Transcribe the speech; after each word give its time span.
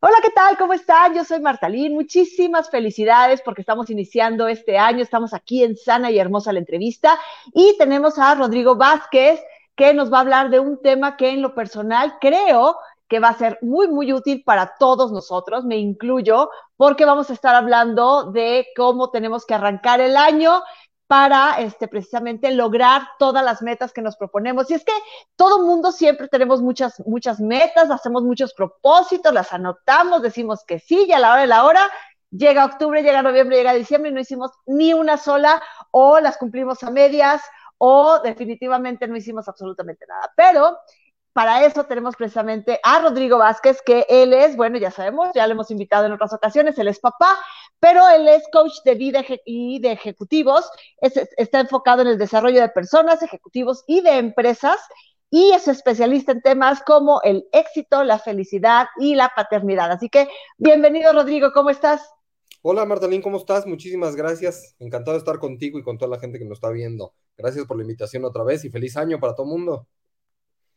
Hola, 0.00 0.14
¿qué 0.22 0.30
tal? 0.30 0.56
¿Cómo 0.56 0.74
están? 0.74 1.12
Yo 1.12 1.24
soy 1.24 1.40
Martalín. 1.40 1.94
Muchísimas 1.94 2.70
felicidades 2.70 3.42
porque 3.42 3.62
estamos 3.62 3.90
iniciando 3.90 4.46
este 4.46 4.78
año. 4.78 5.02
Estamos 5.02 5.34
aquí 5.34 5.64
en 5.64 5.76
Sana 5.76 6.08
y 6.12 6.20
Hermosa 6.20 6.52
la 6.52 6.60
entrevista 6.60 7.18
y 7.52 7.76
tenemos 7.78 8.16
a 8.16 8.36
Rodrigo 8.36 8.76
Vázquez 8.76 9.40
que 9.74 9.92
nos 9.94 10.12
va 10.12 10.18
a 10.18 10.20
hablar 10.20 10.50
de 10.50 10.60
un 10.60 10.80
tema 10.80 11.16
que 11.16 11.30
en 11.30 11.42
lo 11.42 11.52
personal 11.52 12.16
creo 12.20 12.76
que 13.08 13.18
va 13.18 13.30
a 13.30 13.38
ser 13.38 13.58
muy, 13.60 13.88
muy 13.88 14.12
útil 14.12 14.44
para 14.44 14.74
todos 14.78 15.10
nosotros, 15.10 15.64
me 15.64 15.78
incluyo, 15.78 16.48
porque 16.76 17.04
vamos 17.04 17.30
a 17.30 17.32
estar 17.32 17.56
hablando 17.56 18.30
de 18.30 18.68
cómo 18.76 19.10
tenemos 19.10 19.46
que 19.46 19.54
arrancar 19.54 20.00
el 20.00 20.16
año 20.16 20.62
para 21.08 21.58
este, 21.58 21.88
precisamente 21.88 22.50
lograr 22.52 23.02
todas 23.18 23.42
las 23.42 23.62
metas 23.62 23.92
que 23.92 24.02
nos 24.02 24.16
proponemos. 24.16 24.70
Y 24.70 24.74
es 24.74 24.84
que 24.84 24.92
todo 25.36 25.64
mundo 25.64 25.90
siempre 25.90 26.28
tenemos 26.28 26.60
muchas, 26.60 27.02
muchas 27.06 27.40
metas, 27.40 27.90
hacemos 27.90 28.22
muchos 28.22 28.52
propósitos, 28.52 29.32
las 29.32 29.52
anotamos, 29.52 30.22
decimos 30.22 30.64
que 30.66 30.78
sí, 30.78 31.06
y 31.08 31.12
a 31.12 31.18
la 31.18 31.32
hora 31.32 31.40
de 31.40 31.46
la 31.46 31.64
hora 31.64 31.90
llega 32.30 32.66
octubre, 32.66 33.02
llega 33.02 33.22
noviembre, 33.22 33.56
llega 33.56 33.72
diciembre 33.72 34.10
y 34.10 34.14
no 34.14 34.20
hicimos 34.20 34.52
ni 34.66 34.92
una 34.92 35.16
sola 35.16 35.62
o 35.90 36.20
las 36.20 36.36
cumplimos 36.36 36.82
a 36.82 36.90
medias 36.90 37.40
o 37.78 38.20
definitivamente 38.20 39.08
no 39.08 39.16
hicimos 39.16 39.48
absolutamente 39.48 40.04
nada. 40.06 40.30
Pero 40.36 40.76
para 41.32 41.64
eso 41.64 41.84
tenemos 41.84 42.16
precisamente 42.16 42.80
a 42.82 42.98
Rodrigo 42.98 43.38
Vázquez, 43.38 43.80
que 43.80 44.04
él 44.08 44.32
es, 44.32 44.56
bueno, 44.56 44.76
ya 44.76 44.90
sabemos, 44.90 45.30
ya 45.34 45.46
lo 45.46 45.52
hemos 45.52 45.70
invitado 45.70 46.04
en 46.04 46.12
otras 46.12 46.32
ocasiones, 46.32 46.76
él 46.78 46.88
es 46.88 46.98
papá, 46.98 47.36
pero 47.80 48.08
él 48.08 48.26
es 48.28 48.42
coach 48.52 48.72
de 48.84 48.94
vida 48.94 49.24
y 49.44 49.80
de 49.80 49.92
ejecutivos, 49.92 50.68
está 51.00 51.60
enfocado 51.60 52.02
en 52.02 52.08
el 52.08 52.18
desarrollo 52.18 52.60
de 52.60 52.68
personas, 52.68 53.22
ejecutivos 53.22 53.84
y 53.86 54.00
de 54.00 54.18
empresas, 54.18 54.78
y 55.30 55.52
es 55.52 55.68
especialista 55.68 56.32
en 56.32 56.40
temas 56.40 56.82
como 56.82 57.20
el 57.22 57.46
éxito, 57.52 58.02
la 58.02 58.18
felicidad 58.18 58.86
y 58.98 59.14
la 59.14 59.30
paternidad. 59.34 59.92
Así 59.92 60.08
que, 60.08 60.28
bienvenido 60.56 61.12
Rodrigo, 61.12 61.52
¿cómo 61.52 61.70
estás? 61.70 62.02
Hola 62.62 62.84
Martalín, 62.86 63.22
¿cómo 63.22 63.36
estás? 63.36 63.66
Muchísimas 63.66 64.16
gracias. 64.16 64.74
Encantado 64.78 65.12
de 65.12 65.18
estar 65.18 65.38
contigo 65.38 65.78
y 65.78 65.82
con 65.82 65.96
toda 65.96 66.10
la 66.10 66.18
gente 66.18 66.38
que 66.38 66.44
nos 66.44 66.58
está 66.58 66.70
viendo. 66.70 67.14
Gracias 67.36 67.66
por 67.66 67.76
la 67.76 67.84
invitación 67.84 68.24
otra 68.24 68.42
vez 68.42 68.64
y 68.64 68.70
feliz 68.70 68.96
año 68.96 69.20
para 69.20 69.34
todo 69.34 69.46
el 69.46 69.52
mundo. 69.52 69.86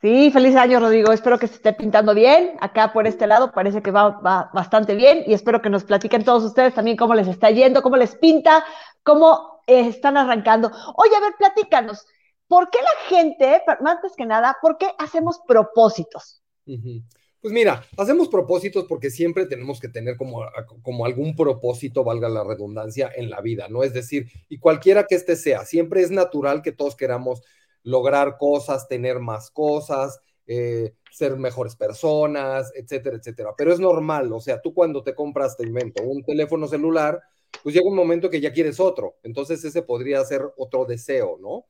Sí, 0.02 0.32
feliz 0.32 0.56
año, 0.56 0.80
Rodrigo. 0.80 1.12
Espero 1.12 1.38
que 1.38 1.46
se 1.46 1.56
esté 1.56 1.74
pintando 1.74 2.16
bien. 2.16 2.58
Acá 2.60 2.92
por 2.92 3.06
este 3.06 3.28
lado 3.28 3.52
parece 3.52 3.84
que 3.84 3.92
va, 3.92 4.20
bastante 4.52 4.96
bien 4.96 5.24
y 5.28 5.34
espero 5.34 5.62
que 5.62 5.70
nos 5.70 5.84
platiquen 5.84 6.24
todos 6.24 6.44
ustedes 6.44 6.74
también 6.74 6.98
cómo 6.98 7.14
les 7.14 7.28
está 7.28 7.52
yendo, 7.52 7.84
cómo 7.84 7.98
les 7.98 8.16
pinta, 8.16 8.66
cómo 9.04 9.62
eh, 9.68 9.88
están 9.88 10.18
arrancando. 10.18 10.72
Oye, 10.96 11.16
a 11.16 11.20
ver, 11.20 11.34
platícanos. 11.38 12.08
¿Por 12.48 12.72
qué 12.72 12.80
la 12.80 13.16
gente, 13.16 13.62
antes 13.86 14.14
que 14.18 14.26
nada, 14.26 14.58
por 14.60 14.80
qué 14.80 14.88
hacemos 14.98 15.40
propósitos? 15.48 16.42
Pues 16.66 17.54
mira, 17.54 17.86
hacemos 17.96 18.28
propósitos 18.28 18.86
porque 18.86 19.12
siempre 19.12 19.46
tenemos 19.46 19.80
que 19.80 19.88
tener 19.88 20.18
como, 20.18 20.44
como 20.82 21.06
algún 21.06 21.36
propósito, 21.36 22.04
valga 22.04 22.28
la 22.28 22.44
redundancia, 22.44 23.12
en 23.16 23.30
la 23.30 23.40
vida, 23.40 23.68
¿no? 23.70 23.84
Es 23.84 23.94
decir, 23.94 24.32
y 24.50 24.58
cualquiera 24.58 25.06
que 25.06 25.16
este 25.16 25.36
sea, 25.36 25.64
siempre 25.64 26.02
es 26.02 26.10
natural 26.10 26.64
que 26.64 26.72
todos 26.72 26.96
queramos 26.96 27.44
lograr 27.84 28.38
cosas, 28.38 28.88
tener 28.88 29.20
más 29.20 29.52
cosas, 29.52 30.20
eh, 30.48 30.94
ser 31.12 31.38
mejores 31.38 31.76
personas, 31.76 32.72
etcétera, 32.76 33.18
etcétera. 33.18 33.54
Pero 33.58 33.72
es 33.74 33.80
normal, 33.80 34.32
o 34.34 34.40
sea, 34.40 34.62
tú 34.62 34.74
cuando 34.74 35.04
te 35.04 35.16
compras, 35.16 35.58
te 35.58 35.66
invento, 35.66 36.04
un 36.04 36.24
teléfono 36.24 36.68
celular, 36.68 37.22
pues 37.64 37.76
llega 37.76 37.88
un 37.88 37.96
momento 37.96 38.30
que 38.30 38.42
ya 38.42 38.54
quieres 38.54 38.80
otro. 38.80 39.18
Entonces 39.24 39.64
ese 39.64 39.82
podría 39.82 40.24
ser 40.26 40.42
otro 40.58 40.86
deseo, 40.86 41.38
¿no? 41.40 41.66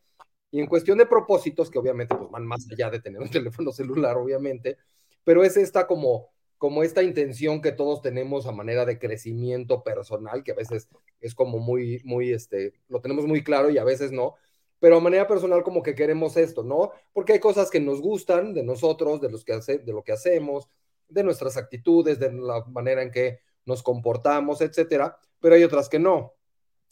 Y 0.52 0.60
en 0.60 0.68
cuestión 0.68 0.98
de 0.98 1.06
propósitos, 1.06 1.70
que 1.72 1.80
obviamente 1.80 2.16
pues, 2.16 2.30
van 2.30 2.46
más 2.46 2.68
allá 2.72 2.90
de 2.90 3.00
tener 3.00 3.22
un 3.22 3.30
teléfono 3.32 3.72
celular, 3.72 4.18
obviamente, 4.18 4.78
pero 5.24 5.44
es 5.44 5.58
esta 5.58 5.88
como, 5.88 6.30
como 6.58 6.84
esta 6.84 7.04
intención 7.04 7.62
que 7.62 7.72
todos 7.72 8.02
tenemos 8.02 8.46
a 8.48 8.52
manera 8.52 8.86
de 8.86 9.00
crecimiento 9.00 9.84
personal, 9.84 10.44
que 10.44 10.52
a 10.52 10.56
veces 10.56 10.90
es 11.20 11.36
como 11.36 11.60
muy, 11.60 12.02
muy, 12.04 12.32
este, 12.32 12.74
lo 12.90 13.02
tenemos 13.02 13.26
muy 13.26 13.44
claro 13.44 13.70
y 13.70 13.78
a 13.78 13.84
veces 13.84 14.12
no, 14.12 14.36
pero 14.82 14.98
a 14.98 15.00
manera 15.00 15.28
personal 15.28 15.62
como 15.62 15.84
que 15.84 15.94
queremos 15.94 16.36
esto, 16.38 16.64
¿no? 16.64 16.92
Porque 17.14 17.34
hay 17.34 17.40
cosas 17.40 17.70
que 17.70 17.80
nos 17.80 18.02
gustan 18.02 18.56
de 18.56 18.64
nosotros, 18.64 19.22
de, 19.22 19.30
los 19.30 19.46
que 19.46 19.54
hace, 19.54 19.78
de 19.78 19.94
lo 19.94 20.04
que 20.04 20.12
hacemos, 20.12 20.68
de 21.08 21.24
nuestras 21.24 21.56
actitudes, 21.56 22.18
de 22.18 22.34
la 22.34 22.66
manera 22.66 23.04
en 23.04 23.12
que 23.12 23.42
nos 23.64 23.84
comportamos, 23.84 24.60
etcétera, 24.60 25.16
pero 25.40 25.54
hay 25.54 25.64
otras 25.64 25.88
que 25.88 26.00
no. 26.00 26.34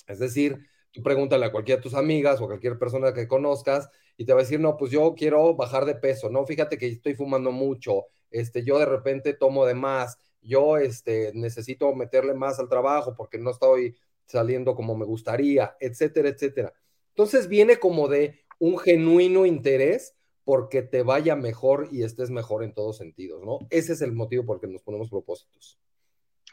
Es 0.06 0.20
decir, 0.20 0.68
tú 0.92 1.02
pregúntale 1.02 1.48
a 1.48 1.52
cualquiera 1.52 1.78
de 1.78 1.82
tus 1.82 1.96
amigas 1.96 2.40
o 2.40 2.44
a 2.44 2.50
cualquier 2.50 2.78
persona 2.78 3.12
que 3.12 3.28
conozcas 3.28 3.90
y 4.18 4.24
te 4.24 4.34
va 4.34 4.42
a 4.42 4.44
decir, 4.44 4.60
no, 4.60 4.78
pues 4.78 4.92
yo 4.92 5.16
quiero 5.16 5.56
bajar 5.56 5.86
de 5.86 5.96
peso, 5.96 6.30
no, 6.30 6.46
fíjate 6.46 6.78
que 6.78 6.86
estoy 6.86 7.16
fumando 7.16 7.52
mucho, 7.52 8.06
este, 8.30 8.64
yo 8.64 8.78
de 8.78 8.86
repente 8.86 9.34
tomo 9.34 9.66
de 9.66 9.74
más, 9.74 10.20
yo 10.44 10.78
este, 10.78 11.32
necesito 11.34 11.96
meterle 11.96 12.36
más 12.36 12.60
al 12.60 12.70
trabajo 12.70 13.16
porque 13.16 13.40
no 13.40 13.50
estoy 13.50 13.96
saliendo 14.28 14.76
como 14.76 14.96
me 14.96 15.06
gustaría, 15.06 15.76
etcétera, 15.80 16.30
etcétera. 16.30 16.72
Entonces 17.20 17.50
viene 17.50 17.76
como 17.80 18.08
de 18.08 18.40
un 18.60 18.80
genuino 18.80 19.46
interés 19.46 20.16
porque 20.46 20.82
te 20.82 21.04
vaya 21.04 21.36
mejor 21.36 21.90
y 21.92 22.04
estés 22.04 22.30
mejor 22.30 22.64
en 22.64 22.74
todos 22.74 22.96
sentidos, 22.96 23.44
¿no? 23.44 23.60
Ese 23.72 23.92
es 23.92 24.02
el 24.02 24.14
motivo 24.14 24.46
por 24.46 24.56
el 24.56 24.62
que 24.62 24.68
nos 24.68 24.82
ponemos 24.84 25.10
propósitos. 25.10 25.78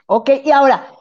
Ok, 0.07 0.29
y 0.43 0.51
ahora, 0.51 0.93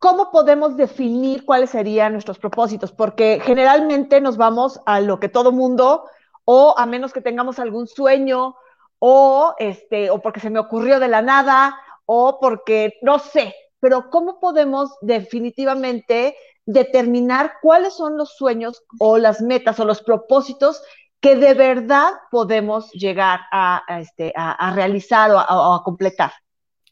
¿cómo 0.00 0.32
podemos 0.32 0.76
definir 0.76 1.44
cuáles 1.44 1.70
serían 1.70 2.14
nuestros 2.14 2.40
propósitos? 2.40 2.90
Porque 2.90 3.38
generalmente 3.44 4.20
nos 4.20 4.36
vamos 4.36 4.80
a 4.86 5.00
lo 5.00 5.20
que 5.20 5.28
todo 5.28 5.52
mundo, 5.52 6.02
o 6.44 6.74
a 6.76 6.84
menos 6.86 7.12
que 7.12 7.20
tengamos 7.20 7.60
algún 7.60 7.86
sueño, 7.86 8.56
o 8.98 9.54
este, 9.60 10.10
o 10.10 10.20
porque 10.20 10.40
se 10.40 10.50
me 10.50 10.58
ocurrió 10.58 10.98
de 10.98 11.06
la 11.06 11.22
nada, 11.22 11.76
o 12.06 12.40
porque 12.40 12.94
no 13.02 13.20
sé, 13.20 13.54
pero 13.82 14.10
¿cómo 14.10 14.38
podemos 14.38 14.92
definitivamente 15.00 16.36
determinar 16.64 17.54
cuáles 17.60 17.94
son 17.94 18.16
los 18.16 18.36
sueños 18.36 18.84
o 19.00 19.18
las 19.18 19.40
metas 19.40 19.80
o 19.80 19.84
los 19.84 20.02
propósitos 20.02 20.80
que 21.20 21.34
de 21.34 21.54
verdad 21.54 22.12
podemos 22.30 22.92
llegar 22.92 23.40
a, 23.50 23.82
este, 24.00 24.32
a, 24.36 24.72
realizar 24.74 25.32
o 25.32 25.38
a, 25.38 25.82
completar. 25.84 26.30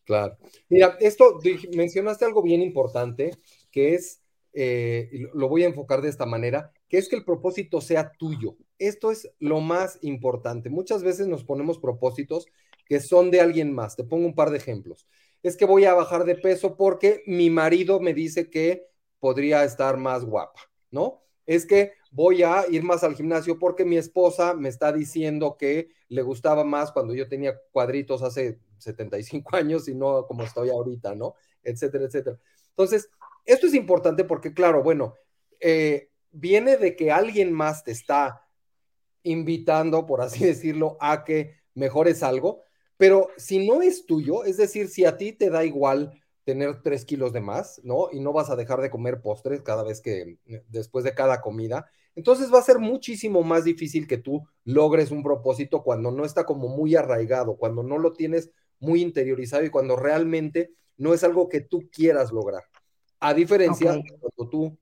Claro. 0.05 0.37
Mira, 0.69 0.97
esto 1.01 1.39
mencionaste 1.77 2.25
algo 2.25 2.43
bien 2.43 2.61
importante, 2.61 3.31
que 3.71 3.95
es, 3.95 4.21
eh, 4.53 5.11
lo 5.33 5.49
voy 5.49 5.63
a 5.63 5.67
enfocar 5.67 6.03
de 6.03 6.09
esta 6.09 6.27
manera, 6.27 6.73
que 6.89 6.99
es 6.99 7.09
que 7.09 7.17
el 7.17 7.25
propósito 7.25 7.81
sea 7.81 8.11
tuyo. 8.19 8.57
Esto 8.79 9.13
es 9.13 9.31
lo 9.39 9.61
más 9.61 9.99
importante. 10.03 10.71
Muchas 10.71 11.05
veces 11.05 11.29
nos 11.29 11.45
ponemos 11.45 11.79
propósitos 11.79 12.47
que 12.87 12.99
son 12.99 13.31
de 13.31 13.41
alguien 13.41 13.73
más. 13.73 13.95
Te 13.95 14.03
pongo 14.03 14.27
un 14.27 14.35
par 14.35 14.51
de 14.51 14.59
ejemplos. 14.59 15.07
Es 15.43 15.57
que 15.57 15.65
voy 15.65 15.85
a 15.85 15.95
bajar 15.95 16.25
de 16.25 16.35
peso 16.35 16.77
porque 16.77 17.23
mi 17.27 17.51
marido 17.51 18.01
me 18.01 18.15
dice 18.15 18.51
que 18.51 18.89
podría 19.19 19.65
estar 19.65 19.97
más 19.97 20.25
guapa, 20.25 20.61
¿no? 20.91 21.23
Es 21.47 21.67
que 21.67 21.93
voy 22.13 22.43
a 22.43 22.65
ir 22.71 22.83
más 22.83 23.05
al 23.05 23.15
gimnasio 23.15 23.59
porque 23.59 23.85
mi 23.85 23.97
esposa 23.97 24.55
me 24.55 24.69
está 24.69 24.93
diciendo 24.93 25.57
que 25.59 25.89
le 26.09 26.23
gustaba 26.23 26.65
más 26.65 26.93
cuando 26.93 27.15
yo 27.15 27.29
tenía 27.29 27.59
cuadritos 27.73 28.23
hace 28.23 28.59
75 28.79 29.57
años 29.57 29.89
y 29.89 29.95
no 29.95 30.27
como 30.27 30.43
estoy 30.43 30.71
ahorita, 30.71 31.15
¿no? 31.15 31.35
Etcétera, 31.63 32.05
etcétera. 32.05 32.39
Entonces, 32.71 33.11
esto 33.45 33.67
es 33.67 33.75
importante 33.75 34.25
porque, 34.25 34.53
claro, 34.53 34.83
bueno, 34.83 35.15
eh, 35.61 36.11
viene 36.31 36.77
de 36.77 36.97
que 36.97 37.11
alguien 37.11 37.53
más 37.53 37.85
te 37.85 37.93
está 37.93 38.47
invitando, 39.23 40.07
por 40.07 40.21
así 40.21 40.45
decirlo, 40.45 40.97
a 41.01 41.25
que 41.25 41.57
mejores 41.75 42.23
algo, 42.23 42.63
pero 43.01 43.31
si 43.39 43.67
no 43.67 43.81
es 43.81 44.05
tuyo, 44.05 44.45
es 44.45 44.59
decir, 44.59 44.89
si 44.89 45.07
a 45.07 45.17
ti 45.17 45.33
te 45.33 45.49
da 45.49 45.65
igual 45.65 46.21
tener 46.45 46.83
tres 46.83 47.07
kilos 47.07 47.33
de 47.33 47.41
más, 47.41 47.81
¿no? 47.83 48.11
Y 48.13 48.21
no 48.21 48.35
vas 48.35 48.51
a 48.51 48.57
dejar 48.57 48.83
de 48.83 48.91
comer 48.91 49.23
postres 49.23 49.63
cada 49.63 49.83
vez 49.83 50.03
que, 50.03 50.37
eh, 50.45 50.65
después 50.69 51.03
de 51.03 51.15
cada 51.15 51.41
comida. 51.41 51.87
Entonces 52.15 52.53
va 52.53 52.59
a 52.59 52.63
ser 52.63 52.79
muchísimo 52.79 53.43
más 53.43 53.65
difícil 53.65 54.07
que 54.07 54.19
tú 54.19 54.47
logres 54.65 55.13
un 55.13 55.23
propósito 55.23 55.83
cuando 55.83 56.11
no 56.11 56.27
está 56.27 56.45
como 56.45 56.69
muy 56.69 56.95
arraigado, 56.95 57.57
cuando 57.57 57.83
no 57.83 57.97
lo 57.97 58.13
tienes 58.13 58.51
muy 58.81 59.01
interiorizado 59.01 59.65
y 59.65 59.71
cuando 59.71 59.97
realmente 59.97 60.75
no 60.99 61.15
es 61.15 61.25
algo 61.25 61.49
que 61.49 61.63
tú 61.63 61.89
quieras 61.91 62.33
lograr. 62.33 62.65
A 63.19 63.33
diferencia 63.33 63.93
de 63.93 64.03
cuando 64.19 64.51
tú 64.51 64.79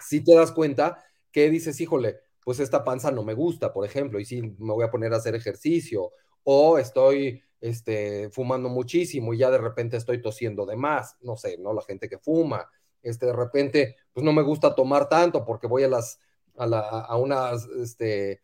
si 0.00 0.20
te 0.24 0.34
das 0.34 0.50
cuenta 0.50 1.00
que 1.30 1.48
dices, 1.48 1.80
híjole, 1.80 2.16
pues 2.44 2.58
esta 2.58 2.82
panza 2.82 3.12
no 3.12 3.22
me 3.22 3.34
gusta, 3.34 3.72
por 3.72 3.86
ejemplo, 3.86 4.18
y 4.18 4.24
si 4.24 4.42
me 4.42 4.72
voy 4.72 4.84
a 4.84 4.90
poner 4.90 5.12
a 5.12 5.18
hacer 5.18 5.36
ejercicio, 5.36 6.10
o 6.48 6.78
estoy 6.78 7.42
este, 7.60 8.30
fumando 8.30 8.68
muchísimo 8.68 9.34
y 9.34 9.38
ya 9.38 9.50
de 9.50 9.58
repente 9.58 9.96
estoy 9.96 10.20
tosiendo 10.20 10.66
de 10.66 10.76
más, 10.76 11.16
no 11.22 11.36
sé, 11.36 11.58
¿no? 11.58 11.72
La 11.72 11.82
gente 11.82 12.08
que 12.08 12.18
fuma, 12.18 12.68
este, 13.02 13.26
de 13.26 13.32
repente, 13.32 13.96
pues 14.12 14.24
no 14.24 14.32
me 14.32 14.42
gusta 14.42 14.74
tomar 14.74 15.08
tanto 15.08 15.44
porque 15.44 15.66
voy 15.66 15.84
a 15.84 15.88
las, 15.88 16.20
a, 16.56 16.64
a 16.64 17.16
una, 17.16 17.52
este, 17.82 18.42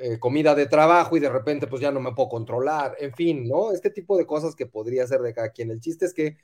eh, 0.00 0.20
comida 0.20 0.54
de 0.54 0.66
trabajo 0.66 1.16
y 1.16 1.20
de 1.20 1.28
repente 1.28 1.66
pues 1.66 1.82
ya 1.82 1.90
no 1.90 1.98
me 1.98 2.12
puedo 2.12 2.28
controlar, 2.28 2.94
en 3.00 3.12
fin, 3.14 3.48
¿no? 3.48 3.72
Este 3.72 3.90
tipo 3.90 4.16
de 4.16 4.26
cosas 4.26 4.54
que 4.54 4.66
podría 4.66 5.04
ser 5.08 5.22
de 5.22 5.34
cada 5.34 5.50
quien. 5.50 5.72
El 5.72 5.80
chiste 5.80 6.06
es 6.06 6.14
que, 6.14 6.36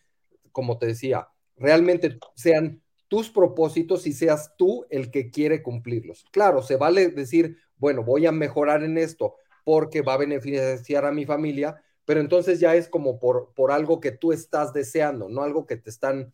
como 0.51 0.77
te 0.77 0.87
decía, 0.87 1.29
realmente 1.57 2.19
sean 2.35 2.83
tus 3.07 3.31
propósitos 3.31 4.09
y 4.09 4.13
seas 4.13 4.57
tú 4.57 4.87
el 4.91 5.13
que 5.13 5.31
quiere 5.31 5.63
cumplirlos. 5.63 6.25
Claro, 6.33 6.63
se 6.63 6.75
vale 6.75 7.11
decir, 7.11 7.59
bueno, 7.77 8.03
voy 8.03 8.27
a 8.27 8.33
mejorar 8.33 8.83
en 8.83 8.99
esto 8.99 9.37
porque 9.63 10.03
va 10.03 10.15
a 10.15 10.19
beneficiar 10.19 11.05
a 11.05 11.13
mi 11.13 11.25
familia, 11.25 11.81
pero 12.05 12.21
entonces 12.21 12.61
ya 12.61 12.75
es 12.75 12.89
como 12.89 13.19
por, 13.19 13.53
por 13.55 13.73
algo 13.73 14.01
que 14.01 14.13
tú 14.13 14.33
estás 14.33 14.73
deseando, 14.73 15.29
no 15.29 15.43
algo 15.43 15.67
que 15.67 15.77
te 15.77 15.91
están, 15.91 16.33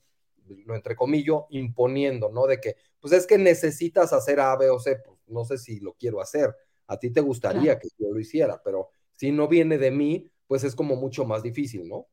lo 0.66 0.74
entre 0.74 0.96
comillas, 0.96 1.42
imponiendo, 1.50 2.30
¿no? 2.30 2.46
De 2.46 2.60
que, 2.60 2.76
pues 3.00 3.12
es 3.12 3.26
que 3.26 3.38
necesitas 3.38 4.12
hacer 4.12 4.40
A, 4.40 4.56
B 4.56 4.70
o 4.70 4.78
C, 4.78 4.96
pues 5.04 5.18
no 5.28 5.44
sé 5.44 5.58
si 5.58 5.80
lo 5.80 5.94
quiero 5.94 6.20
hacer, 6.20 6.54
a 6.86 6.98
ti 6.98 7.10
te 7.10 7.20
gustaría 7.20 7.78
que 7.78 7.88
yo 7.98 8.12
lo 8.12 8.18
hiciera, 8.18 8.60
pero 8.62 8.90
si 9.12 9.30
no 9.30 9.46
viene 9.48 9.78
de 9.78 9.90
mí, 9.90 10.30
pues 10.46 10.64
es 10.64 10.74
como 10.74 10.96
mucho 10.96 11.24
más 11.24 11.42
difícil, 11.42 11.88
¿no? 11.88 12.06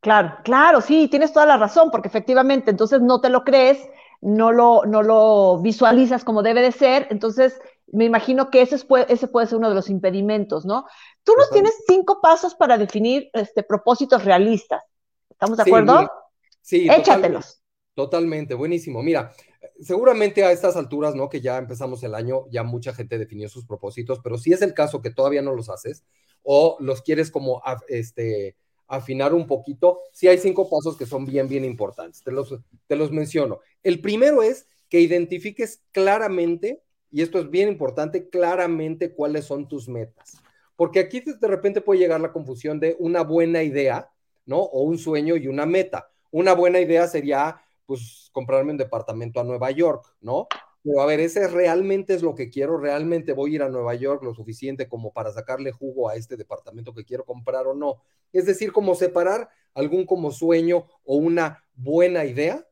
Claro, 0.00 0.36
claro, 0.44 0.80
sí, 0.80 1.08
tienes 1.08 1.32
toda 1.32 1.46
la 1.46 1.56
razón, 1.56 1.90
porque 1.90 2.08
efectivamente 2.08 2.70
entonces 2.70 3.00
no 3.00 3.20
te 3.20 3.30
lo 3.30 3.42
crees, 3.42 3.78
no 4.20 4.52
lo, 4.52 4.84
no 4.84 5.02
lo 5.02 5.58
visualizas 5.60 6.24
como 6.24 6.42
debe 6.42 6.60
de 6.60 6.72
ser, 6.72 7.08
entonces 7.10 7.58
me 7.86 8.04
imagino 8.04 8.50
que 8.50 8.62
ese, 8.62 8.84
ese 9.08 9.28
puede 9.28 9.46
ser 9.46 9.58
uno 9.58 9.68
de 9.68 9.74
los 9.74 9.90
impedimentos, 9.90 10.64
¿no? 10.64 10.86
Tú 11.22 11.32
nos 11.36 11.50
tienes 11.50 11.74
cinco 11.86 12.20
pasos 12.20 12.54
para 12.54 12.78
definir 12.78 13.30
este, 13.32 13.62
propósitos 13.62 14.24
realistas. 14.24 14.82
¿Estamos 15.30 15.56
de 15.58 15.62
acuerdo? 15.64 16.10
Sí, 16.60 16.88
échatelos. 16.88 17.60
Totalmente, 17.94 18.54
buenísimo. 18.54 19.02
Mira, 19.02 19.32
seguramente 19.80 20.44
a 20.44 20.50
estas 20.50 20.76
alturas, 20.76 21.14
¿no? 21.14 21.28
Que 21.28 21.40
ya 21.40 21.58
empezamos 21.58 22.02
el 22.02 22.14
año, 22.14 22.46
ya 22.50 22.62
mucha 22.62 22.92
gente 22.92 23.18
definió 23.18 23.48
sus 23.48 23.66
propósitos, 23.66 24.20
pero 24.22 24.38
si 24.38 24.52
es 24.52 24.62
el 24.62 24.74
caso 24.74 25.00
que 25.00 25.10
todavía 25.10 25.42
no 25.42 25.54
los 25.54 25.68
haces 25.68 26.04
o 26.42 26.76
los 26.80 27.02
quieres 27.02 27.30
como 27.30 27.62
este, 27.88 28.56
afinar 28.88 29.34
un 29.34 29.46
poquito, 29.46 30.00
sí 30.12 30.28
hay 30.28 30.38
cinco 30.38 30.68
pasos 30.68 30.96
que 30.96 31.06
son 31.06 31.24
bien, 31.24 31.48
bien 31.48 31.64
importantes. 31.64 32.22
Te 32.22 32.32
los, 32.32 32.58
te 32.86 32.96
los 32.96 33.12
menciono. 33.12 33.60
El 33.82 34.00
primero 34.00 34.42
es 34.42 34.66
que 34.88 35.00
identifiques 35.00 35.82
claramente 35.92 36.82
y 37.14 37.22
esto 37.22 37.38
es 37.38 37.48
bien 37.48 37.68
importante, 37.68 38.28
claramente 38.28 39.14
cuáles 39.14 39.44
son 39.44 39.68
tus 39.68 39.88
metas. 39.88 40.42
Porque 40.74 40.98
aquí 40.98 41.20
de 41.20 41.46
repente 41.46 41.80
puede 41.80 42.00
llegar 42.00 42.20
la 42.20 42.32
confusión 42.32 42.80
de 42.80 42.96
una 42.98 43.22
buena 43.22 43.62
idea, 43.62 44.10
¿no? 44.46 44.58
O 44.58 44.82
un 44.82 44.98
sueño 44.98 45.36
y 45.36 45.46
una 45.46 45.64
meta. 45.64 46.10
Una 46.32 46.54
buena 46.54 46.80
idea 46.80 47.06
sería, 47.06 47.60
pues, 47.86 48.30
comprarme 48.32 48.72
un 48.72 48.78
departamento 48.78 49.38
a 49.38 49.44
Nueva 49.44 49.70
York, 49.70 50.04
¿no? 50.20 50.48
Pero 50.82 51.00
a 51.02 51.06
ver, 51.06 51.20
ese 51.20 51.46
realmente 51.46 52.14
es 52.14 52.22
lo 52.22 52.34
que 52.34 52.50
quiero, 52.50 52.78
realmente 52.78 53.32
voy 53.32 53.52
a 53.52 53.54
ir 53.54 53.62
a 53.62 53.68
Nueva 53.68 53.94
York 53.94 54.24
lo 54.24 54.34
suficiente 54.34 54.88
como 54.88 55.12
para 55.12 55.30
sacarle 55.30 55.70
jugo 55.70 56.08
a 56.08 56.16
este 56.16 56.36
departamento 56.36 56.92
que 56.92 57.04
quiero 57.04 57.24
comprar 57.24 57.68
o 57.68 57.74
no. 57.74 58.02
Es 58.32 58.44
decir, 58.44 58.72
como 58.72 58.96
separar 58.96 59.50
algún 59.72 60.04
como 60.04 60.32
sueño 60.32 60.88
o 61.04 61.14
una 61.14 61.62
buena 61.76 62.24
idea 62.24 62.66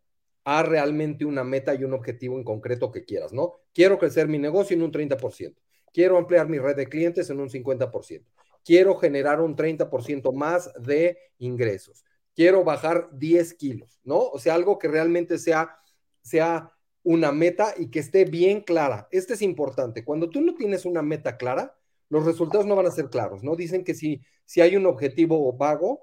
a 0.44 0.62
realmente 0.62 1.24
una 1.24 1.44
meta 1.44 1.74
y 1.74 1.84
un 1.84 1.92
objetivo 1.92 2.36
en 2.36 2.44
concreto 2.44 2.90
que 2.90 3.04
quieras, 3.04 3.32
¿no? 3.32 3.60
Quiero 3.72 3.98
crecer 3.98 4.28
mi 4.28 4.38
negocio 4.38 4.76
en 4.76 4.82
un 4.82 4.92
30%, 4.92 5.54
quiero 5.92 6.16
ampliar 6.16 6.48
mi 6.48 6.58
red 6.58 6.76
de 6.76 6.88
clientes 6.88 7.30
en 7.30 7.40
un 7.40 7.48
50%, 7.48 8.24
quiero 8.64 8.96
generar 8.96 9.40
un 9.40 9.56
30% 9.56 10.32
más 10.32 10.72
de 10.80 11.18
ingresos, 11.38 12.04
quiero 12.34 12.64
bajar 12.64 13.08
10 13.12 13.54
kilos, 13.54 14.00
¿no? 14.04 14.18
O 14.18 14.38
sea, 14.38 14.54
algo 14.54 14.78
que 14.78 14.88
realmente 14.88 15.38
sea, 15.38 15.76
sea 16.22 16.72
una 17.02 17.32
meta 17.32 17.74
y 17.76 17.90
que 17.90 17.98
esté 17.98 18.24
bien 18.24 18.60
clara. 18.60 19.08
Este 19.10 19.34
es 19.34 19.42
importante. 19.42 20.04
Cuando 20.04 20.30
tú 20.30 20.40
no 20.40 20.54
tienes 20.54 20.84
una 20.84 21.02
meta 21.02 21.36
clara, 21.36 21.76
los 22.08 22.24
resultados 22.24 22.66
no 22.66 22.76
van 22.76 22.86
a 22.86 22.90
ser 22.90 23.08
claros, 23.10 23.42
¿no? 23.42 23.56
Dicen 23.56 23.84
que 23.84 23.94
si, 23.94 24.22
si 24.44 24.60
hay 24.60 24.76
un 24.76 24.86
objetivo 24.86 25.52
vago, 25.54 26.02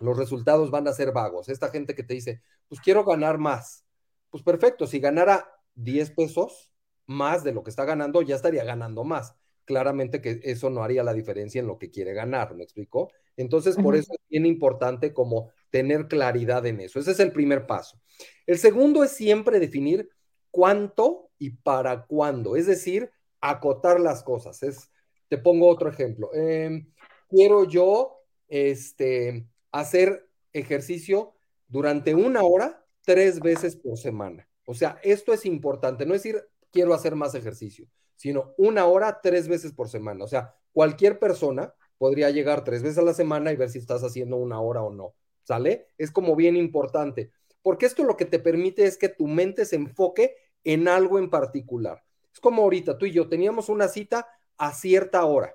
los 0.00 0.16
resultados 0.16 0.70
van 0.70 0.88
a 0.88 0.92
ser 0.92 1.12
vagos. 1.12 1.48
Esta 1.48 1.68
gente 1.68 1.94
que 1.94 2.02
te 2.02 2.14
dice, 2.14 2.42
pues 2.68 2.80
quiero 2.80 3.04
ganar 3.04 3.38
más. 3.38 3.84
Pues 4.30 4.42
perfecto, 4.42 4.86
si 4.86 4.98
ganara 4.98 5.50
10 5.74 6.10
pesos 6.10 6.72
más 7.06 7.44
de 7.44 7.52
lo 7.52 7.62
que 7.62 7.70
está 7.70 7.84
ganando, 7.84 8.22
ya 8.22 8.36
estaría 8.36 8.64
ganando 8.64 9.04
más. 9.04 9.34
Claramente 9.64 10.20
que 10.20 10.40
eso 10.42 10.70
no 10.70 10.82
haría 10.82 11.02
la 11.02 11.12
diferencia 11.12 11.60
en 11.60 11.66
lo 11.66 11.78
que 11.78 11.90
quiere 11.90 12.12
ganar, 12.12 12.54
¿me 12.54 12.64
explico? 12.64 13.10
Entonces, 13.36 13.76
por 13.76 13.96
eso 13.96 14.14
es 14.14 14.20
bien 14.30 14.46
importante 14.46 15.12
como 15.12 15.50
tener 15.70 16.08
claridad 16.08 16.64
en 16.66 16.80
eso. 16.80 16.98
Ese 16.98 17.10
es 17.10 17.20
el 17.20 17.32
primer 17.32 17.66
paso. 17.66 18.00
El 18.46 18.58
segundo 18.58 19.04
es 19.04 19.10
siempre 19.10 19.60
definir 19.60 20.08
cuánto 20.50 21.30
y 21.38 21.50
para 21.50 22.06
cuándo, 22.06 22.56
es 22.56 22.66
decir, 22.66 23.10
acotar 23.40 24.00
las 24.00 24.22
cosas. 24.22 24.62
Es, 24.62 24.90
te 25.28 25.36
pongo 25.36 25.68
otro 25.68 25.90
ejemplo. 25.90 26.32
Em, 26.32 26.90
quiero 27.28 27.64
yo, 27.64 28.22
este, 28.48 29.46
hacer 29.70 30.28
ejercicio 30.52 31.35
durante 31.68 32.14
una 32.14 32.42
hora 32.42 32.84
tres 33.04 33.40
veces 33.40 33.76
por 33.76 33.98
semana. 33.98 34.48
O 34.66 34.74
sea, 34.74 34.98
esto 35.02 35.32
es 35.32 35.46
importante, 35.46 36.06
no 36.06 36.14
es 36.14 36.22
decir 36.22 36.42
quiero 36.72 36.92
hacer 36.92 37.14
más 37.14 37.34
ejercicio, 37.34 37.86
sino 38.16 38.52
una 38.58 38.86
hora 38.86 39.20
tres 39.22 39.48
veces 39.48 39.72
por 39.72 39.88
semana. 39.88 40.24
O 40.24 40.28
sea, 40.28 40.54
cualquier 40.72 41.18
persona 41.18 41.74
podría 41.98 42.30
llegar 42.30 42.64
tres 42.64 42.82
veces 42.82 42.98
a 42.98 43.02
la 43.02 43.14
semana 43.14 43.52
y 43.52 43.56
ver 43.56 43.70
si 43.70 43.78
estás 43.78 44.02
haciendo 44.02 44.36
una 44.36 44.60
hora 44.60 44.82
o 44.82 44.92
no. 44.92 45.14
¿Sale? 45.42 45.86
Es 45.96 46.10
como 46.10 46.34
bien 46.34 46.56
importante, 46.56 47.30
porque 47.62 47.86
esto 47.86 48.02
lo 48.02 48.16
que 48.16 48.24
te 48.24 48.40
permite 48.40 48.84
es 48.84 48.98
que 48.98 49.08
tu 49.08 49.28
mente 49.28 49.64
se 49.64 49.76
enfoque 49.76 50.34
en 50.64 50.88
algo 50.88 51.18
en 51.18 51.30
particular. 51.30 52.02
Es 52.32 52.40
como 52.40 52.62
ahorita, 52.62 52.98
tú 52.98 53.06
y 53.06 53.12
yo 53.12 53.28
teníamos 53.28 53.68
una 53.68 53.88
cita 53.88 54.28
a 54.58 54.72
cierta 54.74 55.24
hora. 55.24 55.54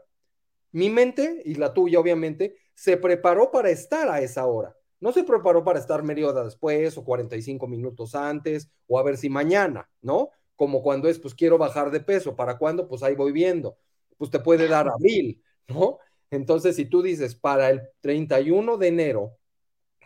Mi 0.71 0.89
mente, 0.89 1.41
y 1.45 1.55
la 1.55 1.73
tuya 1.73 1.99
obviamente, 1.99 2.55
se 2.73 2.97
preparó 2.97 3.51
para 3.51 3.69
estar 3.69 4.09
a 4.09 4.21
esa 4.21 4.45
hora. 4.45 4.75
No 5.01 5.11
se 5.11 5.23
preparó 5.23 5.63
para 5.63 5.79
estar 5.79 6.03
media 6.03 6.29
hora 6.29 6.43
después 6.43 6.97
o 6.97 7.03
45 7.03 7.67
minutos 7.67 8.15
antes 8.15 8.69
o 8.87 8.99
a 8.99 9.03
ver 9.03 9.17
si 9.17 9.29
mañana, 9.29 9.89
¿no? 10.01 10.29
Como 10.55 10.83
cuando 10.83 11.09
es, 11.09 11.19
pues 11.19 11.33
quiero 11.33 11.57
bajar 11.57 11.91
de 11.91 11.99
peso. 11.99 12.35
¿Para 12.35 12.57
cuándo? 12.57 12.87
Pues 12.87 13.03
ahí 13.03 13.15
voy 13.15 13.31
viendo. 13.31 13.77
Pues 14.17 14.31
te 14.31 14.39
puede 14.39 14.67
dar 14.67 14.87
abril, 14.87 15.43
¿no? 15.67 15.97
Entonces, 16.29 16.75
si 16.75 16.85
tú 16.85 17.01
dices, 17.01 17.35
para 17.35 17.69
el 17.71 17.81
31 18.01 18.77
de 18.77 18.87
enero 18.87 19.37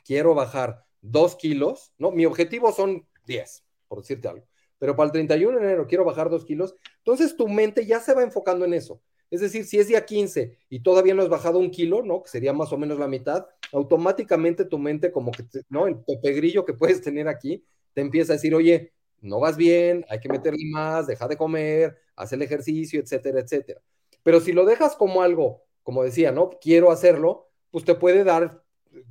quiero 0.06 0.34
bajar 0.34 0.86
dos 1.02 1.36
kilos, 1.36 1.94
¿no? 1.98 2.12
Mi 2.12 2.26
objetivo 2.26 2.72
son 2.72 3.06
10, 3.28 3.66
por 3.88 4.00
decirte 4.00 4.30
algo. 4.30 4.48
Pero 4.80 4.96
para 4.96 5.08
el 5.08 5.12
31 5.12 5.60
de 5.60 5.66
enero 5.66 5.88
quiero 5.88 6.06
bajar 6.06 6.30
dos 6.30 6.46
kilos, 6.46 6.76
entonces 7.00 7.36
tu 7.36 7.48
mente 7.50 7.86
ya 7.86 8.00
se 8.00 8.14
va 8.14 8.24
enfocando 8.24 8.66
en 8.66 8.74
eso. 8.74 9.02
Es 9.32 9.42
decir, 9.42 9.66
si 9.66 9.80
es 9.80 9.88
día 9.88 10.06
15 10.06 10.58
y 10.70 10.80
todavía 10.82 11.14
no 11.14 11.24
has 11.24 11.30
bajado 11.30 11.60
un 11.60 11.72
kilo, 11.72 12.04
¿no? 12.04 12.24
Que 12.24 12.30
sería 12.30 12.54
más 12.54 12.72
o 12.72 12.78
menos 12.78 13.00
la 13.00 13.08
mitad, 13.08 13.48
automáticamente 13.74 14.66
tu 14.66 14.78
mente, 14.78 15.12
como 15.12 15.32
que, 15.32 15.44
¿no? 15.70 15.88
El 15.88 15.98
pepegrillo 15.98 16.66
que 16.66 16.74
puedes 16.74 17.02
tener 17.02 17.28
aquí, 17.28 17.66
te 17.94 18.02
empieza 18.02 18.34
a 18.34 18.36
decir, 18.36 18.54
oye, 18.54 18.94
no 19.22 19.40
vas 19.40 19.58
bien, 19.58 20.06
hay 20.10 20.20
que 20.20 20.30
meterle 20.30 20.66
más, 20.72 21.08
deja 21.08 21.28
de 21.28 21.38
comer, 21.38 21.98
haz 22.16 22.32
el 22.34 22.42
ejercicio, 22.42 23.02
etcétera, 23.02 23.40
etcétera. 23.40 23.82
Pero 24.24 24.40
si 24.40 24.54
lo 24.54 24.66
dejas 24.66 24.96
como 24.96 25.22
algo, 25.22 25.64
como 25.84 26.04
decía, 26.04 26.32
¿no? 26.32 26.52
Quiero 26.62 26.92
hacerlo, 26.92 27.50
pues 27.72 27.86
te 27.86 27.96
puede 27.96 28.24
dar 28.24 28.64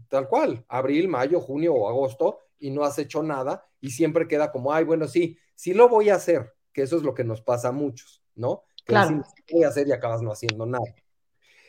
tal 0.09 0.29
cual, 0.29 0.65
abril, 0.69 1.09
mayo, 1.09 1.41
junio 1.41 1.75
o 1.75 1.89
agosto, 1.89 2.39
y 2.59 2.71
no 2.71 2.85
has 2.85 2.99
hecho 2.99 3.23
nada, 3.23 3.67
y 3.81 3.91
siempre 3.91 4.27
queda 4.27 4.51
como, 4.51 4.73
ay, 4.73 4.85
bueno, 4.85 5.07
sí, 5.07 5.39
sí 5.55 5.75
lo 5.75 5.89
voy 5.89 6.09
a 6.09 6.15
hacer, 6.15 6.55
que 6.73 6.83
eso 6.83 6.97
es 6.97 7.03
lo 7.03 7.15
que 7.15 7.25
nos 7.25 7.43
pasa 7.43 7.69
a 7.69 7.73
muchos, 7.73 8.23
¿no? 8.35 8.65
Claro. 8.85 9.23
voy 9.51 9.65
a 9.65 9.69
hacer 9.69 9.89
y 9.89 9.93
acabas 9.93 10.23
no 10.23 10.33
haciendo 10.33 10.67
nada. 10.67 10.85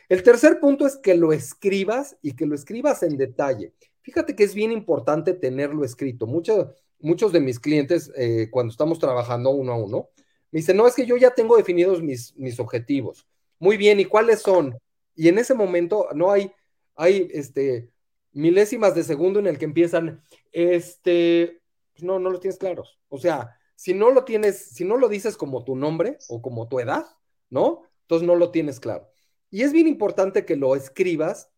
El 0.08 0.22
tercer 0.22 0.60
punto 0.60 0.86
es 0.86 0.96
que 0.96 1.14
lo 1.14 1.32
escribas 1.32 2.16
y 2.22 2.36
que 2.36 2.46
lo 2.46 2.54
escribas 2.54 3.02
en 3.02 3.16
detalle. 3.16 3.72
Fíjate 4.02 4.36
que 4.36 4.44
es 4.44 4.54
bien 4.54 4.70
importante 4.70 5.34
tenerlo 5.34 5.84
escrito. 5.84 6.26
Muchos, 6.26 6.68
muchos 7.00 7.32
de 7.32 7.40
mis 7.40 7.58
clientes, 7.58 8.12
eh, 8.16 8.48
cuando 8.50 8.70
estamos 8.70 9.00
trabajando 9.00 9.50
uno 9.50 9.72
a 9.72 9.76
uno, 9.76 10.10
me 10.52 10.58
dicen, 10.58 10.76
no, 10.76 10.86
es 10.86 10.94
que 10.94 11.06
yo 11.06 11.16
ya 11.16 11.32
tengo 11.32 11.56
definidos 11.56 12.02
mis, 12.02 12.36
mis 12.36 12.60
objetivos. 12.60 13.26
Muy 13.58 13.76
bien, 13.76 13.98
¿y 13.98 14.04
cuáles 14.04 14.42
son? 14.42 14.78
Y 15.16 15.28
en 15.28 15.38
ese 15.38 15.54
momento 15.54 16.08
no 16.14 16.30
hay, 16.30 16.52
hay 16.94 17.28
este, 17.32 17.90
milésimas 18.32 18.94
de 18.94 19.02
segundo 19.02 19.40
en 19.40 19.48
el 19.48 19.58
que 19.58 19.64
empiezan, 19.64 20.22
este, 20.52 21.62
no, 21.98 22.20
no 22.20 22.30
los 22.30 22.40
tienes 22.40 22.58
claros. 22.58 23.00
O 23.08 23.18
sea, 23.18 23.55
si 23.76 23.94
no 23.94 24.10
lo 24.10 24.24
tienes, 24.24 24.58
si 24.58 24.84
no 24.84 24.96
lo 24.96 25.08
dices 25.08 25.36
como 25.36 25.62
tu 25.62 25.76
nombre 25.76 26.18
o 26.28 26.42
como 26.42 26.66
tu 26.66 26.80
edad, 26.80 27.04
¿no? 27.50 27.82
Entonces 28.02 28.26
no 28.26 28.34
lo 28.34 28.50
tienes 28.50 28.80
claro. 28.80 29.08
Y 29.50 29.62
es 29.62 29.72
bien 29.72 29.86
importante 29.86 30.44
que 30.44 30.56
lo 30.56 30.74
escribas 30.74 31.50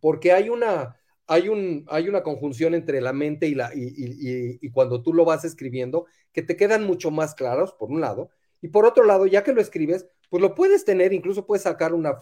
porque 0.00 0.32
hay 0.32 0.50
una, 0.50 1.00
hay 1.26 1.48
un, 1.48 1.84
hay 1.88 2.08
una 2.08 2.22
conjunción 2.22 2.74
entre 2.74 3.00
la 3.00 3.12
mente 3.12 3.48
y, 3.48 3.54
la, 3.54 3.70
y, 3.74 4.70
cuando 4.70 5.02
tú 5.02 5.12
lo 5.12 5.24
vas 5.24 5.44
escribiendo 5.44 6.06
que 6.32 6.42
te 6.42 6.56
quedan 6.56 6.84
mucho 6.84 7.10
más 7.10 7.34
claros, 7.34 7.72
por 7.72 7.90
un 7.90 8.00
lado, 8.00 8.30
y 8.60 8.68
por 8.68 8.84
otro 8.84 9.04
lado, 9.04 9.26
ya 9.26 9.42
que 9.42 9.52
lo 9.52 9.60
escribes, 9.60 10.06
pues 10.28 10.42
lo 10.42 10.54
puedes 10.54 10.84
tener, 10.84 11.12
incluso 11.12 11.46
puedes 11.46 11.62
sacar 11.62 11.94
una, 11.94 12.18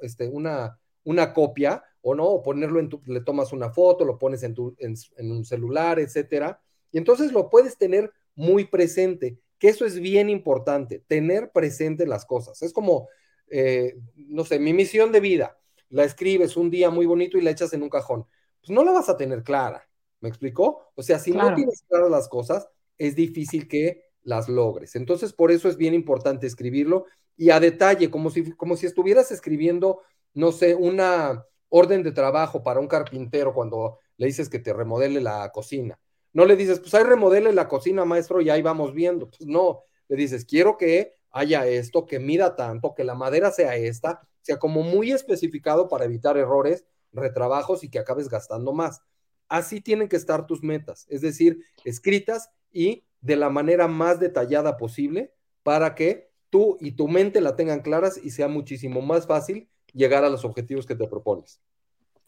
este, 0.00 0.28
una, 0.28 0.78
una 1.04 1.32
copia 1.32 1.84
o 2.02 2.14
no, 2.14 2.24
o 2.24 2.42
ponerlo 2.42 2.80
en 2.80 2.88
tu, 2.88 3.00
le 3.06 3.20
tomas 3.20 3.52
una 3.52 3.70
foto, 3.70 4.04
lo 4.04 4.18
pones 4.18 4.42
en, 4.42 4.54
tu, 4.54 4.74
en, 4.78 4.94
en 5.16 5.30
un 5.30 5.44
celular, 5.44 5.98
etcétera, 6.00 6.60
y 6.90 6.98
entonces 6.98 7.32
lo 7.32 7.48
puedes 7.48 7.78
tener 7.78 8.12
muy 8.36 8.66
presente, 8.66 9.38
que 9.58 9.68
eso 9.68 9.84
es 9.84 9.98
bien 9.98 10.30
importante, 10.30 11.02
tener 11.08 11.50
presente 11.50 12.06
las 12.06 12.24
cosas. 12.24 12.62
Es 12.62 12.72
como, 12.72 13.08
eh, 13.48 13.96
no 14.14 14.44
sé, 14.44 14.58
mi 14.60 14.72
misión 14.72 15.10
de 15.10 15.20
vida, 15.20 15.58
la 15.88 16.04
escribes 16.04 16.56
un 16.56 16.70
día 16.70 16.90
muy 16.90 17.06
bonito 17.06 17.38
y 17.38 17.42
la 17.42 17.50
echas 17.50 17.72
en 17.72 17.82
un 17.82 17.88
cajón. 17.88 18.26
Pues 18.60 18.70
no 18.70 18.84
la 18.84 18.92
vas 18.92 19.08
a 19.08 19.16
tener 19.16 19.42
clara, 19.42 19.88
¿me 20.20 20.28
explicó? 20.28 20.90
O 20.94 21.02
sea, 21.02 21.18
si 21.18 21.32
no 21.32 21.54
tienes 21.54 21.82
claras 21.88 22.10
las 22.10 22.28
cosas, 22.28 22.68
es 22.98 23.16
difícil 23.16 23.66
que 23.68 24.04
las 24.22 24.48
logres. 24.48 24.96
Entonces, 24.96 25.32
por 25.32 25.50
eso 25.50 25.68
es 25.68 25.76
bien 25.76 25.94
importante 25.94 26.46
escribirlo 26.46 27.06
y 27.36 27.50
a 27.50 27.60
detalle, 27.60 28.10
como 28.10 28.30
si, 28.30 28.52
como 28.52 28.76
si 28.76 28.86
estuvieras 28.86 29.30
escribiendo, 29.30 30.02
no 30.34 30.52
sé, 30.52 30.74
una 30.74 31.44
orden 31.68 32.02
de 32.02 32.12
trabajo 32.12 32.62
para 32.62 32.80
un 32.80 32.88
carpintero 32.88 33.54
cuando 33.54 34.00
le 34.16 34.26
dices 34.26 34.48
que 34.48 34.58
te 34.58 34.72
remodele 34.72 35.20
la 35.20 35.50
cocina. 35.52 35.98
No 36.36 36.44
le 36.44 36.54
dices, 36.54 36.80
pues 36.80 36.92
ahí 36.92 37.02
remodele 37.02 37.50
la 37.54 37.66
cocina, 37.66 38.04
maestro, 38.04 38.42
y 38.42 38.50
ahí 38.50 38.60
vamos 38.60 38.92
viendo. 38.92 39.30
Pues 39.30 39.46
no, 39.46 39.84
le 40.06 40.16
dices, 40.16 40.44
quiero 40.44 40.76
que 40.76 41.14
haya 41.30 41.66
esto, 41.66 42.04
que 42.04 42.18
mida 42.18 42.54
tanto, 42.56 42.92
que 42.94 43.04
la 43.04 43.14
madera 43.14 43.50
sea 43.50 43.74
esta, 43.76 44.20
sea 44.42 44.58
como 44.58 44.82
muy 44.82 45.12
especificado 45.12 45.88
para 45.88 46.04
evitar 46.04 46.36
errores, 46.36 46.84
retrabajos 47.10 47.84
y 47.84 47.88
que 47.88 47.98
acabes 47.98 48.28
gastando 48.28 48.74
más. 48.74 49.00
Así 49.48 49.80
tienen 49.80 50.10
que 50.10 50.16
estar 50.16 50.46
tus 50.46 50.62
metas, 50.62 51.06
es 51.08 51.22
decir, 51.22 51.64
escritas 51.86 52.50
y 52.70 53.06
de 53.22 53.36
la 53.36 53.48
manera 53.48 53.88
más 53.88 54.20
detallada 54.20 54.76
posible 54.76 55.32
para 55.62 55.94
que 55.94 56.28
tú 56.50 56.76
y 56.80 56.92
tu 56.92 57.08
mente 57.08 57.40
la 57.40 57.56
tengan 57.56 57.80
claras 57.80 58.20
y 58.22 58.28
sea 58.28 58.48
muchísimo 58.48 59.00
más 59.00 59.26
fácil 59.26 59.70
llegar 59.94 60.22
a 60.22 60.28
los 60.28 60.44
objetivos 60.44 60.84
que 60.84 60.96
te 60.96 61.08
propones. 61.08 61.62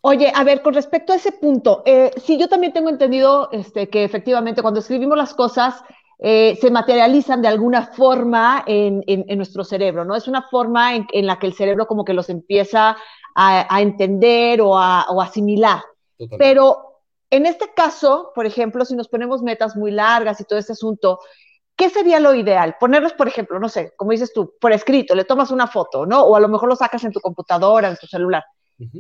Oye, 0.01 0.33
a 0.35 0.45
ver, 0.45 0.63
con 0.63 0.75
respecto 0.75 1.13
a 1.13 1.17
ese 1.17 1.33
punto, 1.33 1.83
eh, 1.85 2.13
sí, 2.25 2.39
yo 2.39 2.49
también 2.49 2.73
tengo 2.73 2.89
entendido 2.89 3.49
este, 3.51 3.89
que 3.89 4.05
efectivamente 4.05 4.63
cuando 4.63 4.81
escribimos 4.81 5.19
las 5.19 5.35
cosas 5.35 5.83
eh, 6.21 6.57
se 6.61 6.71
materializan 6.71 7.43
de 7.43 7.49
alguna 7.49 7.87
forma 7.87 8.65
en, 8.67 9.03
nuestro 9.37 9.65
cerebro, 9.65 10.05
¿no? 10.05 10.15
Es 10.15 10.29
una 10.29 10.43
forma 10.43 10.95
en, 10.95 11.27
la 11.27 11.39
que 11.39 11.47
el 11.47 11.55
cerebro 11.55 11.87
como 11.87 12.05
que 12.05 12.13
los 12.13 12.29
empieza 12.29 12.97
a, 13.35 13.81
entender 13.81 14.61
o 14.61 14.77
a, 14.77 15.07
asimilar. 15.23 15.83
Pero 16.39 17.03
en 17.31 17.47
este 17.47 17.73
caso, 17.75 18.33
por 18.35 18.47
ejemplo, 18.47 18.85
si 18.85 18.97
nos 18.97 19.09
ponemos 19.09 19.43
metas 19.43 19.77
muy 19.77 19.91
largas 19.91 20.41
y 20.41 20.45
todo 20.45 20.59
este 20.59 20.73
asunto, 20.73 21.21
¿qué 21.77 21.89
sería 21.91 22.19
lo 22.19 22.35
ideal? 22.35 22.77
Ponerlos, 22.81 23.13
por 23.13 23.29
ejemplo, 23.29 23.61
no 23.61 23.69
sé, 23.69 23.95
como 23.97 24.13
dices 24.13 24.33
tú, 24.33 24.55
por 24.61 24.73
escrito, 24.73 25.15
le 25.15 25.25
tomas 25.25 25.53
una 25.53 25.69
foto, 25.69 26.07
¿no? 26.07 26.23
O 26.23 26.35
a 26.35 26.41
lo 26.41 26.49
mejor 26.49 26.69
lo 26.69 26.77
sacas 26.77 27.05
en 27.05 27.13
tu 27.13 27.21
computadora, 27.21 27.89
en 27.89 27.97
tu 27.97 28.07
celular. 28.09 28.45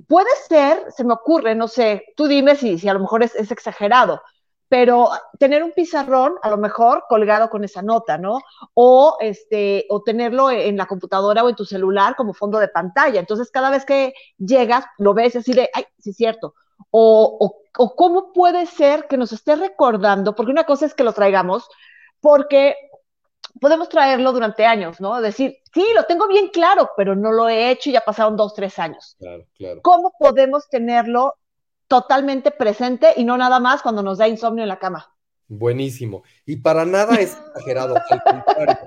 Puede 0.08 0.30
ser, 0.48 0.90
se 0.90 1.04
me 1.04 1.14
ocurre, 1.14 1.54
no 1.54 1.68
sé, 1.68 2.04
tú 2.16 2.26
dime 2.26 2.56
si, 2.56 2.78
si 2.78 2.88
a 2.88 2.94
lo 2.94 3.00
mejor 3.00 3.22
es, 3.22 3.34
exagerado, 3.36 4.20
pero 4.68 5.08
tener 5.38 5.62
un 5.62 5.72
pizarrón 5.72 6.34
a 6.42 6.50
lo 6.50 6.58
mejor 6.58 7.04
colgado 7.08 7.48
con 7.48 7.62
esa 7.64 7.80
nota, 7.80 8.18
¿no? 8.18 8.40
O 8.74 9.16
este, 9.20 9.86
o 9.88 10.02
tenerlo 10.02 10.50
en 10.50 10.76
la 10.76 10.86
computadora 10.86 11.44
o 11.44 11.48
en 11.48 11.54
tu 11.54 11.64
celular 11.64 12.16
como 12.16 12.34
fondo 12.34 12.58
de 12.58 12.68
pantalla. 12.68 13.20
Entonces, 13.20 13.50
cada 13.50 13.70
vez 13.70 13.84
que 13.84 14.14
llegas, 14.36 14.84
lo 14.98 15.14
ves 15.14 15.36
así 15.36 15.52
de, 15.52 15.70
ay, 15.72 15.84
sí 15.98 16.10
es 16.10 16.16
cierto. 16.16 16.54
O, 16.90 17.54
o 17.78 17.94
cómo 17.96 18.32
puede 18.32 18.66
ser 18.66 19.06
que 19.08 19.16
nos 19.16 19.32
esté 19.32 19.54
recordando, 19.56 20.34
porque 20.34 20.52
una 20.52 20.64
cosa 20.64 20.86
es 20.86 20.94
que 20.94 21.04
lo 21.04 21.12
traigamos, 21.12 21.68
porque 22.20 22.74
podemos 23.60 23.88
traerlo 23.88 24.32
durante 24.32 24.64
años, 24.64 25.00
¿no? 25.00 25.20
Decir, 25.20 25.58
sí, 25.72 25.84
lo 25.94 26.04
tengo 26.04 26.28
bien 26.28 26.48
claro, 26.48 26.90
pero 26.96 27.14
no 27.14 27.32
lo 27.32 27.48
he 27.48 27.70
hecho 27.70 27.90
y 27.90 27.92
ya 27.92 28.00
pasaron 28.00 28.36
dos, 28.36 28.54
tres 28.54 28.78
años. 28.78 29.16
Claro, 29.18 29.46
claro. 29.56 29.80
¿Cómo 29.82 30.12
podemos 30.18 30.68
tenerlo 30.68 31.34
totalmente 31.86 32.50
presente 32.50 33.12
y 33.16 33.24
no 33.24 33.36
nada 33.36 33.60
más 33.60 33.82
cuando 33.82 34.02
nos 34.02 34.18
da 34.18 34.28
insomnio 34.28 34.62
en 34.62 34.68
la 34.68 34.78
cama? 34.78 35.14
Buenísimo. 35.48 36.22
Y 36.44 36.56
para 36.56 36.84
nada 36.84 37.16
es 37.16 37.36
exagerado, 37.54 37.96
al 37.96 38.22
contrario. 38.22 38.78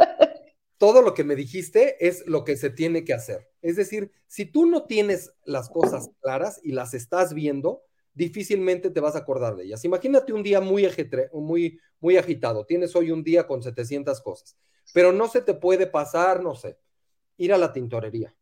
Todo 0.78 1.01
lo 1.01 1.13
que 1.13 1.24
me 1.24 1.36
dijiste 1.36 2.08
es 2.08 2.25
lo 2.25 2.44
que 2.44 2.58
se 2.58 2.70
tiene 2.70 3.04
que 3.04 3.13
hacer. 3.13 3.50
Es 3.62 3.75
decir, 3.75 4.12
si 4.28 4.46
tú 4.46 4.66
no 4.66 4.84
tienes 4.84 5.32
las 5.44 5.70
cosas 5.70 6.10
claras 6.22 6.60
y 6.63 6.72
las 6.72 6.94
estás 6.94 7.34
viendo, 7.34 7.84
difícilmente 8.13 8.89
te 8.89 9.00
vas 9.00 9.15
a 9.15 9.20
acordar 9.20 9.56
de 9.56 9.65
ellas. 9.65 9.86
Imagínate 9.86 10.34
un 10.34 10.44
día 10.44 10.62
muy, 10.62 10.88
muy, 11.34 11.80
muy 12.00 12.18
agitado. 12.18 12.65
Tienes 12.65 12.96
hoy 12.96 13.12
un 13.12 13.24
día 13.24 13.48
con 13.48 13.62
700 13.62 14.22
cosas, 14.22 14.58
pero 14.94 15.12
no 15.12 15.27
se 15.27 15.41
te 15.41 15.53
puede 15.53 15.88
pasar, 15.88 16.41
no 16.41 16.56
sé, 16.56 16.77
ir 17.38 17.53
a 17.53 17.58
la 17.58 17.74
tintorería. 17.74 18.36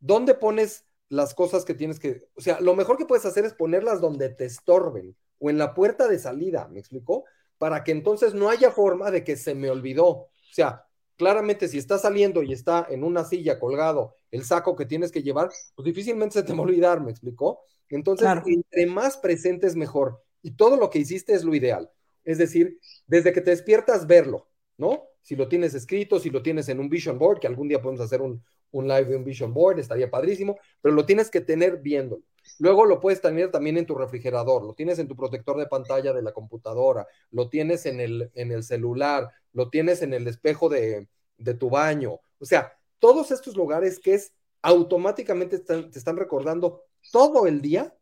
¿Dónde 0.00 0.34
pones 0.34 0.86
las 1.08 1.34
cosas 1.34 1.64
que 1.64 1.74
tienes 1.74 1.98
que, 1.98 2.28
o 2.36 2.40
sea, 2.40 2.60
lo 2.60 2.74
mejor 2.74 2.98
que 2.98 3.06
puedes 3.06 3.24
hacer 3.24 3.44
es 3.44 3.54
ponerlas 3.54 4.00
donde 4.00 4.28
te 4.28 4.44
estorben 4.44 5.16
o 5.38 5.50
en 5.50 5.58
la 5.58 5.74
puerta 5.74 6.08
de 6.08 6.18
salida, 6.18 6.68
¿me 6.68 6.80
explicó? 6.80 7.24
Para 7.58 7.82
que 7.82 7.92
entonces 7.92 8.34
no 8.34 8.50
haya 8.50 8.70
forma 8.70 9.10
de 9.10 9.24
que 9.24 9.36
se 9.36 9.54
me 9.54 9.70
olvidó. 9.70 10.08
O 10.08 10.52
sea, 10.52 10.87
claramente 11.18 11.68
si 11.68 11.76
está 11.76 11.98
saliendo 11.98 12.42
y 12.42 12.52
está 12.52 12.86
en 12.88 13.04
una 13.04 13.24
silla 13.24 13.58
colgado 13.58 14.14
el 14.30 14.44
saco 14.44 14.76
que 14.76 14.86
tienes 14.86 15.12
que 15.12 15.22
llevar, 15.22 15.50
pues 15.74 15.84
difícilmente 15.84 16.34
se 16.34 16.42
te 16.42 16.52
va 16.52 16.60
a 16.60 16.62
olvidar, 16.62 17.02
¿me 17.02 17.10
explicó? 17.10 17.60
Entonces, 17.90 18.28
entre 18.46 18.86
más 18.86 19.16
presentes 19.16 19.74
mejor. 19.74 20.22
Y 20.42 20.52
todo 20.52 20.76
lo 20.76 20.90
que 20.90 21.00
hiciste 21.00 21.34
es 21.34 21.44
lo 21.44 21.54
ideal. 21.54 21.90
Es 22.24 22.38
decir, 22.38 22.78
desde 23.06 23.32
que 23.32 23.40
te 23.40 23.50
despiertas, 23.50 24.06
verlo, 24.06 24.48
¿no? 24.76 25.04
Si 25.22 25.34
lo 25.34 25.48
tienes 25.48 25.74
escrito, 25.74 26.20
si 26.20 26.30
lo 26.30 26.42
tienes 26.42 26.68
en 26.68 26.78
un 26.78 26.88
vision 26.88 27.18
board, 27.18 27.40
que 27.40 27.46
algún 27.46 27.68
día 27.68 27.82
podemos 27.82 28.00
hacer 28.00 28.20
un, 28.22 28.42
live 28.72 29.06
de 29.06 29.16
un 29.16 29.24
vision 29.24 29.52
board, 29.52 29.78
estaría 29.78 30.10
padrísimo, 30.10 30.58
pero 30.80 30.94
lo 30.94 31.04
tienes 31.04 31.30
que 31.30 31.40
tener 31.40 31.78
viéndolo. 31.78 32.22
Luego 32.58 32.84
lo 32.84 33.00
puedes 33.00 33.20
tener 33.20 33.50
también 33.50 33.76
en 33.78 33.86
tu 33.86 33.94
refrigerador, 33.94 34.64
lo 34.64 34.74
tienes 34.74 34.98
en 34.98 35.08
tu 35.08 35.16
protector 35.16 35.58
de 35.58 35.66
pantalla 35.66 36.12
de 36.12 36.22
la 36.22 36.32
computadora, 36.32 37.06
lo 37.30 37.48
tienes 37.48 37.86
en 37.86 38.00
el, 38.00 38.30
en 38.34 38.52
el 38.52 38.62
celular, 38.62 39.30
lo 39.52 39.70
tienes 39.70 40.02
en 40.02 40.14
el 40.14 40.26
espejo 40.26 40.68
de, 40.68 41.08
de 41.36 41.54
tu 41.54 41.70
baño. 41.70 42.20
O 42.38 42.44
sea, 42.44 42.72
todos 42.98 43.30
estos 43.30 43.56
lugares 43.56 43.98
que 43.98 44.14
es 44.14 44.32
automáticamente 44.62 45.58
te 45.58 45.98
están 45.98 46.16
recordando 46.16 46.82
todo 47.12 47.46
el 47.46 47.60
día 47.60 47.94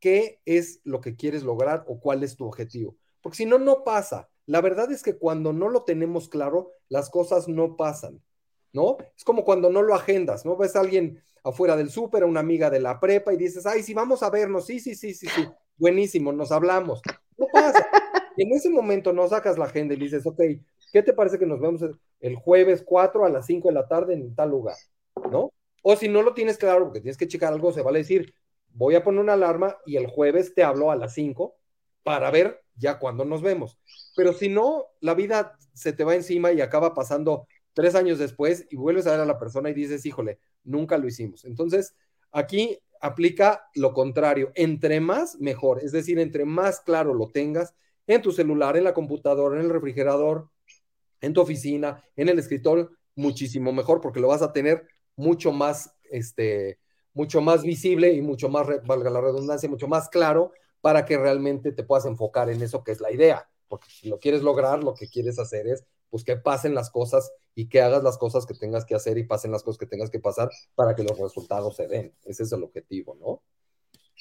qué 0.00 0.40
es 0.44 0.80
lo 0.84 1.00
que 1.00 1.14
quieres 1.14 1.44
lograr 1.44 1.84
o 1.86 2.00
cuál 2.00 2.24
es 2.24 2.36
tu 2.36 2.44
objetivo. 2.46 2.96
Porque 3.20 3.36
si 3.36 3.46
no, 3.46 3.58
no 3.58 3.84
pasa. 3.84 4.28
La 4.46 4.60
verdad 4.60 4.90
es 4.90 5.02
que 5.02 5.16
cuando 5.16 5.52
no 5.52 5.68
lo 5.68 5.84
tenemos 5.84 6.28
claro, 6.28 6.72
las 6.88 7.08
cosas 7.08 7.46
no 7.46 7.76
pasan, 7.76 8.20
¿no? 8.72 8.96
Es 9.16 9.24
como 9.24 9.44
cuando 9.44 9.70
no 9.70 9.82
lo 9.82 9.94
agendas, 9.94 10.44
¿no? 10.44 10.56
Ves 10.56 10.76
a 10.76 10.80
alguien 10.80 11.22
afuera 11.44 11.76
del 11.76 11.90
súper, 11.90 12.22
a 12.22 12.26
una 12.26 12.40
amiga 12.40 12.70
de 12.70 12.80
la 12.80 13.00
prepa 13.00 13.32
y 13.32 13.36
dices, 13.36 13.66
ay, 13.66 13.82
sí, 13.82 13.94
vamos 13.94 14.22
a 14.22 14.30
vernos, 14.30 14.66
sí, 14.66 14.80
sí, 14.80 14.94
sí, 14.94 15.14
sí, 15.14 15.26
sí, 15.28 15.46
buenísimo, 15.76 16.32
nos 16.32 16.52
hablamos. 16.52 17.02
No 17.36 17.46
pasa. 17.52 17.86
Y 18.36 18.44
en 18.44 18.52
ese 18.52 18.70
momento 18.70 19.12
no 19.12 19.28
sacas 19.28 19.58
la 19.58 19.66
agenda 19.66 19.94
y 19.94 19.98
dices, 19.98 20.26
ok, 20.26 20.40
¿qué 20.92 21.02
te 21.02 21.12
parece 21.12 21.38
que 21.38 21.46
nos 21.46 21.60
vemos 21.60 21.82
el 22.20 22.36
jueves 22.36 22.82
4 22.84 23.24
a 23.24 23.28
las 23.28 23.46
5 23.46 23.68
de 23.68 23.74
la 23.74 23.88
tarde 23.88 24.14
en 24.14 24.34
tal 24.34 24.50
lugar? 24.50 24.76
¿No? 25.30 25.52
O 25.82 25.96
si 25.96 26.08
no 26.08 26.22
lo 26.22 26.32
tienes 26.32 26.56
claro, 26.56 26.84
porque 26.84 27.00
tienes 27.00 27.16
que 27.16 27.28
checar 27.28 27.52
algo, 27.52 27.72
se 27.72 27.82
vale 27.82 27.98
decir, 27.98 28.34
voy 28.68 28.94
a 28.94 29.02
poner 29.02 29.20
una 29.20 29.34
alarma 29.34 29.76
y 29.84 29.96
el 29.96 30.06
jueves 30.06 30.54
te 30.54 30.62
hablo 30.62 30.90
a 30.90 30.96
las 30.96 31.14
5 31.14 31.56
para 32.02 32.30
ver 32.30 32.62
ya 32.76 32.98
cuándo 32.98 33.24
nos 33.24 33.42
vemos. 33.42 33.78
Pero 34.16 34.32
si 34.32 34.48
no, 34.48 34.86
la 35.00 35.14
vida 35.14 35.58
se 35.74 35.92
te 35.92 36.04
va 36.04 36.14
encima 36.14 36.52
y 36.52 36.60
acaba 36.60 36.94
pasando 36.94 37.46
tres 37.74 37.94
años 37.94 38.18
después 38.18 38.66
y 38.70 38.76
vuelves 38.76 39.06
a 39.06 39.12
ver 39.12 39.20
a 39.20 39.26
la 39.26 39.38
persona 39.38 39.70
y 39.70 39.74
dices, 39.74 40.04
híjole, 40.06 40.38
nunca 40.64 40.98
lo 40.98 41.06
hicimos. 41.06 41.44
Entonces, 41.44 41.94
aquí 42.30 42.78
aplica 43.00 43.68
lo 43.74 43.92
contrario, 43.92 44.52
entre 44.54 45.00
más, 45.00 45.38
mejor. 45.40 45.82
Es 45.82 45.92
decir, 45.92 46.18
entre 46.18 46.44
más 46.44 46.80
claro 46.80 47.14
lo 47.14 47.28
tengas 47.30 47.74
en 48.06 48.22
tu 48.22 48.32
celular, 48.32 48.76
en 48.76 48.84
la 48.84 48.94
computadora, 48.94 49.58
en 49.58 49.66
el 49.66 49.72
refrigerador, 49.72 50.48
en 51.20 51.32
tu 51.32 51.40
oficina, 51.40 52.02
en 52.16 52.28
el 52.28 52.38
escritorio, 52.38 52.90
muchísimo 53.14 53.72
mejor 53.72 54.00
porque 54.00 54.20
lo 54.20 54.28
vas 54.28 54.42
a 54.42 54.52
tener 54.52 54.86
mucho 55.16 55.52
más, 55.52 55.94
este, 56.10 56.78
mucho 57.12 57.40
más 57.40 57.62
visible 57.62 58.12
y 58.12 58.22
mucho 58.22 58.48
más, 58.48 58.66
valga 58.84 59.10
la 59.10 59.20
redundancia, 59.20 59.68
mucho 59.68 59.88
más 59.88 60.08
claro 60.08 60.52
para 60.80 61.04
que 61.04 61.16
realmente 61.16 61.72
te 61.72 61.84
puedas 61.84 62.06
enfocar 62.06 62.50
en 62.50 62.62
eso 62.62 62.82
que 62.82 62.92
es 62.92 63.00
la 63.00 63.12
idea. 63.12 63.48
Porque 63.68 63.88
si 63.90 64.08
lo 64.08 64.18
quieres 64.18 64.42
lograr, 64.42 64.82
lo 64.82 64.94
que 64.94 65.08
quieres 65.08 65.38
hacer 65.38 65.66
es 65.66 65.84
pues 66.12 66.24
que 66.24 66.36
pasen 66.36 66.74
las 66.74 66.90
cosas 66.90 67.32
y 67.54 67.70
que 67.70 67.80
hagas 67.80 68.02
las 68.02 68.18
cosas 68.18 68.44
que 68.44 68.52
tengas 68.52 68.84
que 68.84 68.94
hacer 68.94 69.16
y 69.16 69.24
pasen 69.24 69.50
las 69.50 69.62
cosas 69.62 69.78
que 69.78 69.86
tengas 69.86 70.10
que 70.10 70.20
pasar 70.20 70.50
para 70.74 70.94
que 70.94 71.02
los 71.02 71.18
resultados 71.18 71.74
se 71.74 71.88
den. 71.88 72.14
Ese 72.26 72.42
es 72.42 72.52
el 72.52 72.62
objetivo, 72.62 73.16
¿no? 73.18 73.40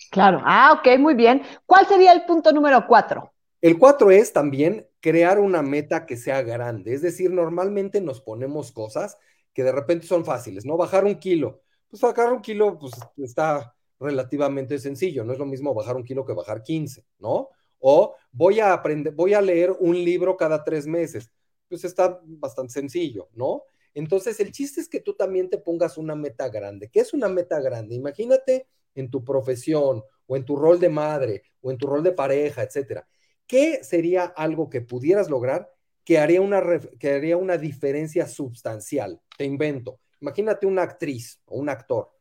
Claro. 0.09 0.41
Ah, 0.45 0.79
ok, 0.79 0.97
muy 0.97 1.15
bien. 1.15 1.41
¿Cuál 1.65 1.85
sería 1.85 2.13
el 2.13 2.23
punto 2.23 2.53
número 2.53 2.87
cuatro? 2.87 3.33
El 3.59 3.77
cuatro 3.77 4.09
es 4.09 4.31
también 4.31 4.87
crear 5.01 5.37
una 5.37 5.61
meta 5.61 6.05
que 6.05 6.15
sea 6.15 6.41
grande. 6.43 6.93
Es 6.93 7.01
decir, 7.01 7.29
normalmente 7.29 7.99
nos 7.99 8.21
ponemos 8.21 8.71
cosas 8.71 9.17
que 9.53 9.63
de 9.63 9.73
repente 9.73 10.07
son 10.07 10.23
fáciles, 10.23 10.65
¿no? 10.65 10.77
Bajar 10.77 11.03
un 11.03 11.15
kilo. 11.15 11.61
Pues 11.89 12.01
bajar 12.01 12.31
un 12.31 12.41
kilo, 12.41 12.79
pues 12.79 12.93
está 13.17 13.75
relativamente 13.99 14.79
sencillo, 14.79 15.25
no 15.25 15.33
es 15.33 15.39
lo 15.39 15.45
mismo 15.45 15.73
bajar 15.73 15.97
un 15.97 16.05
kilo 16.05 16.25
que 16.25 16.33
bajar 16.33 16.63
15, 16.63 17.05
¿no? 17.19 17.49
O 17.79 18.15
voy 18.31 18.61
a 18.61 18.71
aprender, 18.71 19.13
voy 19.13 19.33
a 19.33 19.41
leer 19.41 19.75
un 19.77 19.95
libro 19.95 20.37
cada 20.37 20.63
tres 20.63 20.87
meses, 20.87 21.29
pues 21.71 21.85
está 21.85 22.19
bastante 22.23 22.73
sencillo, 22.73 23.29
¿no? 23.33 23.63
Entonces, 23.93 24.39
el 24.41 24.51
chiste 24.51 24.81
es 24.81 24.89
que 24.89 24.99
tú 24.99 25.15
también 25.15 25.49
te 25.49 25.57
pongas 25.57 25.97
una 25.97 26.15
meta 26.15 26.49
grande. 26.49 26.89
¿Qué 26.89 26.99
es 26.99 27.13
una 27.13 27.29
meta 27.29 27.59
grande? 27.61 27.95
Imagínate 27.95 28.67
en 28.93 29.09
tu 29.09 29.23
profesión 29.23 30.03
o 30.27 30.35
en 30.35 30.45
tu 30.45 30.55
rol 30.57 30.79
de 30.79 30.89
madre 30.89 31.43
o 31.61 31.71
en 31.71 31.77
tu 31.77 31.87
rol 31.87 32.03
de 32.03 32.11
pareja, 32.11 32.63
etcétera. 32.63 33.07
¿Qué 33.47 33.83
sería 33.83 34.25
algo 34.25 34.69
que 34.69 34.81
pudieras 34.81 35.29
lograr 35.29 35.71
que 36.03 36.19
haría 36.19 36.41
una, 36.41 36.61
que 36.99 37.13
haría 37.13 37.37
una 37.37 37.57
diferencia 37.57 38.27
sustancial. 38.27 39.21
Te 39.37 39.45
invento. 39.45 39.99
Imagínate 40.19 40.65
una 40.65 40.83
actriz 40.83 41.41
o 41.45 41.57
un 41.57 41.69
actor 41.69 42.11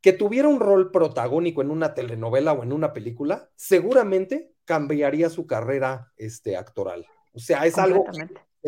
que 0.00 0.12
tuviera 0.12 0.48
un 0.48 0.60
rol 0.60 0.90
protagónico 0.90 1.60
en 1.60 1.70
una 1.70 1.92
telenovela 1.92 2.52
o 2.52 2.62
en 2.62 2.72
una 2.72 2.92
película, 2.92 3.50
seguramente 3.56 4.52
cambiaría 4.64 5.28
su 5.28 5.46
carrera 5.46 6.12
este, 6.16 6.56
actoral. 6.56 7.06
O 7.32 7.40
sea, 7.40 7.66
es 7.66 7.76
algo 7.78 8.04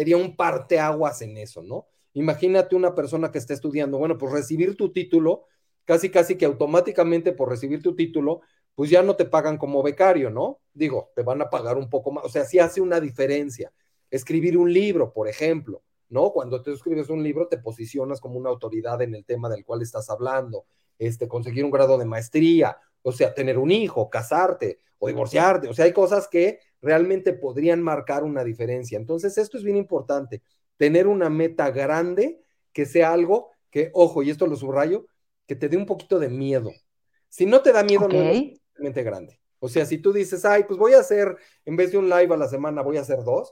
sería 0.00 0.16
un 0.16 0.34
parteaguas 0.34 1.20
en 1.20 1.36
eso, 1.36 1.62
¿no? 1.62 1.86
Imagínate 2.14 2.74
una 2.74 2.94
persona 2.94 3.30
que 3.30 3.36
está 3.36 3.52
estudiando, 3.52 3.98
bueno, 3.98 4.16
pues 4.16 4.32
recibir 4.32 4.74
tu 4.74 4.94
título 4.94 5.44
casi 5.84 6.08
casi 6.08 6.36
que 6.36 6.46
automáticamente 6.46 7.32
por 7.32 7.50
recibir 7.50 7.82
tu 7.82 7.94
título, 7.94 8.40
pues 8.74 8.88
ya 8.88 9.02
no 9.02 9.14
te 9.14 9.26
pagan 9.26 9.58
como 9.58 9.82
becario, 9.82 10.30
¿no? 10.30 10.60
Digo, 10.72 11.12
te 11.14 11.22
van 11.22 11.42
a 11.42 11.50
pagar 11.50 11.76
un 11.76 11.90
poco 11.90 12.12
más, 12.12 12.24
o 12.24 12.30
sea, 12.30 12.46
sí 12.46 12.58
hace 12.58 12.80
una 12.80 12.98
diferencia. 12.98 13.74
Escribir 14.10 14.56
un 14.56 14.72
libro, 14.72 15.12
por 15.12 15.28
ejemplo, 15.28 15.82
¿no? 16.08 16.30
Cuando 16.30 16.62
tú 16.62 16.72
escribes 16.72 17.10
un 17.10 17.22
libro, 17.22 17.46
te 17.46 17.58
posicionas 17.58 18.22
como 18.22 18.38
una 18.38 18.48
autoridad 18.48 19.02
en 19.02 19.14
el 19.14 19.26
tema 19.26 19.50
del 19.50 19.66
cual 19.66 19.82
estás 19.82 20.08
hablando, 20.08 20.64
este, 20.98 21.28
conseguir 21.28 21.62
un 21.62 21.70
grado 21.70 21.98
de 21.98 22.06
maestría, 22.06 22.78
o 23.02 23.12
sea, 23.12 23.34
tener 23.34 23.58
un 23.58 23.70
hijo, 23.70 24.08
casarte 24.08 24.78
o 24.98 25.08
divorciarte, 25.08 25.68
o 25.68 25.74
sea, 25.74 25.84
hay 25.84 25.92
cosas 25.92 26.26
que 26.26 26.60
realmente 26.82 27.32
podrían 27.32 27.82
marcar 27.82 28.24
una 28.24 28.44
diferencia. 28.44 28.98
Entonces, 28.98 29.38
esto 29.38 29.58
es 29.58 29.64
bien 29.64 29.76
importante, 29.76 30.42
tener 30.76 31.06
una 31.06 31.28
meta 31.28 31.70
grande 31.70 32.40
que 32.72 32.86
sea 32.86 33.12
algo 33.12 33.50
que, 33.70 33.90
ojo, 33.94 34.22
y 34.22 34.30
esto 34.30 34.46
lo 34.46 34.56
subrayo, 34.56 35.06
que 35.46 35.56
te 35.56 35.68
dé 35.68 35.76
un 35.76 35.86
poquito 35.86 36.18
de 36.18 36.28
miedo. 36.28 36.70
Si 37.28 37.46
no 37.46 37.60
te 37.62 37.72
da 37.72 37.82
miedo, 37.82 38.08
no 38.08 38.20
es 38.22 38.60
realmente 38.74 39.02
grande. 39.02 39.40
O 39.58 39.68
sea, 39.68 39.84
si 39.84 39.98
tú 39.98 40.12
dices, 40.12 40.44
ay, 40.44 40.64
pues 40.64 40.78
voy 40.78 40.94
a 40.94 41.00
hacer, 41.00 41.36
en 41.64 41.76
vez 41.76 41.92
de 41.92 41.98
un 41.98 42.08
live 42.08 42.34
a 42.34 42.38
la 42.38 42.48
semana, 42.48 42.82
voy 42.82 42.96
a 42.96 43.02
hacer 43.02 43.22
dos, 43.24 43.50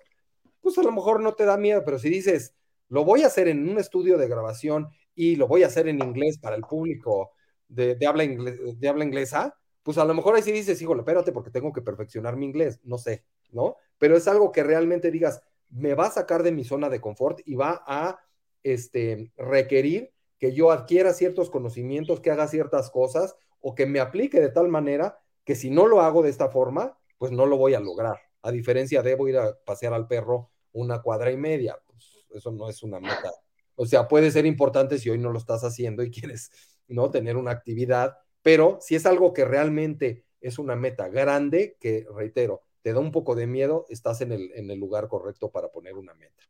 pues 0.61 0.77
a 0.79 0.83
lo 0.83 0.91
mejor 0.91 1.21
no 1.21 1.35
te 1.35 1.45
da 1.45 1.57
miedo, 1.57 1.83
pero 1.85 1.99
si 1.99 2.09
dices, 2.09 2.55
lo 2.89 3.05
voy 3.05 3.23
a 3.23 3.27
hacer 3.27 3.49
en 3.49 3.69
un 3.69 3.79
estudio 3.79 4.17
de 4.17 4.29
grabación 4.29 4.89
y 5.15 5.37
lo 5.37 5.47
voy 5.47 5.63
a 5.63 5.67
hacer 5.67 5.87
en 5.89 6.03
inglés 6.03 6.39
para 6.39 6.57
el 6.57 6.63
público 6.63 7.33
de, 7.69 7.99
habla, 8.07 8.25
de 8.25 8.89
habla 8.89 9.05
inglesa, 9.05 9.55
pues 9.89 9.97
a 9.97 10.05
lo 10.05 10.13
mejor 10.13 10.35
ahí 10.35 10.43
sí 10.43 10.53
dices, 10.53 10.83
híjole, 10.83 11.01
espérate 11.01 11.33
porque 11.33 11.49
tengo 11.49 11.73
que 11.73 11.81
perfeccionar 11.81 12.37
mi 12.37 12.45
inglés, 12.45 12.79
no 12.85 12.99
sé, 12.99 13.25
¿no? 13.53 13.77
Pero 13.97 14.19
es 14.19 14.29
algo 14.29 14.53
que 14.53 14.63
realmente 14.63 15.11
digas, 15.11 15.41
me 15.71 15.95
va 15.95 16.09
a 16.09 16.11
sacar 16.11 16.43
de 16.43 16.53
mi 16.53 16.63
zona 16.63 16.91
de 16.91 17.01
confort 17.01 17.41
y 17.47 17.55
va 17.55 17.83
a 17.87 18.21
este, 18.63 19.33
requerir 19.39 20.13
que 20.39 20.53
yo 20.53 20.73
adquiera 20.73 21.15
ciertos 21.15 21.49
conocimientos, 21.49 22.21
que 22.21 22.31
haga 22.31 22.49
ciertas 22.49 22.91
cosas 22.91 23.35
o 23.63 23.75
que 23.75 23.87
me 23.87 23.99
aplique 23.99 24.43
de 24.43 24.51
tal 24.51 24.69
manera 24.69 25.21
que 25.43 25.55
si 25.55 25.71
no 25.71 25.87
lo 25.87 26.03
hago 26.03 26.23
de 26.23 26.29
esta 26.29 26.51
forma, 26.51 26.99
pues 27.17 27.33
no 27.33 27.47
lo 27.47 27.57
voy 27.57 27.73
a 27.73 27.81
lograr. 27.81 28.21
A 28.43 28.51
diferencia 28.51 29.01
de 29.01 29.15
voy 29.15 29.31
a 29.31 29.33
ir 29.33 29.39
a 29.39 29.59
pasear 29.65 29.95
al 29.95 30.07
perro 30.07 30.51
una 30.73 31.01
cuadra 31.01 31.31
y 31.33 31.39
media, 31.39 31.79
pues 31.87 32.27
eso 32.29 32.53
no 32.53 32.69
es 32.69 32.83
una 32.83 33.01
meta. 33.01 33.33
O 33.75 33.87
sea, 33.87 34.07
puede 34.07 34.31
ser 34.33 34.45
importante 34.45 34.99
si 34.99 35.09
hoy 35.09 35.17
no 35.17 35.33
lo 35.33 35.39
estás 35.39 35.65
haciendo 35.65 36.03
y 36.03 36.11
quieres, 36.11 36.51
¿no? 36.89 37.11
Tener 37.11 37.39
una 37.39 37.53
actividad, 37.53 38.19
pero 38.43 38.79
si 38.81 38.95
es 38.95 39.07
algo 39.07 39.33
que 39.33 39.45
realmente 39.45 40.25
es 40.41 40.59
una 40.59 40.77
meta 40.77 41.09
grande, 41.09 41.77
que 41.81 42.07
reitero, 42.15 42.63
te 42.83 42.93
da 42.93 43.01
un 43.01 43.13
poco 43.13 43.35
de 43.35 43.47
miedo, 43.47 43.87
estás 43.89 44.21
en 44.21 44.33
el, 44.33 44.51
en 44.55 44.71
el 44.71 44.79
lugar 44.79 45.09
correcto 45.09 45.51
para 45.51 45.69
poner 45.69 45.95
una 45.95 46.15
meta. 46.15 46.45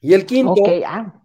Y 0.00 0.14
el 0.14 0.26
quinto, 0.26 0.62
ah. 0.86 1.24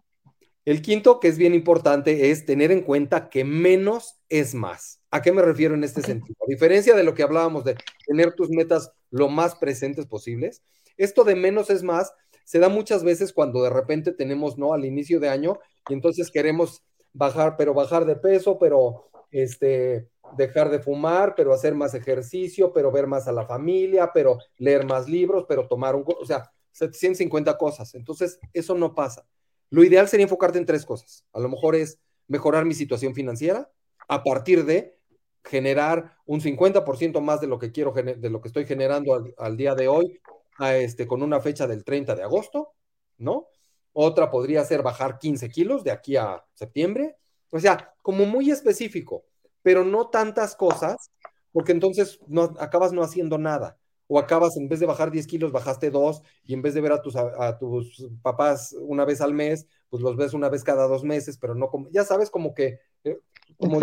El 0.65 0.81
quinto, 0.81 1.19
que 1.19 1.27
es 1.27 1.38
bien 1.38 1.53
importante, 1.53 2.31
es 2.31 2.45
tener 2.45 2.71
en 2.71 2.83
cuenta 2.83 3.29
que 3.29 3.43
menos 3.43 4.21
es 4.29 4.55
más. 4.55 5.01
¿A 5.12 5.21
qué 5.21 5.31
me 5.31 5.41
refiero 5.41 5.75
en 5.75 5.83
este 5.83 6.01
sentido? 6.01 6.35
A 6.41 6.50
diferencia 6.50 6.95
de 6.95 7.03
lo 7.03 7.13
que 7.13 7.23
hablábamos 7.23 7.65
de 7.65 7.75
tener 8.07 8.33
tus 8.33 8.50
metas 8.50 8.91
lo 9.12 9.27
más 9.27 9.55
presentes 9.55 10.05
posibles, 10.05 10.63
esto 10.97 11.23
de 11.23 11.35
menos 11.35 11.69
es 11.69 11.83
más 11.83 12.13
se 12.45 12.59
da 12.59 12.69
muchas 12.69 13.03
veces 13.03 13.33
cuando 13.33 13.63
de 13.63 13.69
repente 13.69 14.12
tenemos, 14.12 14.57
¿no? 14.57 14.73
Al 14.73 14.85
inicio 14.85 15.19
de 15.19 15.29
año 15.29 15.59
y 15.89 15.93
entonces 15.93 16.29
queremos 16.31 16.83
bajar, 17.13 17.55
pero 17.57 17.73
bajar 17.73 18.05
de 18.05 18.15
peso, 18.15 18.59
pero 18.59 19.09
este, 19.33 20.07
dejar 20.37 20.69
de 20.69 20.79
fumar, 20.79 21.33
pero 21.35 21.53
hacer 21.53 21.75
más 21.75 21.93
ejercicio, 21.93 22.71
pero 22.71 22.91
ver 22.91 23.07
más 23.07 23.27
a 23.27 23.31
la 23.31 23.45
familia, 23.45 24.11
pero 24.13 24.37
leer 24.57 24.85
más 24.85 25.09
libros, 25.09 25.45
pero 25.47 25.67
tomar 25.67 25.95
un, 25.95 26.05
o 26.07 26.25
sea, 26.25 26.51
750 26.71 27.57
cosas. 27.57 27.95
Entonces, 27.95 28.39
eso 28.53 28.75
no 28.75 28.95
pasa. 28.95 29.27
Lo 29.69 29.83
ideal 29.83 30.07
sería 30.07 30.25
enfocarte 30.25 30.59
en 30.59 30.65
tres 30.65 30.85
cosas. 30.85 31.25
A 31.33 31.39
lo 31.39 31.49
mejor 31.49 31.75
es 31.75 31.99
mejorar 32.27 32.63
mi 32.65 32.73
situación 32.73 33.13
financiera 33.13 33.71
a 34.07 34.23
partir 34.23 34.65
de 34.65 34.97
generar 35.43 36.15
un 36.25 36.41
50% 36.41 37.19
más 37.21 37.41
de 37.41 37.47
lo 37.47 37.59
que 37.59 37.71
quiero, 37.71 37.91
de 37.91 38.29
lo 38.29 38.39
que 38.39 38.47
estoy 38.47 38.65
generando 38.65 39.33
al, 39.37 39.57
día 39.57 39.75
de 39.75 39.87
hoy, 39.87 40.21
a 40.57 40.75
este, 40.75 41.05
con 41.07 41.22
una 41.22 41.41
fecha 41.41 41.67
del 41.67 41.83
30 41.83 42.15
de 42.15 42.24
agosto, 42.24 42.74
¿no? 43.17 43.48
Otra 43.91 44.31
podría 44.31 44.63
ser 44.63 44.81
bajar 44.81 45.19
15 45.19 45.50
kilos 45.50 45.83
de 45.83 45.91
aquí 45.91 46.15
a 46.15 46.43
septiembre. 46.53 47.17
O 47.51 47.59
sea, 47.59 47.93
como 48.03 48.25
muy 48.27 48.51
específico, 48.51 49.25
pero 49.63 49.83
no 49.83 50.09
tantas 50.09 50.55
cosas, 50.55 51.09
porque 51.51 51.72
entonces 51.72 52.20
no, 52.27 52.53
acabas 52.59 52.94
no 52.94 53.01
haciendo 53.01 53.39
nada 53.39 53.79
o 54.07 54.20
acabas 54.20 54.57
en 54.57 54.68
vez 54.68 54.79
de 54.79 54.85
bajar 54.85 55.09
10 55.09 55.25
kilos, 55.25 55.51
bajaste 55.51 55.89
2 55.89 56.22
y 56.44 56.53
en 56.53 56.61
vez 56.61 56.74
de 56.74 56.81
ver 56.81 56.92
a 56.92 57.01
tus, 57.01 57.16
a, 57.16 57.57
tus 57.57 58.07
papás 58.22 58.75
una 58.81 59.05
vez 59.05 59.22
al 59.22 59.33
mes, 59.33 59.66
pues 59.89 60.03
los 60.03 60.18
ves 60.18 60.33
una 60.33 60.50
vez 60.50 60.63
cada 60.63 60.87
dos 60.87 61.03
meses, 61.03 61.37
pero 61.37 61.55
no 61.55 61.70
como, 61.70 61.89
ya 61.89 62.03
sabes, 62.03 62.29
como 62.29 62.53
que, 62.53 62.79
eh, 63.05 63.20
como 63.57 63.79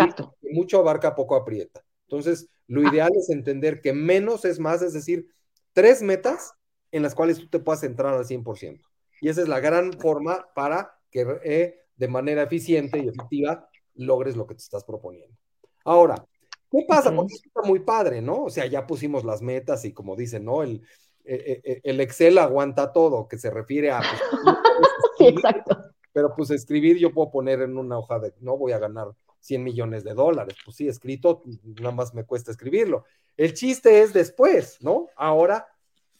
mucho 0.52 0.78
abarca, 0.78 1.14
poco 1.14 1.34
aprieta. 1.34 1.82
Entonces, 2.02 2.48
lo 2.66 2.82
ideal 2.88 3.10
es 3.16 3.30
entender 3.30 3.80
que 3.80 3.92
menos 3.92 4.44
es 4.44 4.58
más, 4.58 4.82
es 4.82 4.92
decir, 4.92 5.28
tres 5.72 6.02
metas 6.02 6.52
en 6.92 7.02
las 7.02 7.14
cuales 7.14 7.38
tú 7.38 7.48
te 7.48 7.60
puedas 7.60 7.82
entrar 7.82 8.14
al 8.14 8.26
100%. 8.26 8.82
Y 9.20 9.28
esa 9.28 9.42
es 9.42 9.48
la 9.48 9.60
gran 9.60 9.92
forma 9.94 10.46
para 10.54 10.98
que 11.10 11.26
eh, 11.44 11.80
de 11.96 12.08
manera 12.08 12.42
eficiente 12.42 12.98
y 12.98 13.08
efectiva 13.08 13.69
logres 13.94 14.36
lo 14.36 14.46
que 14.46 14.54
te 14.54 14.62
estás 14.62 14.84
proponiendo. 14.84 15.36
Ahora, 15.84 16.26
¿Qué 16.70 16.84
pasa? 16.86 17.14
Porque 17.14 17.34
está 17.34 17.62
muy 17.62 17.80
padre, 17.80 18.22
¿no? 18.22 18.44
O 18.44 18.50
sea, 18.50 18.64
ya 18.66 18.86
pusimos 18.86 19.24
las 19.24 19.42
metas 19.42 19.84
y 19.84 19.92
como 19.92 20.14
dicen, 20.14 20.44
¿no? 20.44 20.62
El, 20.62 20.82
e, 21.24 21.34
e, 21.34 21.72
e, 21.72 21.80
el 21.82 22.00
Excel 22.00 22.38
aguanta 22.38 22.92
todo, 22.92 23.26
que 23.26 23.38
se 23.38 23.50
refiere 23.50 23.90
a... 23.90 23.98
Pues, 23.98 24.10
sí, 25.18 25.26
exacto. 25.26 25.76
Pero 26.12 26.32
pues 26.34 26.50
escribir 26.50 26.96
yo 26.98 27.12
puedo 27.12 27.30
poner 27.30 27.62
en 27.62 27.76
una 27.76 27.98
hoja 27.98 28.20
de, 28.20 28.34
no 28.40 28.56
voy 28.56 28.72
a 28.72 28.78
ganar 28.78 29.08
100 29.40 29.64
millones 29.64 30.04
de 30.04 30.14
dólares. 30.14 30.56
Pues 30.64 30.76
sí, 30.76 30.86
escrito, 30.86 31.42
nada 31.80 31.94
más 31.94 32.14
me 32.14 32.24
cuesta 32.24 32.52
escribirlo. 32.52 33.04
El 33.36 33.54
chiste 33.54 34.02
es 34.02 34.12
después, 34.12 34.78
¿no? 34.80 35.08
Ahora, 35.16 35.66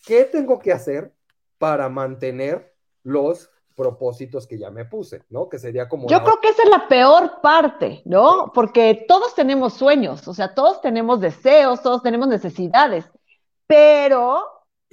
¿qué 0.05 0.25
tengo 0.25 0.59
que 0.59 0.73
hacer 0.73 1.13
para 1.59 1.89
mantener 1.89 2.75
los 3.05 3.51
propósitos 3.81 4.47
que 4.47 4.59
ya 4.59 4.71
me 4.71 4.85
puse, 4.85 5.25
¿no? 5.31 5.49
Que 5.49 5.59
sería 5.59 5.89
como... 5.89 6.07
Yo 6.07 6.23
creo 6.23 6.39
que 6.39 6.49
esa 6.49 6.65
es 6.65 6.69
la 6.69 6.87
peor 6.87 7.41
parte, 7.41 8.03
¿no? 8.05 8.53
Porque 8.55 9.07
todos 9.09 9.35
tenemos 9.35 9.73
sueños, 9.73 10.29
o 10.29 10.35
sea, 10.35 10.55
todos 10.55 10.83
tenemos 10.83 11.19
deseos, 11.19 11.81
todos 11.81 12.03
tenemos 12.03 12.29
necesidades, 12.29 13.11
pero 13.67 14.43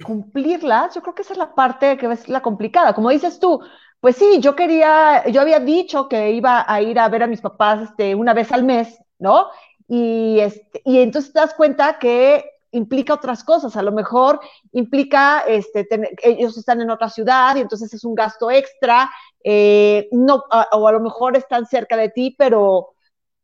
cumplirlas, 0.02 0.94
yo 0.94 1.02
creo 1.02 1.14
que 1.14 1.20
esa 1.20 1.34
es 1.34 1.38
la 1.38 1.54
parte 1.54 1.98
que 1.98 2.10
es 2.10 2.30
la 2.30 2.40
complicada. 2.40 2.94
Como 2.94 3.10
dices 3.10 3.38
tú, 3.38 3.60
pues 4.00 4.16
sí, 4.16 4.40
yo 4.40 4.56
quería, 4.56 5.28
yo 5.28 5.42
había 5.42 5.60
dicho 5.60 6.08
que 6.08 6.30
iba 6.30 6.64
a 6.66 6.80
ir 6.80 6.98
a 6.98 7.10
ver 7.10 7.24
a 7.24 7.26
mis 7.26 7.42
papás 7.42 7.82
este, 7.82 8.14
una 8.14 8.32
vez 8.32 8.50
al 8.52 8.64
mes, 8.64 8.98
¿no? 9.18 9.48
Y, 9.86 10.40
este, 10.40 10.80
y 10.86 11.00
entonces 11.00 11.34
te 11.34 11.40
das 11.40 11.52
cuenta 11.52 11.98
que 11.98 12.57
implica 12.70 13.14
otras 13.14 13.44
cosas, 13.44 13.76
a 13.76 13.82
lo 13.82 13.92
mejor 13.92 14.40
implica, 14.72 15.40
este, 15.46 15.86
ellos 16.22 16.56
están 16.56 16.80
en 16.80 16.90
otra 16.90 17.08
ciudad 17.08 17.56
y 17.56 17.60
entonces 17.60 17.92
es 17.94 18.04
un 18.04 18.14
gasto 18.14 18.50
extra, 18.50 19.10
eh, 19.42 20.08
no, 20.12 20.44
o 20.72 20.88
a 20.88 20.92
lo 20.92 21.00
mejor 21.00 21.36
están 21.36 21.66
cerca 21.66 21.96
de 21.96 22.10
ti, 22.10 22.34
pero 22.36 22.94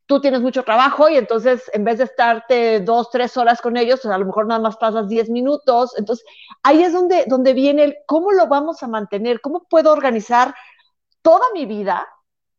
tú 0.05 0.21
tienes 0.21 0.41
mucho 0.41 0.63
trabajo 0.63 1.09
y 1.09 1.17
entonces 1.17 1.69
en 1.73 1.83
vez 1.83 1.97
de 1.97 2.03
estarte 2.03 2.79
dos, 2.79 3.09
tres 3.09 3.35
horas 3.37 3.61
con 3.61 3.77
ellos, 3.77 4.05
a 4.05 4.17
lo 4.17 4.25
mejor 4.25 4.47
nada 4.47 4.61
más 4.61 4.77
pasas 4.77 5.07
diez 5.07 5.29
minutos. 5.29 5.97
Entonces, 5.97 6.25
ahí 6.63 6.83
es 6.83 6.93
donde, 6.93 7.25
donde 7.27 7.53
viene 7.53 7.83
el 7.83 7.97
cómo 8.05 8.31
lo 8.31 8.47
vamos 8.47 8.83
a 8.83 8.87
mantener, 8.87 9.41
cómo 9.41 9.65
puedo 9.69 9.91
organizar 9.91 10.53
toda 11.21 11.45
mi 11.53 11.65
vida 11.65 12.07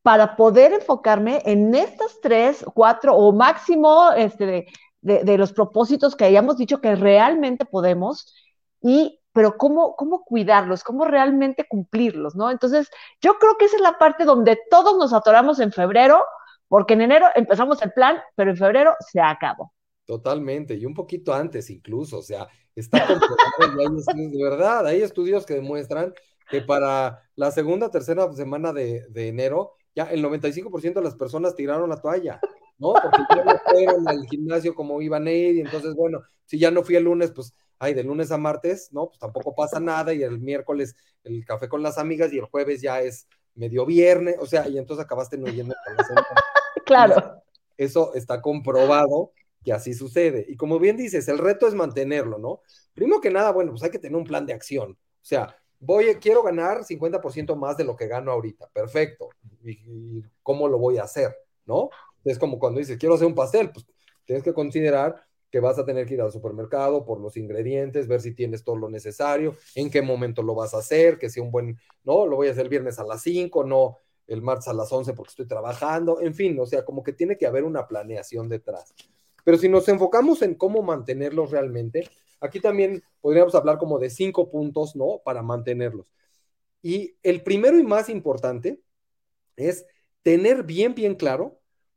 para 0.03 0.37
poder 0.37 0.73
enfocarme 0.73 1.43
en 1.45 1.75
estas 1.75 2.21
tres, 2.21 2.65
cuatro 2.75 3.15
o 3.15 3.33
máximo 3.33 4.13
este, 4.13 4.67
de, 5.07 5.39
los 5.39 5.53
propósitos 5.53 6.17
que 6.17 6.25
hayamos 6.25 6.57
dicho 6.57 6.81
que 6.81 6.97
realmente 6.97 7.65
podemos 7.65 8.35
y 8.83 9.21
pero 9.33 9.57
cómo, 9.59 9.95
cómo 9.97 10.25
cuidarlos, 10.25 10.83
cómo 10.83 11.05
realmente 11.05 11.67
cumplirlos, 11.69 12.35
¿no? 12.35 12.51
Entonces, 12.51 12.89
yo 13.21 13.35
creo 13.39 13.57
que 13.59 13.67
esa 13.67 13.77
es 13.77 13.83
la 13.83 13.99
parte 13.99 14.25
donde 14.25 14.59
todos 14.71 14.97
nos 14.97 15.13
atoramos 15.13 15.61
en 15.61 15.73
febrero, 15.73 16.25
porque 16.69 16.95
en 16.95 17.03
enero 17.03 17.27
empezamos 17.35 17.83
el 17.83 17.93
plan, 17.93 18.17
pero 18.35 18.51
en 18.51 18.57
febrero 18.57 18.95
se 18.99 19.21
acabó. 19.21 19.75
Totalmente, 20.07 20.75
y 20.75 20.87
un 20.87 20.95
poquito 20.95 21.35
antes 21.35 21.69
incluso, 21.69 22.19
o 22.19 22.23
sea, 22.23 22.49
está 22.75 23.07
comprobado, 23.07 23.99
de 24.15 24.43
verdad, 24.43 24.87
hay 24.87 25.03
estudios 25.03 25.45
que 25.45 25.55
demuestran 25.55 26.15
que 26.49 26.63
para 26.63 27.23
la 27.35 27.51
segunda, 27.51 27.91
tercera 27.91 28.33
semana 28.33 28.73
de, 28.73 29.05
de 29.11 29.29
enero, 29.29 29.75
ya 29.95 30.05
el 30.05 30.25
95% 30.25 30.95
de 30.95 31.03
las 31.03 31.15
personas 31.15 31.55
tiraron 31.55 31.91
la 31.91 32.01
toalla. 32.01 32.41
¿No? 32.79 32.95
Porque 32.95 33.23
ya 33.35 33.45
no 33.45 33.59
fueron 33.65 34.09
al 34.09 34.27
gimnasio 34.27 34.75
como 34.75 35.01
iban 35.01 35.27
a 35.27 35.33
ir, 35.33 35.57
y 35.57 35.61
entonces, 35.61 35.95
bueno, 35.95 36.21
si 36.45 36.59
ya 36.59 36.71
no 36.71 36.83
fui 36.83 36.97
el 36.97 37.05
lunes, 37.05 37.33
pues, 37.33 37.55
ay, 37.79 37.95
de 37.95 38.05
lunes 38.05 38.31
a 38.31 38.39
martes, 38.39 38.89
¿no? 38.93 39.09
Pues 39.09 39.19
tampoco 39.19 39.55
pasa 39.55 39.81
nada, 39.81 40.13
y 40.15 40.23
el 40.23 40.39
miércoles 40.39 40.95
el 41.25 41.45
café 41.45 41.69
con 41.69 41.83
las 41.83 41.99
amigas, 41.99 42.33
y 42.33 42.39
el 42.39 42.45
jueves 42.45 42.81
ya 42.81 43.01
es 43.01 43.29
medio 43.55 43.87
viernes, 43.87 44.37
o 44.41 44.47
sea, 44.47 44.69
y 44.69 44.79
entonces 44.79 45.05
acabaste 45.05 45.39
no 45.39 45.47
yendo 45.49 45.75
a 45.75 45.93
la 45.93 46.27
Claro. 46.85 47.43
Eso 47.77 48.15
está 48.15 48.41
comprobado 48.41 49.33
que 49.65 49.73
así 49.73 49.93
sucede. 49.95 50.47
Y 50.49 50.57
como 50.57 50.79
bien 50.79 50.97
dices, 50.97 51.27
el 51.29 51.39
reto 51.39 51.67
es 51.67 51.75
mantenerlo, 51.75 52.39
¿no? 52.39 52.61
Primero 52.95 53.21
que 53.21 53.31
nada, 53.31 53.51
bueno, 53.51 53.73
pues 53.73 53.83
hay 53.83 53.91
que 53.91 53.99
tener 53.99 54.17
un 54.17 54.25
plan 54.25 54.47
de 54.47 54.53
acción. 54.53 54.93
O 54.93 55.25
sea, 55.25 55.57
voy, 55.81 56.15
quiero 56.17 56.43
ganar 56.43 56.85
50% 56.85 57.57
más 57.57 57.77
de 57.77 57.85
lo 57.85 57.97
que 57.97 58.07
gano 58.07 58.31
ahorita. 58.31 58.69
Perfecto. 58.73 59.31
¿Y, 59.65 59.71
¿Y, 59.71 60.25
cómo 60.43 60.69
lo 60.69 60.79
voy 60.79 60.99
a 60.99 61.03
hacer? 61.03 61.37
¿No? 61.65 61.91
Es 62.27 62.39
como 62.39 62.59
cuando 62.59 62.81
dices, 62.81 62.99
quiero 62.99 63.15
hacer 63.15 63.27
un 63.27 63.35
pastel, 63.35 63.71
pues 63.71 63.87
tienes 64.25 64.43
que 64.43 64.53
considerar 64.53 65.25
que 65.51 65.61
vas 65.61 65.79
a 65.79 65.85
tener 65.85 66.07
que 66.07 66.15
ir 66.15 66.21
al 66.21 66.33
supermercado 66.33 67.05
por 67.05 67.21
los 67.21 67.37
ingredientes, 67.37 68.09
ver 68.09 68.21
si 68.21 68.35
tienes 68.35 68.65
todo 68.65 68.77
lo 68.77 68.91
necesario, 68.91 69.57
en 69.75 69.91
qué 69.91 70.03
momento 70.03 70.43
lo 70.43 70.55
vas 70.55 70.75
a 70.75 70.79
hacer, 70.79 71.19
que 71.19 71.31
sea 71.31 71.43
un 71.43 71.51
buen, 71.51 71.79
no, 72.05 72.27
lo 72.27 72.37
voy 72.37 72.49
a 72.49 72.51
hacer 72.51 72.65
el 72.65 72.69
viernes 72.69 72.99
a 72.99 73.05
las 73.05 73.23
5, 73.23 73.65
no 73.65 73.97
el 74.27 74.43
martes 74.43 74.69
a 74.69 74.73
las 74.73 74.93
11 74.93 75.13
porque 75.13 75.31
estoy 75.31 75.47
trabajando, 75.47 76.21
en 76.21 76.35
fin, 76.35 76.59
o 76.59 76.67
sea, 76.67 76.85
como 76.85 77.03
que 77.03 77.13
tiene 77.13 77.39
que 77.39 77.47
haber 77.47 77.65
una 77.65 77.87
planeación 77.87 78.49
detrás. 78.49 78.93
Pero 79.45 79.57
si 79.57 79.69
nos 79.69 79.89
enfocamos 79.89 80.43
en 80.43 80.57
cómo 80.57 80.83
mantenerlos 80.83 81.53
realmente, 81.53 82.09
aquí 82.41 82.59
también 82.61 83.03
podríamos 83.21 83.55
hablar 83.55 83.79
como 83.79 84.01
de 84.01 84.11
cinco 84.11 84.51
puntos, 84.51 84.97
¿no? 84.97 85.21
Para 85.25 85.43
mantenerlos. 85.43 86.07
Y 86.83 87.17
el 87.23 87.43
primero 87.43 87.79
y 87.79 87.85
más 87.85 88.09
importante 88.09 88.81
es 89.55 89.87
tener 90.23 90.65
bien, 90.65 90.95
bien 90.95 91.15
claro 91.15 91.56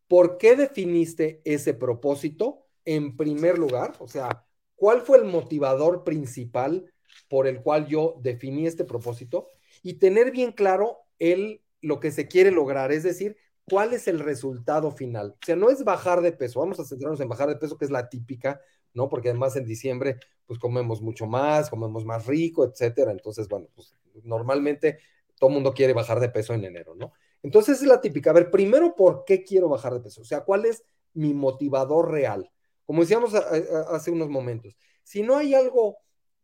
por 0.10 0.40
qué 0.40 0.56
definiste 0.58 1.40
ese 1.46 1.74
propósito 1.74 2.66
en 2.84 3.16
primer 3.16 3.60
lugar, 3.60 3.94
o 4.00 4.08
sea, 4.08 4.46
cuál 4.76 5.02
fue 5.02 5.20
el 5.20 5.26
motivador 5.26 6.04
principal 6.04 6.92
por 7.30 7.46
el 7.48 7.62
cual 7.62 7.88
yo 7.88 8.16
definí 8.22 8.66
este 8.66 8.84
propósito 8.84 9.52
y 9.84 9.94
tener 9.94 10.32
bien 10.32 10.52
claro 10.52 10.98
el, 11.20 11.62
lo 11.82 12.00
que 12.00 12.12
se 12.12 12.28
quiere 12.28 12.50
lograr, 12.50 12.92
es 12.92 13.04
decir, 13.04 13.38
cuál 13.70 13.94
es 13.94 14.08
el 14.08 14.20
resultado 14.20 14.90
final. 14.90 15.36
O 15.42 15.46
sea, 15.46 15.56
no 15.56 15.70
es 15.70 15.84
bajar 15.84 16.22
de 16.22 16.32
peso, 16.32 16.60
vamos 16.60 16.80
a 16.80 16.86
centrarnos 16.86 17.20
en 17.20 17.30
bajar 17.30 17.48
de 17.48 17.58
peso, 17.58 17.78
que 17.78 17.86
es 17.86 17.92
la 17.92 18.10
típica, 18.10 18.60
¿no? 18.96 19.10
Porque 19.10 19.30
además 19.30 19.56
en 19.58 19.66
diciembre, 19.66 20.18
pues 20.48 20.58
comemos 20.58 21.04
mucho 21.04 21.28
más, 21.28 21.70
comemos 21.70 22.04
más 22.04 22.26
rico, 22.26 22.66
etcétera. 22.66 23.12
Entonces, 23.12 23.48
bueno, 23.48 23.68
pues 23.76 23.96
normalmente 24.24 24.98
todo 25.38 25.52
mundo 25.52 25.72
quiere 25.72 25.94
bajar 25.94 26.20
de 26.20 26.30
peso 26.30 26.56
en 26.56 26.66
enero, 26.66 26.96
¿no? 26.96 27.14
Entonces 27.44 27.82
es 27.82 27.88
la 27.88 28.02
típica. 28.02 28.32
A 28.32 28.34
ver, 28.34 28.52
primero, 28.52 28.96
¿por 28.96 29.24
qué 29.26 29.44
quiero 29.44 29.70
bajar 29.70 29.94
de 29.94 30.02
peso? 30.02 30.22
O 30.22 30.26
sea, 30.26 30.42
¿cuál 30.42 30.66
es 30.66 30.84
mi 31.14 31.34
motivador 31.34 32.12
real? 32.12 32.52
Como 32.86 33.02
decíamos 33.02 33.34
hace 33.36 34.12
unos 34.12 34.30
momentos, 34.30 34.76
si 35.04 35.22
no 35.22 35.38
hay 35.38 35.54
algo 35.54 35.98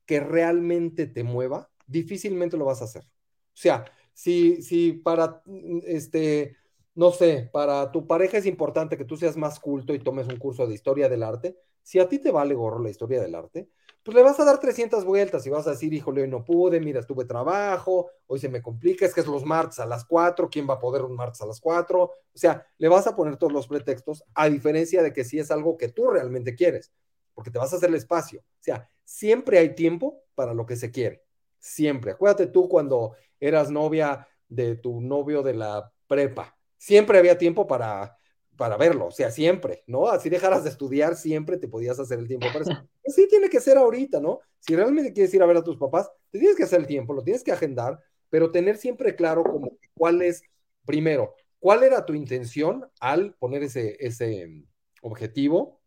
que 0.06 0.20
realmente 0.20 1.08
te 1.08 1.24
mueva, 1.24 1.70
difícilmente 1.88 2.58
lo 2.58 2.66
vas 2.66 2.82
a 2.82 2.86
hacer. 2.86 3.04
O 3.04 3.58
sea, 3.58 3.86
si, 4.14 4.62
si 4.62 4.94
para, 4.94 5.42
este, 5.86 6.56
no 6.94 7.12
sé, 7.12 7.50
para 7.52 7.92
tu 7.92 8.08
pareja 8.08 8.38
es 8.38 8.46
importante 8.46 8.98
que 8.98 9.06
tú 9.06 9.18
seas 9.18 9.38
más 9.38 9.60
culto 9.60 9.94
y 9.94 10.00
tomes 10.00 10.28
un 10.28 10.38
curso 10.38 10.68
de 10.68 10.74
historia 10.74 11.10
del 11.10 11.24
arte, 11.24 11.58
si 11.82 12.00
a 12.00 12.08
ti 12.08 12.20
te 12.20 12.32
vale 12.32 12.56
gorro 12.56 12.80
la 12.80 12.90
historia 12.90 13.22
del 13.22 13.36
arte, 13.36 13.70
pues 14.06 14.14
le 14.16 14.22
vas 14.22 14.40
a 14.40 14.46
dar 14.46 14.60
300 14.60 15.04
vueltas 15.04 15.48
y 15.48 15.50
vas 15.50 15.66
a 15.66 15.72
decir, 15.72 15.92
híjole, 15.92 16.22
hoy 16.22 16.28
no 16.28 16.46
pude, 16.46 16.80
mira, 16.80 17.02
tuve 17.02 17.26
trabajo, 17.26 18.12
hoy 18.28 18.38
se 18.38 18.50
me 18.50 18.62
complica, 18.62 19.04
es 19.04 19.16
que 19.16 19.22
es 19.22 19.26
los 19.26 19.44
martes 19.44 19.80
a 19.80 19.88
las 19.88 20.06
4, 20.06 20.48
¿quién 20.48 20.70
va 20.70 20.76
a 20.76 20.80
poder 20.80 21.02
un 21.02 21.16
martes 21.16 21.42
a 21.42 21.48
las 21.48 21.60
4? 21.60 22.04
O 22.04 22.14
sea, 22.36 22.64
le 22.78 22.88
vas 22.88 23.08
a 23.08 23.16
poner 23.16 23.38
todos 23.38 23.52
los 23.52 23.68
pretextos, 23.68 24.24
a 24.36 24.48
diferencia 24.48 25.02
de 25.02 25.12
que 25.12 25.24
si 25.24 25.40
es 25.40 25.50
algo 25.50 25.76
que 25.76 25.88
tú 25.88 26.06
realmente 26.08 26.54
quieres, 26.54 26.94
porque 27.34 27.50
te 27.50 27.58
vas 27.58 27.74
a 27.74 27.78
hacer 27.78 27.90
el 27.90 27.96
espacio. 27.96 28.42
O 28.42 28.62
sea, 28.64 28.88
siempre 29.04 29.58
hay 29.58 29.74
tiempo 29.74 30.22
para 30.36 30.54
lo 30.54 30.68
que 30.68 30.76
se 30.76 30.92
quiere, 30.92 31.24
siempre. 31.58 32.12
Acuérdate 32.12 32.46
tú 32.46 32.70
cuando 32.70 33.16
eras 33.40 33.72
novia 33.72 34.28
de 34.48 34.76
tu 34.76 35.02
novio 35.02 35.42
de 35.42 35.56
la 35.56 35.92
prepa, 36.06 36.56
siempre 36.78 37.18
había 37.18 37.40
tiempo 37.40 37.66
para 37.66 38.16
para 38.58 38.78
verlo, 38.78 39.08
o 39.08 39.12
sea, 39.12 39.32
siempre, 39.32 39.84
¿no? 39.88 40.08
Así 40.08 40.30
dejaras 40.30 40.64
de 40.64 40.70
estudiar, 40.70 41.16
siempre 41.16 41.58
te 41.58 41.68
podías 41.68 42.00
hacer 42.00 42.20
el 42.20 42.28
tiempo 42.28 42.48
para 42.48 42.62
eso. 42.62 42.72
Así 43.06 43.28
tiene 43.28 43.50
que 43.50 43.60
ser 43.60 43.78
ahorita, 43.78 44.20
¿no? 44.20 44.40
Si 44.60 44.76
realmente 44.76 45.14
quieres 45.14 45.34
ir 45.34 45.44
a 45.44 45.46
ver 45.46 45.58
a 45.58 45.64
tus 45.64 45.78
papás, 45.78 46.10
te 46.32 46.40
tienes 46.40 46.58
que 46.58 46.64
hacer 46.64 46.80
el 46.80 46.88
tiempo, 46.88 47.14
lo 47.14 47.24
tienes 47.24 47.44
que 47.44 47.52
agendar, 47.52 48.00
pero 48.30 48.52
tener 48.52 48.78
siempre 48.78 49.16
claro 49.16 49.44
como 49.44 49.78
cuál 49.94 50.22
es, 50.22 50.44
primero, 50.86 51.36
cuál 51.60 51.84
era 51.84 52.06
tu 52.06 52.14
intención 52.14 52.90
al 53.00 53.34
poner 53.36 53.64
ese, 53.64 53.98
ese 54.00 54.48
mm, 54.48 54.68
objetivo 55.02 55.82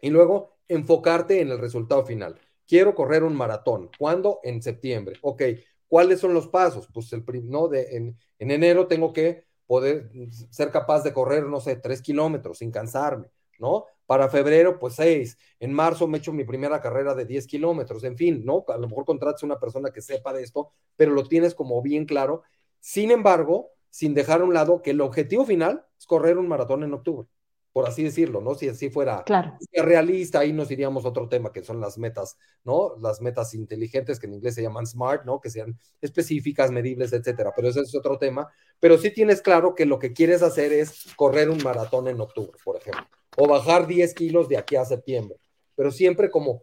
y 0.00 0.10
luego 0.10 0.58
enfocarte 0.68 1.40
en 1.40 1.50
el 1.50 1.58
resultado 1.58 2.04
final. 2.04 2.38
Quiero 2.66 2.94
correr 2.94 3.22
un 3.22 3.34
maratón. 3.34 3.90
¿Cuándo? 3.98 4.40
En 4.42 4.62
septiembre. 4.62 5.16
Ok. 5.22 5.42
¿Cuáles 5.88 6.20
son 6.20 6.34
los 6.34 6.48
pasos? 6.48 6.88
Pues 6.92 7.12
el, 7.12 7.24
no, 7.44 7.68
de, 7.68 7.96
en, 7.96 8.18
en 8.38 8.50
enero 8.50 8.88
tengo 8.88 9.12
que 9.12 9.45
poder 9.66 10.10
ser 10.50 10.70
capaz 10.70 11.02
de 11.02 11.12
correr, 11.12 11.44
no 11.44 11.60
sé, 11.60 11.76
tres 11.76 12.00
kilómetros 12.02 12.58
sin 12.58 12.70
cansarme, 12.70 13.30
¿no? 13.58 13.86
Para 14.06 14.28
febrero, 14.28 14.78
pues 14.78 14.94
seis. 14.94 15.36
En 15.58 15.72
marzo 15.72 16.06
me 16.06 16.18
echo 16.18 16.32
mi 16.32 16.44
primera 16.44 16.80
carrera 16.80 17.14
de 17.14 17.24
10 17.24 17.46
kilómetros, 17.46 18.04
en 18.04 18.16
fin, 18.16 18.44
¿no? 18.44 18.64
A 18.68 18.78
lo 18.78 18.88
mejor 18.88 19.04
contratas 19.04 19.42
a 19.42 19.46
una 19.46 19.58
persona 19.58 19.90
que 19.90 20.00
sepa 20.00 20.32
de 20.32 20.42
esto, 20.42 20.70
pero 20.96 21.12
lo 21.12 21.24
tienes 21.24 21.54
como 21.54 21.82
bien 21.82 22.04
claro. 22.04 22.42
Sin 22.78 23.10
embargo, 23.10 23.70
sin 23.90 24.14
dejar 24.14 24.42
a 24.42 24.44
un 24.44 24.54
lado 24.54 24.82
que 24.82 24.90
el 24.90 25.00
objetivo 25.00 25.44
final 25.44 25.84
es 25.98 26.06
correr 26.06 26.38
un 26.38 26.46
maratón 26.46 26.84
en 26.84 26.94
octubre 26.94 27.28
por 27.76 27.86
así 27.86 28.04
decirlo, 28.04 28.40
¿no? 28.40 28.54
Si 28.54 28.70
así 28.70 28.88
fuera 28.88 29.22
realista, 29.70 30.38
ahí 30.38 30.50
nos 30.50 30.70
iríamos 30.70 31.04
a 31.04 31.08
otro 31.08 31.28
tema, 31.28 31.52
que 31.52 31.62
son 31.62 31.78
las 31.78 31.98
metas, 31.98 32.38
¿no? 32.64 32.96
Las 32.96 33.20
metas 33.20 33.52
inteligentes, 33.52 34.18
que 34.18 34.26
en 34.26 34.32
inglés 34.32 34.54
se 34.54 34.62
llaman 34.62 34.86
SMART, 34.86 35.26
¿no? 35.26 35.42
Que 35.42 35.50
sean 35.50 35.78
específicas, 36.00 36.70
medibles, 36.70 37.12
etcétera. 37.12 37.52
Pero 37.54 37.68
ese 37.68 37.80
es 37.80 37.94
otro 37.94 38.16
tema. 38.16 38.50
Pero 38.80 38.96
sí 38.96 39.10
tienes 39.10 39.42
claro 39.42 39.74
que 39.74 39.84
lo 39.84 39.98
que 39.98 40.14
quieres 40.14 40.42
hacer 40.42 40.72
es 40.72 41.14
correr 41.16 41.50
un 41.50 41.62
maratón 41.62 42.08
en 42.08 42.18
octubre, 42.18 42.58
por 42.64 42.78
ejemplo, 42.78 43.04
o 43.36 43.46
bajar 43.46 43.86
10 43.86 44.14
kilos 44.14 44.48
de 44.48 44.56
aquí 44.56 44.76
a 44.76 44.86
septiembre. 44.86 45.36
Pero 45.74 45.90
siempre 45.90 46.30
como, 46.30 46.62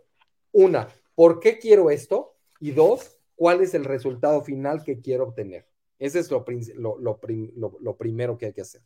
una, 0.51 0.87
¿por 1.13 1.39
qué 1.39 1.59
quiero 1.59 1.91
esto? 1.91 2.33
Y 2.59 2.71
dos, 2.71 3.19
¿cuál 3.35 3.61
es 3.61 3.75
el 3.75 3.85
resultado 3.85 4.43
final 4.43 4.83
que 4.83 4.99
quiero 4.99 5.25
obtener? 5.25 5.67
Ese 5.99 6.17
es 6.17 6.31
lo, 6.31 6.43
lo, 6.75 7.19
lo 7.79 7.97
primero 7.97 8.35
que 8.35 8.47
hay 8.47 8.53
que 8.53 8.61
hacer. 8.61 8.81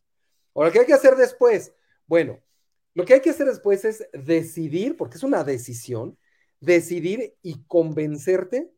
Ahora, 0.53 0.71
¿qué 0.71 0.79
hay 0.79 0.85
que 0.85 0.93
hacer 0.93 1.15
después? 1.15 1.71
Bueno, 2.07 2.39
lo 2.93 3.05
que 3.05 3.13
hay 3.13 3.21
que 3.21 3.29
hacer 3.29 3.47
después 3.47 3.85
es 3.85 4.07
decidir, 4.11 4.97
porque 4.97 5.17
es 5.17 5.23
una 5.23 5.43
decisión, 5.43 6.17
decidir 6.59 7.35
y 7.43 7.63
convencerte 7.65 8.71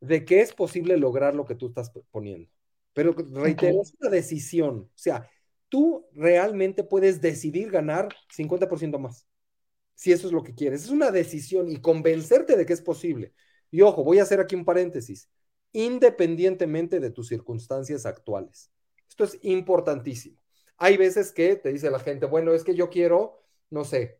de 0.00 0.24
que 0.24 0.40
es 0.40 0.52
posible 0.52 0.96
lograr 0.96 1.34
lo 1.34 1.44
que 1.44 1.54
tú 1.54 1.68
estás 1.68 1.92
poniendo. 2.10 2.50
Pero 2.92 3.12
reitero, 3.12 3.82
es 3.82 3.94
una 4.00 4.10
decisión. 4.10 4.78
O 4.80 4.98
sea, 4.98 5.30
tú 5.68 6.06
realmente 6.14 6.82
puedes 6.82 7.20
decidir 7.20 7.70
ganar 7.70 8.08
50% 8.34 8.98
más, 8.98 9.26
si 9.94 10.10
eso 10.10 10.26
es 10.26 10.32
lo 10.32 10.42
que 10.42 10.54
quieres. 10.54 10.84
Es 10.84 10.90
una 10.90 11.10
decisión 11.10 11.68
y 11.70 11.80
convencerte 11.80 12.56
de 12.56 12.66
que 12.66 12.72
es 12.72 12.82
posible. 12.82 13.34
Y 13.70 13.82
ojo, 13.82 14.02
voy 14.02 14.18
a 14.18 14.24
hacer 14.24 14.40
aquí 14.40 14.56
un 14.56 14.64
paréntesis, 14.64 15.30
independientemente 15.72 16.98
de 16.98 17.10
tus 17.10 17.28
circunstancias 17.28 18.04
actuales. 18.04 18.72
Esto 19.08 19.24
es 19.24 19.38
importantísimo. 19.42 20.39
Hay 20.80 20.96
veces 20.96 21.30
que 21.30 21.56
te 21.56 21.70
dice 21.70 21.90
la 21.90 22.00
gente, 22.00 22.24
bueno, 22.24 22.54
es 22.54 22.64
que 22.64 22.74
yo 22.74 22.88
quiero, 22.88 23.38
no 23.68 23.84
sé, 23.84 24.18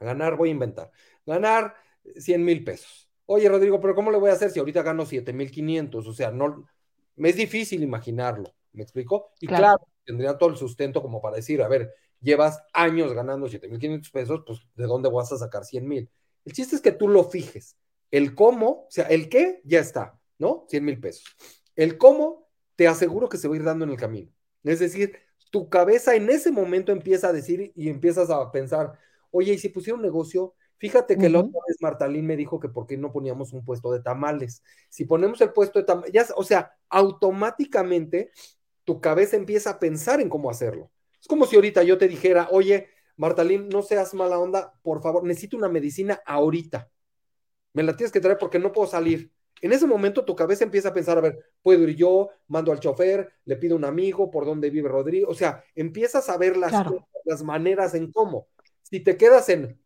ganar, 0.00 0.36
voy 0.36 0.48
a 0.48 0.52
inventar, 0.52 0.90
ganar 1.24 1.76
100 2.16 2.44
mil 2.44 2.64
pesos. 2.64 3.08
Oye, 3.26 3.48
Rodrigo, 3.48 3.80
pero 3.80 3.94
¿cómo 3.94 4.10
le 4.10 4.18
voy 4.18 4.30
a 4.30 4.34
hacer 4.34 4.50
si 4.50 4.58
ahorita 4.58 4.82
gano 4.82 5.06
7 5.06 5.32
mil 5.32 5.52
500? 5.52 6.06
O 6.06 6.12
sea, 6.12 6.32
no, 6.32 6.68
me 7.14 7.28
es 7.28 7.36
difícil 7.36 7.80
imaginarlo, 7.84 8.56
¿me 8.72 8.82
explico? 8.82 9.30
Y 9.40 9.46
claro. 9.46 9.86
tendría 10.04 10.36
todo 10.36 10.50
el 10.50 10.56
sustento 10.56 11.00
como 11.00 11.22
para 11.22 11.36
decir, 11.36 11.62
a 11.62 11.68
ver, 11.68 11.94
llevas 12.20 12.60
años 12.72 13.12
ganando 13.12 13.48
7 13.48 13.68
mil 13.68 13.78
500 13.78 14.10
pesos, 14.10 14.42
pues 14.44 14.66
¿de 14.74 14.86
dónde 14.86 15.08
vas 15.08 15.30
a 15.30 15.38
sacar 15.38 15.64
100 15.64 15.86
mil? 15.86 16.10
El 16.44 16.52
chiste 16.52 16.74
es 16.74 16.82
que 16.82 16.90
tú 16.90 17.06
lo 17.06 17.22
fijes. 17.22 17.76
El 18.10 18.34
cómo, 18.34 18.68
o 18.68 18.86
sea, 18.90 19.06
el 19.06 19.28
qué 19.28 19.60
ya 19.64 19.78
está, 19.78 20.18
¿no? 20.38 20.66
100 20.68 20.84
mil 20.84 20.98
pesos. 20.98 21.36
El 21.76 21.98
cómo, 21.98 22.48
te 22.74 22.88
aseguro 22.88 23.28
que 23.28 23.38
se 23.38 23.46
va 23.46 23.54
a 23.54 23.58
ir 23.58 23.64
dando 23.64 23.84
en 23.84 23.92
el 23.92 23.96
camino. 23.96 24.32
Es 24.64 24.80
decir, 24.80 25.23
tu 25.54 25.68
cabeza 25.68 26.16
en 26.16 26.28
ese 26.30 26.50
momento 26.50 26.90
empieza 26.90 27.28
a 27.28 27.32
decir 27.32 27.70
y 27.76 27.88
empiezas 27.88 28.28
a 28.28 28.50
pensar, 28.50 28.98
oye, 29.30 29.52
y 29.52 29.58
si 29.58 29.68
pusiera 29.68 29.94
un 29.94 30.02
negocio, 30.02 30.56
fíjate 30.78 31.16
que 31.16 31.28
la 31.28 31.38
otra 31.38 31.60
vez 31.68 31.76
Martalín 31.80 32.26
me 32.26 32.36
dijo 32.36 32.58
que 32.58 32.68
por 32.68 32.88
qué 32.88 32.96
no 32.96 33.12
poníamos 33.12 33.52
un 33.52 33.64
puesto 33.64 33.92
de 33.92 34.00
tamales. 34.00 34.64
Si 34.88 35.04
ponemos 35.04 35.40
el 35.42 35.52
puesto 35.52 35.78
de 35.78 35.84
tamales, 35.84 36.32
o 36.34 36.42
sea, 36.42 36.72
automáticamente 36.88 38.32
tu 38.82 39.00
cabeza 39.00 39.36
empieza 39.36 39.70
a 39.70 39.78
pensar 39.78 40.20
en 40.20 40.28
cómo 40.28 40.50
hacerlo. 40.50 40.90
Es 41.20 41.28
como 41.28 41.46
si 41.46 41.54
ahorita 41.54 41.84
yo 41.84 41.98
te 41.98 42.08
dijera, 42.08 42.48
oye, 42.50 42.88
Martalín, 43.16 43.68
no 43.68 43.82
seas 43.82 44.12
mala 44.12 44.40
onda, 44.40 44.74
por 44.82 45.02
favor, 45.02 45.22
necesito 45.22 45.56
una 45.56 45.68
medicina 45.68 46.20
ahorita. 46.26 46.90
Me 47.74 47.84
la 47.84 47.94
tienes 47.94 48.10
que 48.10 48.18
traer 48.18 48.38
porque 48.38 48.58
no 48.58 48.72
puedo 48.72 48.88
salir. 48.88 49.30
En 49.64 49.72
ese 49.72 49.86
momento 49.86 50.26
tu 50.26 50.36
cabeza 50.36 50.62
empieza 50.62 50.90
a 50.90 50.92
pensar, 50.92 51.16
a 51.16 51.22
ver, 51.22 51.38
puedo 51.62 51.84
ir 51.84 51.96
yo, 51.96 52.28
mando 52.48 52.70
al 52.70 52.80
chofer, 52.80 53.32
le 53.46 53.56
pido 53.56 53.74
a 53.74 53.78
un 53.78 53.86
amigo 53.86 54.30
por 54.30 54.44
dónde 54.44 54.68
vive 54.68 54.90
Rodrigo, 54.90 55.30
o 55.30 55.32
sea, 55.32 55.64
empiezas 55.74 56.28
a 56.28 56.36
ver 56.36 56.58
las, 56.58 56.70
las 57.24 57.42
maneras 57.42 57.94
en 57.94 58.12
cómo. 58.12 58.48
Si 58.82 59.00
te 59.00 59.16
quedas 59.16 59.48
en, 59.48 59.80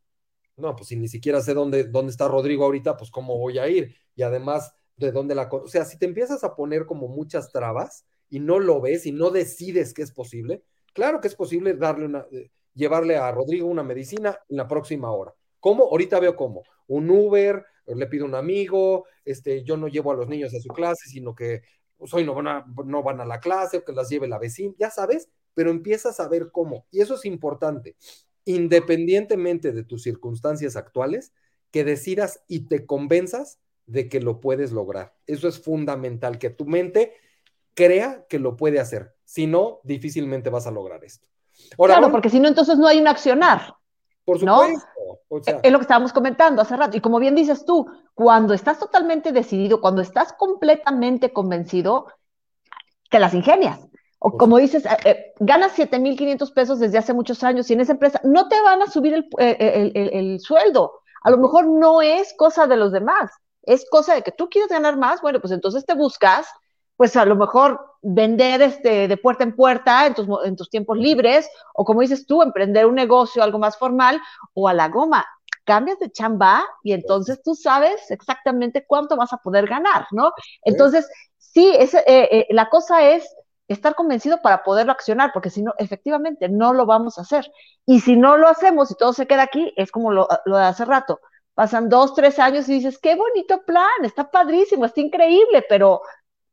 no, 0.56 0.74
pues 0.74 0.88
si 0.88 0.96
ni 0.96 1.06
siquiera 1.06 1.40
sé 1.42 1.54
dónde, 1.54 1.84
dónde 1.84 2.10
está 2.10 2.26
Rodrigo 2.26 2.64
ahorita, 2.64 2.96
pues 2.96 3.12
cómo 3.12 3.38
voy 3.38 3.60
a 3.60 3.68
ir. 3.68 3.94
Y 4.16 4.22
además, 4.22 4.74
de 4.96 5.12
dónde 5.12 5.36
la... 5.36 5.48
O 5.48 5.68
sea, 5.68 5.84
si 5.84 5.96
te 5.96 6.06
empiezas 6.06 6.42
a 6.42 6.56
poner 6.56 6.84
como 6.84 7.06
muchas 7.06 7.52
trabas 7.52 8.04
y 8.28 8.40
no 8.40 8.58
lo 8.58 8.80
ves 8.80 9.06
y 9.06 9.12
no 9.12 9.30
decides 9.30 9.94
que 9.94 10.02
es 10.02 10.10
posible, 10.10 10.64
claro 10.92 11.20
que 11.20 11.28
es 11.28 11.36
posible 11.36 11.74
darle 11.74 12.06
una, 12.06 12.26
eh, 12.32 12.50
llevarle 12.74 13.16
a 13.16 13.30
Rodrigo 13.30 13.68
una 13.68 13.84
medicina 13.84 14.40
en 14.48 14.56
la 14.56 14.66
próxima 14.66 15.12
hora. 15.12 15.32
¿Cómo? 15.60 15.84
Ahorita 15.84 16.18
veo 16.18 16.34
cómo. 16.34 16.64
Un 16.88 17.08
Uber, 17.10 17.64
le 17.94 18.06
pido 18.06 18.24
a 18.24 18.28
un 18.28 18.34
amigo, 18.34 19.06
este, 19.24 19.64
yo 19.64 19.76
no 19.76 19.88
llevo 19.88 20.12
a 20.12 20.16
los 20.16 20.28
niños 20.28 20.54
a 20.54 20.60
su 20.60 20.68
clase, 20.68 21.08
sino 21.08 21.34
que 21.34 21.62
pues, 21.96 22.12
hoy 22.14 22.24
no 22.24 22.34
van 22.34 22.48
a, 22.48 22.66
no 22.84 23.02
van 23.02 23.20
a 23.20 23.24
la 23.24 23.40
clase, 23.40 23.78
o 23.78 23.84
que 23.84 23.92
las 23.92 24.08
lleve 24.08 24.28
la 24.28 24.38
vecina, 24.38 24.74
ya 24.78 24.90
sabes, 24.90 25.28
pero 25.54 25.70
empiezas 25.70 26.20
a 26.20 26.28
ver 26.28 26.50
cómo. 26.52 26.86
Y 26.90 27.00
eso 27.00 27.14
es 27.14 27.24
importante, 27.24 27.96
independientemente 28.44 29.72
de 29.72 29.84
tus 29.84 30.02
circunstancias 30.02 30.76
actuales, 30.76 31.32
que 31.70 31.84
decidas 31.84 32.42
y 32.48 32.68
te 32.68 32.86
convenzas 32.86 33.58
de 33.86 34.08
que 34.08 34.20
lo 34.20 34.40
puedes 34.40 34.72
lograr. 34.72 35.14
Eso 35.26 35.48
es 35.48 35.58
fundamental, 35.60 36.38
que 36.38 36.50
tu 36.50 36.66
mente 36.66 37.14
crea 37.74 38.26
que 38.28 38.38
lo 38.38 38.56
puede 38.56 38.80
hacer. 38.80 39.14
Si 39.24 39.46
no, 39.46 39.80
difícilmente 39.82 40.50
vas 40.50 40.66
a 40.66 40.70
lograr 40.70 41.04
esto. 41.04 41.26
claro, 41.76 42.10
porque 42.10 42.30
si 42.30 42.40
no, 42.40 42.48
entonces 42.48 42.78
no 42.78 42.86
hay 42.86 43.00
un 43.00 43.08
accionar. 43.08 43.74
Por 44.28 44.38
supuesto. 44.38 45.60
es 45.62 45.72
lo 45.72 45.78
que 45.78 45.82
estábamos 45.82 46.12
comentando 46.12 46.60
hace 46.60 46.76
rato. 46.76 46.96
Y 46.96 47.00
como 47.00 47.18
bien 47.18 47.34
dices 47.34 47.64
tú, 47.64 47.86
cuando 48.14 48.52
estás 48.52 48.78
totalmente 48.78 49.32
decidido, 49.32 49.80
cuando 49.80 50.02
estás 50.02 50.34
completamente 50.34 51.32
convencido, 51.32 52.08
te 53.08 53.18
las 53.18 53.32
ingenias. 53.32 53.80
O 54.18 54.36
como 54.36 54.58
dices, 54.58 54.84
eh, 54.84 54.96
eh, 55.04 55.32
ganas 55.38 55.78
7.500 55.78 56.52
pesos 56.52 56.78
desde 56.78 56.98
hace 56.98 57.14
muchos 57.14 57.42
años 57.42 57.70
y 57.70 57.72
en 57.72 57.80
esa 57.80 57.92
empresa 57.92 58.20
no 58.22 58.48
te 58.48 58.60
van 58.60 58.82
a 58.82 58.90
subir 58.90 59.14
el, 59.14 59.28
el, 59.38 60.40
sueldo. 60.40 61.00
A 61.22 61.30
lo 61.30 61.38
mejor 61.38 61.66
no 61.66 62.02
es 62.02 62.34
cosa 62.36 62.66
de 62.66 62.76
los 62.76 62.92
demás, 62.92 63.30
es 63.62 63.88
cosa 63.88 64.14
de 64.14 64.22
que 64.22 64.32
tú 64.32 64.50
quieres 64.50 64.68
ganar 64.68 64.98
más. 64.98 65.22
Bueno, 65.22 65.40
pues 65.40 65.52
entonces 65.52 65.86
te 65.86 65.94
buscas, 65.94 66.48
pues 66.98 67.16
a 67.16 67.24
lo 67.24 67.36
mejor 67.36 67.80
vender 68.02 68.60
este, 68.60 69.08
de 69.08 69.16
puerta 69.16 69.44
en 69.44 69.56
puerta 69.56 70.06
en 70.06 70.14
tus, 70.14 70.26
en 70.44 70.56
tus 70.56 70.68
tiempos 70.68 70.98
libres, 70.98 71.48
o 71.74 71.84
como 71.84 72.02
dices 72.02 72.26
tú, 72.26 72.42
emprender 72.42 72.84
un 72.86 72.96
negocio, 72.96 73.42
algo 73.42 73.58
más 73.58 73.78
formal, 73.78 74.20
o 74.52 74.68
a 74.68 74.74
la 74.74 74.88
goma 74.88 75.24
cambias 75.64 75.98
de 75.98 76.10
chamba 76.10 76.64
y 76.82 76.94
entonces 76.94 77.42
tú 77.42 77.54
sabes 77.54 78.10
exactamente 78.10 78.86
cuánto 78.86 79.16
vas 79.16 79.34
a 79.34 79.36
poder 79.36 79.66
ganar, 79.66 80.06
¿no? 80.12 80.32
Entonces, 80.62 81.06
sí, 81.36 81.74
es, 81.78 81.92
eh, 81.92 82.02
eh, 82.06 82.46
la 82.48 82.70
cosa 82.70 83.02
es 83.10 83.36
estar 83.68 83.94
convencido 83.94 84.40
para 84.40 84.64
poderlo 84.64 84.92
accionar, 84.92 85.30
porque 85.34 85.50
si 85.50 85.62
no, 85.62 85.74
efectivamente, 85.76 86.48
no 86.48 86.72
lo 86.72 86.86
vamos 86.86 87.18
a 87.18 87.20
hacer. 87.20 87.52
Y 87.84 88.00
si 88.00 88.16
no 88.16 88.38
lo 88.38 88.48
hacemos 88.48 88.90
y 88.90 88.94
todo 88.94 89.12
se 89.12 89.26
queda 89.26 89.42
aquí, 89.42 89.74
es 89.76 89.92
como 89.92 90.10
lo, 90.10 90.26
lo 90.46 90.56
de 90.56 90.64
hace 90.64 90.86
rato. 90.86 91.20
Pasan 91.52 91.90
dos, 91.90 92.14
tres 92.14 92.38
años 92.38 92.66
y 92.70 92.74
dices, 92.74 92.98
qué 92.98 93.14
bonito 93.14 93.62
plan, 93.66 94.04
está 94.04 94.30
padrísimo, 94.30 94.86
está 94.86 95.02
increíble, 95.02 95.66
pero 95.68 96.00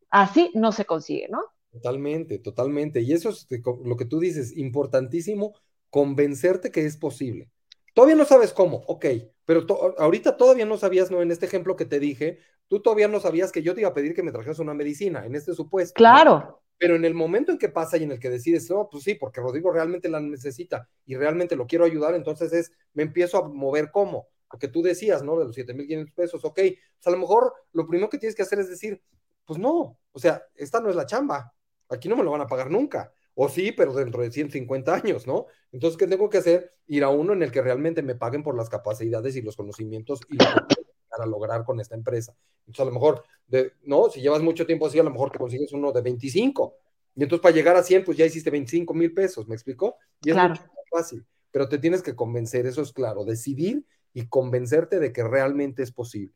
así 0.09 0.51
no 0.53 0.71
se 0.71 0.85
consigue, 0.85 1.27
¿no? 1.29 1.41
Totalmente, 1.71 2.39
totalmente. 2.39 3.01
Y 3.01 3.11
eso 3.11 3.29
es 3.29 3.47
lo 3.83 3.97
que 3.97 4.05
tú 4.05 4.19
dices, 4.19 4.55
importantísimo, 4.57 5.53
convencerte 5.89 6.71
que 6.71 6.85
es 6.85 6.97
posible. 6.97 7.49
Todavía 7.93 8.15
no 8.15 8.25
sabes 8.25 8.53
cómo, 8.53 8.83
ok, 8.87 9.05
pero 9.45 9.65
ahorita 9.97 10.37
todavía 10.37 10.65
no 10.65 10.77
sabías, 10.77 11.11
¿no? 11.11 11.21
En 11.21 11.31
este 11.31 11.45
ejemplo 11.45 11.75
que 11.75 11.85
te 11.85 11.99
dije, 11.99 12.39
tú 12.67 12.81
todavía 12.81 13.07
no 13.07 13.19
sabías 13.19 13.51
que 13.51 13.61
yo 13.61 13.73
te 13.73 13.81
iba 13.81 13.89
a 13.89 13.93
pedir 13.93 14.13
que 14.13 14.23
me 14.23 14.31
trajeras 14.31 14.59
una 14.59 14.73
medicina, 14.73 15.25
en 15.25 15.35
este 15.35 15.53
supuesto. 15.53 15.93
Claro. 15.95 16.61
Pero 16.77 16.95
en 16.95 17.05
el 17.05 17.13
momento 17.13 17.51
en 17.51 17.57
que 17.57 17.69
pasa 17.69 17.97
y 17.97 18.03
en 18.03 18.11
el 18.11 18.19
que 18.19 18.29
decides, 18.29 18.69
no, 18.69 18.89
pues 18.91 19.03
sí, 19.03 19.15
porque 19.15 19.39
Rodrigo 19.39 19.71
realmente 19.71 20.09
la 20.09 20.19
necesita 20.19 20.89
y 21.05 21.15
realmente 21.15 21.55
lo 21.55 21.67
quiero 21.67 21.85
ayudar, 21.85 22.15
entonces 22.15 22.51
es, 22.51 22.71
me 22.93 23.03
empiezo 23.03 23.37
a 23.37 23.47
mover 23.47 23.91
cómo. 23.91 24.27
Porque 24.49 24.67
tú 24.67 24.81
decías, 24.81 25.23
¿no? 25.23 25.37
De 25.37 25.45
los 25.45 25.57
7.500 25.57 26.13
pesos, 26.13 26.45
ok. 26.45 26.55
Pues 26.55 27.07
a 27.07 27.11
lo 27.11 27.17
mejor 27.17 27.53
lo 27.71 27.87
primero 27.87 28.09
que 28.09 28.17
tienes 28.17 28.35
que 28.35 28.43
hacer 28.43 28.59
es 28.59 28.69
decir, 28.69 29.01
pues 29.45 29.59
no, 29.59 29.97
o 30.11 30.19
sea, 30.19 30.43
esta 30.55 30.79
no 30.79 30.89
es 30.89 30.95
la 30.95 31.05
chamba, 31.05 31.53
aquí 31.89 32.09
no 32.09 32.15
me 32.15 32.23
lo 32.23 32.31
van 32.31 32.41
a 32.41 32.47
pagar 32.47 32.69
nunca. 32.69 33.11
O 33.37 33.49
sí, 33.49 33.73
pero 33.73 33.93
dentro 33.93 34.21
de 34.21 34.31
150 34.31 34.93
años, 34.93 35.27
¿no? 35.27 35.47
Entonces, 35.73 35.97
¿qué 35.97 36.07
tengo 36.07 36.29
que 36.29 36.37
hacer? 36.37 36.73
Ir 36.87 37.03
a 37.03 37.09
uno 37.09 37.33
en 37.33 37.43
el 37.43 37.51
que 37.51 37.61
realmente 37.61 38.01
me 38.01 38.15
paguen 38.15 38.43
por 38.43 38.55
las 38.55 38.69
capacidades 38.69 39.35
y 39.35 39.41
los 39.41 39.57
conocimientos 39.57 40.21
y 40.29 40.37
lo 40.37 40.45
que 40.67 40.85
a 41.21 41.25
lograr 41.25 41.63
con 41.63 41.79
esta 41.79 41.95
empresa. 41.95 42.35
Entonces, 42.61 42.81
a 42.81 42.85
lo 42.85 42.91
mejor, 42.91 43.23
de, 43.47 43.73
¿no? 43.83 44.09
Si 44.09 44.21
llevas 44.21 44.41
mucho 44.41 44.65
tiempo 44.65 44.87
así, 44.87 44.99
a 44.99 45.03
lo 45.03 45.11
mejor 45.11 45.31
te 45.31 45.39
consigues 45.39 45.71
uno 45.73 45.91
de 45.91 46.01
25. 46.01 46.77
Y 47.15 47.23
entonces, 47.23 47.41
para 47.41 47.55
llegar 47.55 47.75
a 47.75 47.83
100, 47.83 48.03
pues 48.03 48.17
ya 48.17 48.25
hiciste 48.25 48.49
25 48.49 48.93
mil 48.93 49.13
pesos, 49.13 49.47
¿me 49.47 49.55
explicó? 49.55 49.97
Y 50.23 50.29
es 50.29 50.35
claro. 50.35 50.55
fácil. 50.91 51.25
Pero 51.51 51.69
te 51.69 51.77
tienes 51.77 52.01
que 52.01 52.15
convencer, 52.15 52.65
eso 52.65 52.81
es 52.81 52.91
claro, 52.91 53.23
decidir 53.23 53.85
y 54.13 54.27
convencerte 54.27 54.99
de 54.99 55.13
que 55.13 55.23
realmente 55.23 55.83
es 55.83 55.91
posible. 55.91 56.33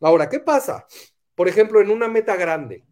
Ahora, 0.00 0.28
¿qué 0.28 0.40
pasa? 0.40 0.86
Por 1.42 1.48
ejemplo, 1.48 1.80
en 1.80 1.90
una 1.90 2.06
meta 2.06 2.36
grande, 2.36 2.84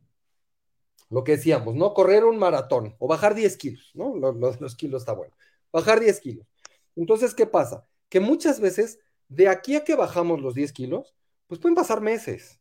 lo 1.08 1.22
que 1.22 1.36
decíamos, 1.36 1.76
¿no? 1.76 1.94
Correr 1.94 2.24
un 2.24 2.36
maratón 2.36 2.96
o 2.98 3.06
bajar 3.06 3.36
10 3.36 3.56
kilos, 3.56 3.92
¿no? 3.94 4.16
Los, 4.16 4.74
kilos 4.74 5.02
está 5.02 5.12
bueno. 5.12 5.32
Bajar 5.72 6.00
10 6.00 6.18
kilos. 6.18 6.48
Entonces, 6.96 7.32
¿qué 7.32 7.46
pasa? 7.46 7.86
Que 8.08 8.18
muchas 8.18 8.58
veces, 8.58 8.98
de 9.28 9.46
aquí 9.46 9.76
a 9.76 9.84
que 9.84 9.94
bajamos 9.94 10.42
los 10.42 10.56
10 10.56 10.72
kilos, 10.72 11.14
pues 11.46 11.60
pueden 11.60 11.76
pasar 11.76 12.00
meses, 12.00 12.58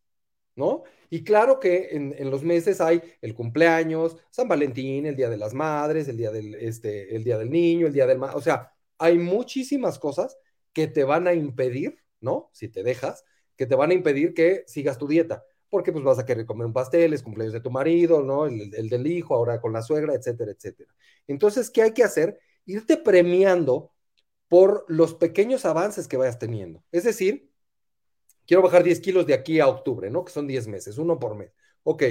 ¿no? 0.54 0.84
Y 1.08 1.24
claro 1.24 1.58
que 1.58 1.88
en, 1.90 2.30
los 2.30 2.44
meses 2.44 2.80
hay 2.80 3.02
el 3.20 3.34
cumpleaños, 3.34 4.16
San 4.30 4.46
Valentín, 4.46 5.06
el 5.06 5.16
Día 5.16 5.28
de 5.28 5.38
las 5.38 5.54
Madres, 5.54 6.06
el 6.06 6.18
Día 6.18 6.30
del, 6.30 6.54
este, 6.54 7.16
el 7.16 7.24
día 7.24 7.36
del 7.36 7.50
Niño, 7.50 7.88
el 7.88 7.92
Día 7.92 8.06
del... 8.06 8.22
O 8.22 8.40
sea, 8.40 8.72
hay 8.96 9.18
muchísimas 9.18 9.98
cosas 9.98 10.38
que 10.72 10.86
te 10.86 11.02
van 11.02 11.26
a 11.26 11.34
impedir, 11.34 11.98
¿no? 12.20 12.48
Si 12.52 12.68
te 12.68 12.84
dejas, 12.84 13.24
que 13.56 13.66
te 13.66 13.74
van 13.74 13.90
a 13.90 13.94
impedir 13.94 14.34
que 14.34 14.62
sigas 14.68 14.96
tu 14.96 15.08
dieta 15.08 15.44
porque 15.70 15.92
pues 15.92 16.04
vas 16.04 16.18
a 16.18 16.26
querer 16.26 16.44
comer 16.44 16.66
un 16.66 16.72
pastel, 16.72 17.12
es 17.12 17.22
cumpleaños 17.22 17.54
de 17.54 17.60
tu 17.60 17.70
marido, 17.70 18.22
¿no? 18.22 18.46
El, 18.46 18.70
del 18.70 19.06
hijo, 19.06 19.34
ahora 19.34 19.60
con 19.60 19.72
la 19.72 19.82
suegra, 19.82 20.14
etcétera, 20.14 20.50
etcétera. 20.50 20.92
Entonces, 21.28 21.70
¿qué 21.70 21.82
hay 21.82 21.92
que 21.92 22.02
hacer? 22.02 22.40
Irte 22.66 22.96
premiando 22.96 23.92
por 24.48 24.84
los 24.88 25.14
pequeños 25.14 25.64
avances 25.64 26.08
que 26.08 26.16
vayas 26.16 26.38
teniendo. 26.38 26.82
Es 26.90 27.04
decir, 27.04 27.50
quiero 28.46 28.62
bajar 28.62 28.82
10 28.82 29.00
kilos 29.00 29.26
de 29.26 29.34
aquí 29.34 29.60
a 29.60 29.68
octubre, 29.68 30.10
¿no? 30.10 30.24
Que 30.24 30.32
son 30.32 30.48
10 30.48 30.66
meses, 30.66 30.98
uno 30.98 31.18
por 31.20 31.36
mes. 31.36 31.52
Ok. 31.84 32.02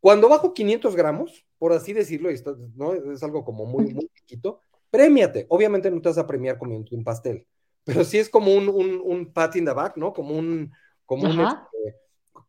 Cuando 0.00 0.28
bajo 0.28 0.52
500 0.52 0.96
gramos, 0.96 1.46
por 1.58 1.72
así 1.72 1.92
decirlo, 1.92 2.30
y 2.30 2.34
esto, 2.34 2.58
¿no? 2.74 2.92
es 2.92 3.22
algo 3.22 3.44
como 3.44 3.64
muy, 3.64 3.94
muy 3.94 4.08
chiquito, 4.14 4.60
premiate. 4.90 5.46
Obviamente 5.48 5.90
no 5.90 6.02
te 6.02 6.08
vas 6.08 6.18
a 6.18 6.26
premiar 6.26 6.58
comiendo 6.58 6.94
un 6.96 7.04
pastel, 7.04 7.46
pero 7.84 8.02
sí 8.02 8.18
es 8.18 8.28
como 8.28 8.52
un, 8.52 8.68
un, 8.68 9.00
un 9.02 9.32
pat 9.32 9.54
in 9.56 9.64
the 9.64 9.72
back, 9.72 9.96
¿no? 9.96 10.12
Como 10.12 10.36
un, 10.36 10.72
como 11.06 11.24
un, 11.24 11.46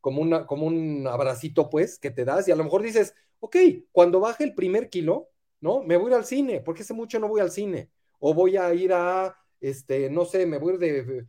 como, 0.06 0.46
como 0.46 0.68
un 0.68 1.08
abracito, 1.08 1.68
pues, 1.68 1.98
que 1.98 2.12
te 2.12 2.26
das, 2.26 2.48
y 2.48 2.52
a 2.52 2.56
lo 2.56 2.64
mejor 2.64 2.84
dices, 2.84 3.16
ok, 3.40 3.56
cuando 3.92 4.20
baje 4.20 4.44
el 4.44 4.54
primer 4.54 4.88
kilo, 4.88 5.32
¿no? 5.62 5.82
Me 5.82 5.98
voy 5.98 6.06
a 6.06 6.10
ir 6.10 6.18
al 6.18 6.26
cine, 6.26 6.62
porque 6.62 6.84
hace 6.84 6.94
mucho 6.94 7.18
no 7.18 7.28
voy 7.28 7.42
al 7.42 7.50
cine, 7.50 7.90
o 8.20 8.32
voy 8.32 8.56
a 8.56 8.72
ir 8.76 8.94
a, 8.94 9.36
este, 9.60 10.12
no 10.12 10.26
sé, 10.26 10.46
me 10.46 10.60
voy 10.60 10.74
a 10.74 10.76
ir 10.76 10.80
de, 10.80 11.26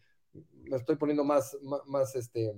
me 0.65 0.77
estoy 0.77 0.97
poniendo 0.97 1.25
más, 1.25 1.57
más, 1.87 2.15
este, 2.17 2.53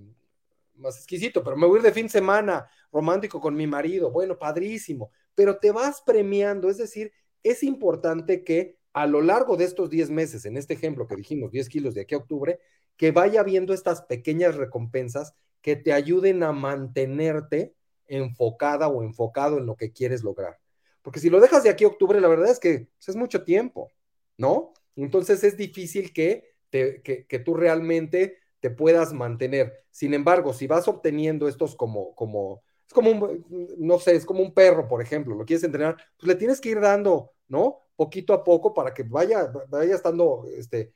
más 0.74 0.96
exquisito, 0.96 1.44
pero 1.44 1.57
me 1.57 1.68
voy 1.68 1.76
a 1.76 1.78
ir 1.78 1.85
de 1.85 1.92
fin 1.92 2.07
de 2.07 2.11
semana 2.11 2.68
romántico 2.90 3.40
con 3.40 3.54
mi 3.54 3.68
marido, 3.68 4.11
bueno, 4.11 4.37
padrísimo, 4.37 5.12
pero 5.37 5.59
te 5.59 5.70
vas 5.70 6.02
premiando, 6.02 6.68
es 6.68 6.78
decir, 6.78 7.12
es 7.44 7.62
importante 7.62 8.42
que 8.42 8.76
a 8.92 9.07
lo 9.07 9.22
largo 9.22 9.57
de 9.57 9.66
estos 9.66 9.88
10 9.88 10.11
meses, 10.11 10.46
en 10.46 10.57
este 10.57 10.74
ejemplo 10.74 11.07
que 11.07 11.14
dijimos, 11.14 11.52
10 11.52 11.68
kilos 11.68 11.94
de 11.94 12.00
aquí 12.00 12.16
a 12.16 12.18
octubre, 12.18 12.59
que 12.96 13.12
vaya 13.12 13.44
viendo 13.44 13.72
estas 13.72 14.02
pequeñas 14.02 14.57
recompensas 14.57 15.37
que 15.61 15.77
te 15.77 15.92
ayuden 15.92 16.42
a 16.42 16.53
mantenerte 16.53 17.75
enfocada 18.07 18.88
o 18.88 19.03
enfocado 19.03 19.59
en 19.59 19.66
lo 19.66 19.77
que 19.77 19.92
quieres 19.92 20.23
lograr. 20.23 20.59
Porque 21.03 21.21
si 21.21 21.31
lo 21.31 21.40
dejas 21.40 21.62
de 21.62 21.71
aquí 21.71 21.85
a 21.85 21.88
octubre, 21.88 22.21
la 22.21 22.29
verdad 22.29 22.51
es 22.51 22.59
que 22.59 22.88
pues, 22.97 23.09
es 23.09 23.16
mucho 23.16 23.44
tiempo, 23.44 23.90
¿no? 24.37 24.73
Entonces 24.97 25.44
es 25.44 25.57
difícil 25.57 26.12
que, 26.12 26.55
te, 26.71 27.03
que, 27.03 27.38
tú 27.38 27.55
realmente 27.55 28.38
te 28.61 28.71
puedas 28.71 29.12
mantener. 29.12 29.85
Sin 29.90 30.12
embargo, 30.12 30.53
si 30.53 30.66
vas 30.66 30.88
obteniendo 30.88 31.49
estos 31.49 31.77
como, 31.77 32.14
como, 32.14 32.62
es 32.87 32.92
como 32.92 33.11
un, 33.11 33.77
no 33.79 33.99
sé, 33.99 34.16
es 34.16 34.27
como 34.27 34.42
un 34.42 34.53
perro, 34.53 34.88
por 34.88 35.01
ejemplo, 35.01 35.35
lo 35.35 35.44
quieres 35.44 35.64
entrenar, 35.64 35.97
pues 36.18 36.29
le 36.29 36.35
tienes 36.35 36.61
que 36.61 36.71
ir 36.71 36.81
dando, 36.81 37.33
¿no? 37.47 37.79
Poquito 37.97 38.33
a 38.33 38.42
poco 38.42 38.75
para 38.75 38.92
que 38.92 39.03
vaya, 39.05 39.53
vaya 39.68 39.94
estando, 39.94 40.47
este, 40.57 40.92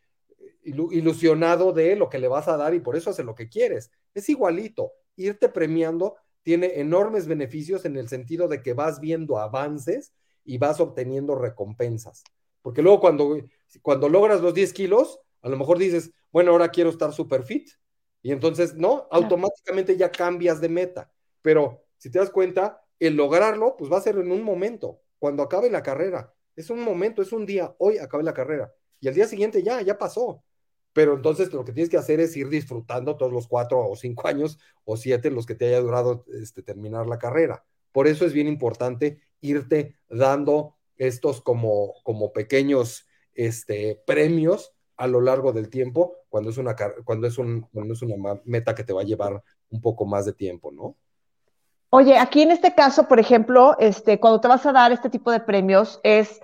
ilusionado 0.64 1.72
de 1.72 1.96
lo 1.96 2.09
que 2.09 2.18
le 2.18 2.29
vas 2.29 2.48
a 2.48 2.57
dar 2.57 2.75
y 2.75 2.81
por 2.81 2.96
eso 2.96 3.11
hace 3.11 3.25
lo 3.25 3.35
que 3.35 3.48
quieres. 3.48 3.90
Es 4.14 4.29
igualito. 4.29 4.92
Irte 5.16 5.48
premiando 5.48 6.16
tiene 6.42 6.81
enormes 6.81 7.27
beneficios 7.27 7.85
en 7.85 7.96
el 7.96 8.09
sentido 8.09 8.48
de 8.48 8.62
que 8.62 8.75
vas 8.75 9.01
viendo 9.01 9.38
avances 9.38 10.12
y 10.44 10.59
vas 10.59 10.81
obteniendo 10.81 11.35
recompensas. 11.35 12.22
Porque 12.62 12.83
luego 12.83 13.01
cuando, 13.01 13.38
cuando 13.83 14.09
logras 14.09 14.40
los 14.40 14.55
10 14.55 14.72
kilos, 14.72 15.20
a 15.40 15.48
lo 15.48 15.57
mejor 15.57 15.79
dices, 15.79 16.12
bueno, 16.31 16.53
ahora 16.53 16.70
quiero 16.70 16.90
estar 16.90 17.12
super 17.12 17.42
fit. 17.42 17.68
Y 18.22 18.31
entonces, 18.31 18.75
no, 18.75 19.09
automáticamente 19.11 19.96
ya 19.96 20.11
cambias 20.11 20.61
de 20.61 20.68
meta. 20.68 21.12
Pero 21.42 21.85
si 21.98 22.11
te 22.11 22.20
das 22.20 22.31
cuenta, 22.31 22.81
el 23.01 23.16
lograrlo, 23.16 23.77
pues 23.77 23.90
va 23.90 23.98
a 23.98 24.03
ser 24.03 24.16
en 24.16 24.31
un 24.31 24.42
momento, 24.42 25.01
cuando 25.18 25.42
acabe 25.42 25.68
la 25.70 25.83
carrera. 25.83 26.33
Es 26.55 26.70
un 26.70 26.83
momento, 26.83 27.20
es 27.20 27.33
un 27.33 27.46
día, 27.46 27.75
hoy 27.79 27.98
acabe 27.98 28.22
la 28.22 28.35
carrera. 28.35 28.72
Y 29.01 29.09
al 29.09 29.14
día 29.14 29.27
siguiente 29.27 29.62
ya, 29.62 29.83
ya 29.83 29.98
pasó. 29.98 30.44
Pero 30.92 31.14
entonces 31.14 31.52
lo 31.52 31.64
que 31.64 31.72
tienes 31.72 31.90
que 31.90 31.96
hacer 31.96 32.20
es 32.20 32.37
ir 32.37 32.48
disfrutando 32.48 33.16
todos 33.16 33.33
los 33.33 33.48
cuatro 33.48 33.88
o 33.88 33.96
cinco 33.96 34.28
años 34.28 34.59
o 34.85 34.96
siete 34.96 35.31
los 35.31 35.46
que 35.46 35.55
te 35.55 35.66
haya 35.66 35.81
durado 35.81 36.24
este, 36.33 36.62
terminar 36.62 37.07
la 37.07 37.18
carrera. 37.18 37.64
Por 37.92 38.07
eso 38.07 38.26
es 38.26 38.33
bien 38.33 38.48
importante 38.48 39.20
irte 39.40 39.96
dando 40.09 40.76
estos 40.96 41.40
como, 41.40 41.94
como 42.05 42.33
pequeños 42.33 43.07
este, 43.35 44.02
premios 44.07 44.72
a 44.96 45.07
lo 45.07 45.20
largo 45.20 45.52
del 45.52 45.68
tiempo 45.68 46.16
cuando 46.28 46.50
es, 46.50 46.59
una, 46.59 46.76
cuando, 47.05 47.26
es 47.26 47.38
un, 47.38 47.68
una 47.72 48.40
meta 48.44 48.74
que 48.74 48.85
te 48.85 48.92
va 48.92 49.02
a 49.02 49.05
llevar 49.05 49.42
un 49.70 49.81
poco 49.81 50.07
más 50.07 50.26
de 50.26 50.33
tiempo, 50.33 50.70
¿no? 50.70 50.96
Oye, 51.90 52.16
aquí 52.16 52.40
en 52.40 52.50
este 52.50 52.74
caso, 52.74 53.07
por 53.07 53.20
ejemplo, 53.20 53.76
este, 53.78 54.18
cuando 54.18 54.40
te 54.40 54.48
vas 54.48 54.64
a 54.64 54.72
dar 54.72 54.92
este 54.92 55.11
tipo 55.11 55.31
de 55.31 55.40
premios, 55.40 56.00
es 56.02 56.40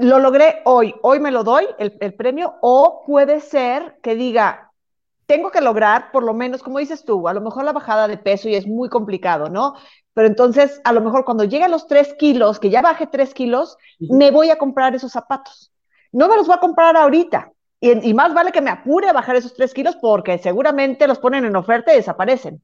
lo 0.00 0.18
logré 0.18 0.60
hoy, 0.64 0.94
hoy 1.02 1.20
me 1.20 1.30
lo 1.30 1.44
doy 1.44 1.66
el, 1.78 1.96
el, 2.00 2.14
premio, 2.14 2.56
o 2.60 3.04
puede 3.06 3.40
ser 3.40 3.98
que 4.02 4.14
diga, 4.14 4.72
tengo 5.26 5.50
que 5.50 5.60
lograr, 5.60 6.10
por 6.12 6.22
lo 6.22 6.34
menos, 6.34 6.62
como 6.62 6.78
dices 6.78 7.04
tú, 7.04 7.28
a 7.28 7.34
lo 7.34 7.40
mejor 7.40 7.64
la 7.64 7.72
bajada 7.72 8.08
de 8.08 8.16
peso 8.16 8.48
y 8.48 8.54
es 8.54 8.66
muy 8.66 8.88
complicado, 8.88 9.50
¿no? 9.50 9.74
Pero 10.14 10.26
entonces, 10.26 10.80
a 10.84 10.92
lo 10.92 11.00
mejor 11.00 11.24
cuando 11.24 11.44
llegue 11.44 11.64
a 11.64 11.68
los 11.68 11.86
tres 11.86 12.14
kilos, 12.14 12.58
que 12.58 12.70
ya 12.70 12.82
baje 12.82 13.06
tres 13.06 13.34
kilos, 13.34 13.76
me 14.00 14.30
voy 14.30 14.50
a 14.50 14.56
comprar 14.56 14.94
esos 14.94 15.12
zapatos. 15.12 15.70
No 16.12 16.28
me 16.28 16.36
los 16.36 16.46
voy 16.46 16.56
a 16.56 16.60
comprar 16.60 16.96
ahorita. 16.96 17.52
Y, 17.80 18.08
y 18.08 18.14
más 18.14 18.34
vale 18.34 18.50
que 18.50 18.60
me 18.60 18.70
apure 18.70 19.08
a 19.08 19.12
bajar 19.12 19.36
esos 19.36 19.54
tres 19.54 19.74
kilos 19.74 19.96
porque 20.00 20.38
seguramente 20.38 21.06
los 21.06 21.18
ponen 21.18 21.44
en 21.44 21.54
oferta 21.54 21.92
y 21.92 21.96
desaparecen. 21.96 22.60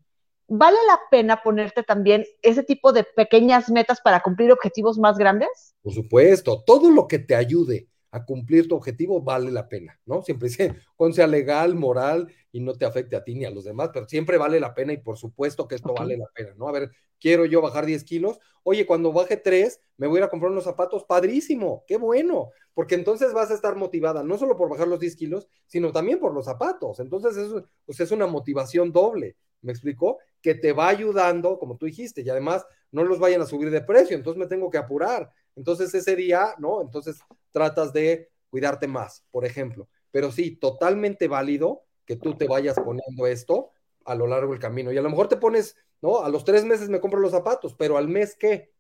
¿Vale 0.47 0.77
la 0.87 1.01
pena 1.11 1.43
ponerte 1.43 1.83
también 1.83 2.25
ese 2.43 2.63
tipo 2.63 2.93
de 2.93 3.05
pequeñas 3.05 3.71
metas 3.71 4.01
para 4.01 4.21
cumplir 4.21 4.53
objetivos 4.53 4.99
más 4.99 5.17
grandes? 5.17 5.75
Por 5.83 5.93
supuesto, 5.93 6.63
todo 6.67 6.91
lo 6.91 7.09
que 7.09 7.19
te 7.19 7.35
ayude 7.35 7.89
a 8.15 8.25
cumplir 8.25 8.69
tu 8.69 8.77
objetivo 8.77 9.23
vale 9.23 9.51
la 9.51 9.69
pena, 9.69 9.99
¿no? 10.07 10.23
Siempre 10.23 10.49
cuando 10.95 11.17
sea 11.17 11.27
legal, 11.27 11.75
moral 11.75 12.33
y 12.53 12.61
no 12.61 12.75
te 12.75 12.85
afecte 12.85 13.17
a 13.17 13.25
ti 13.25 13.35
ni 13.35 13.45
a 13.45 13.51
los 13.51 13.65
demás, 13.65 13.91
pero 13.93 14.07
siempre 14.07 14.39
vale 14.39 14.61
la 14.61 14.73
pena 14.73 14.93
y 14.93 14.99
por 14.99 15.17
supuesto 15.17 15.67
que 15.67 15.75
esto 15.75 15.91
okay. 15.91 16.05
vale 16.05 16.17
la 16.19 16.27
pena, 16.33 16.55
¿no? 16.57 16.69
A 16.69 16.73
ver, 16.73 16.93
quiero 17.19 17.45
yo 17.45 17.61
bajar 17.61 17.87
10 17.87 18.05
kilos, 18.05 18.39
oye, 18.63 18.87
cuando 18.87 19.13
baje 19.13 19.37
3, 19.37 19.81
me 19.97 20.07
voy 20.07 20.19
a 20.19 20.21
ir 20.21 20.25
a 20.25 20.29
comprar 20.29 20.53
unos 20.53 20.63
zapatos, 20.63 21.03
padrísimo, 21.05 21.83
qué 21.89 21.97
bueno, 21.97 22.51
porque 22.73 22.95
entonces 22.95 23.33
vas 23.33 23.51
a 23.51 23.55
estar 23.55 23.75
motivada, 23.75 24.23
no 24.23 24.39
solo 24.39 24.57
por 24.57 24.69
bajar 24.69 24.87
los 24.87 25.01
10 25.01 25.17
kilos, 25.17 25.49
sino 25.67 25.91
también 25.91 26.21
por 26.21 26.33
los 26.33 26.45
zapatos, 26.45 27.01
entonces 27.01 27.37
eso 27.37 27.67
pues 27.85 27.99
es 27.99 28.13
una 28.13 28.29
motivación 28.29 28.93
doble, 28.93 29.37
¿me 29.65 29.73
explicó? 29.73 30.19
Que 30.41 30.55
te 30.55 30.73
va 30.73 30.89
ayudando, 30.89 31.59
como 31.59 31.77
tú 31.77 31.87
dijiste, 31.87 32.23
y 32.23 32.31
además 32.31 32.65
no 32.93 33.03
los 33.03 33.19
vayan 33.19 33.41
a 33.43 33.47
subir 33.47 33.71
de 33.71 33.81
precio, 33.81 34.17
entonces 34.17 34.39
me 34.39 34.47
tengo 34.47 34.71
que 34.71 34.79
apurar, 34.79 35.33
entonces 35.57 35.93
ese 35.95 36.15
día, 36.15 36.55
¿no? 36.59 36.81
Entonces 36.81 37.21
tratas 37.51 37.93
de 37.93 38.31
cuidarte 38.51 38.87
más, 38.87 39.25
por 39.31 39.45
ejemplo. 39.45 39.89
Pero 40.11 40.31
sí, 40.31 40.57
totalmente 40.57 41.27
válido 41.27 41.83
que 42.05 42.17
tú 42.17 42.37
te 42.37 42.47
vayas 42.47 42.79
poniendo 42.79 43.27
esto 43.27 43.71
a 44.05 44.15
lo 44.15 44.27
largo 44.27 44.53
del 44.53 44.61
camino. 44.61 44.93
Y 44.93 44.99
a 44.99 45.03
lo 45.03 45.11
mejor 45.11 45.29
te 45.29 45.37
pones, 45.37 45.77
¿no? 46.01 46.21
A 46.21 46.29
los 46.29 46.45
tres 46.45 46.65
meses 46.65 46.89
me 46.89 47.01
compro 47.01 47.19
los 47.19 47.33
zapatos, 47.33 47.75
pero 47.75 47.97
al 47.97 48.09
mes, 48.09 48.37
¿qué? 48.37 48.73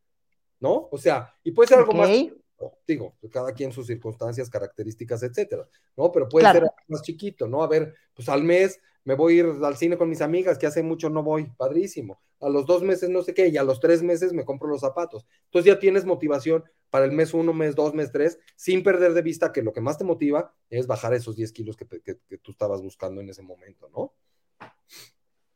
¿No? 0.60 0.88
O 0.92 0.98
sea, 0.98 1.34
y 1.42 1.50
puede 1.50 1.68
ser 1.68 1.78
algo 1.78 1.92
más, 1.92 2.10
digo, 2.86 3.14
cada 3.30 3.52
quien 3.52 3.72
sus 3.72 3.86
circunstancias, 3.86 4.50
características, 4.50 5.22
etcétera, 5.22 5.68
¿no? 5.96 6.10
Pero 6.12 6.28
puede 6.28 6.44
claro. 6.44 6.60
ser 6.60 6.70
más 6.88 7.02
chiquito, 7.02 7.46
¿no? 7.48 7.62
A 7.62 7.68
ver, 7.68 7.94
pues 8.14 8.28
al 8.28 8.42
mes 8.42 8.80
me 9.04 9.14
voy 9.14 9.34
a 9.34 9.36
ir 9.36 9.46
al 9.62 9.76
cine 9.76 9.96
con 9.96 10.08
mis 10.08 10.20
amigas, 10.20 10.58
que 10.58 10.66
hace 10.66 10.82
mucho 10.82 11.10
no 11.10 11.22
voy, 11.22 11.50
padrísimo. 11.56 12.20
A 12.40 12.48
los 12.48 12.66
dos 12.66 12.82
meses 12.82 13.10
no 13.10 13.22
sé 13.22 13.34
qué, 13.34 13.48
y 13.48 13.56
a 13.56 13.62
los 13.62 13.80
tres 13.80 14.02
meses 14.02 14.32
me 14.32 14.44
compro 14.44 14.68
los 14.68 14.80
zapatos. 14.80 15.26
Entonces 15.46 15.72
ya 15.72 15.78
tienes 15.78 16.04
motivación 16.04 16.64
para 16.90 17.04
el 17.04 17.12
mes 17.12 17.34
uno, 17.34 17.52
mes 17.52 17.74
dos, 17.74 17.94
mes 17.94 18.12
tres, 18.12 18.38
sin 18.56 18.82
perder 18.82 19.14
de 19.14 19.22
vista 19.22 19.52
que 19.52 19.62
lo 19.62 19.72
que 19.72 19.80
más 19.80 19.98
te 19.98 20.04
motiva 20.04 20.54
es 20.70 20.86
bajar 20.86 21.12
esos 21.14 21.36
10 21.36 21.52
kilos 21.52 21.76
que, 21.76 21.86
que, 21.86 22.18
que 22.28 22.38
tú 22.38 22.52
estabas 22.52 22.82
buscando 22.82 23.20
en 23.20 23.28
ese 23.28 23.42
momento, 23.42 23.88
¿no? 23.88 24.12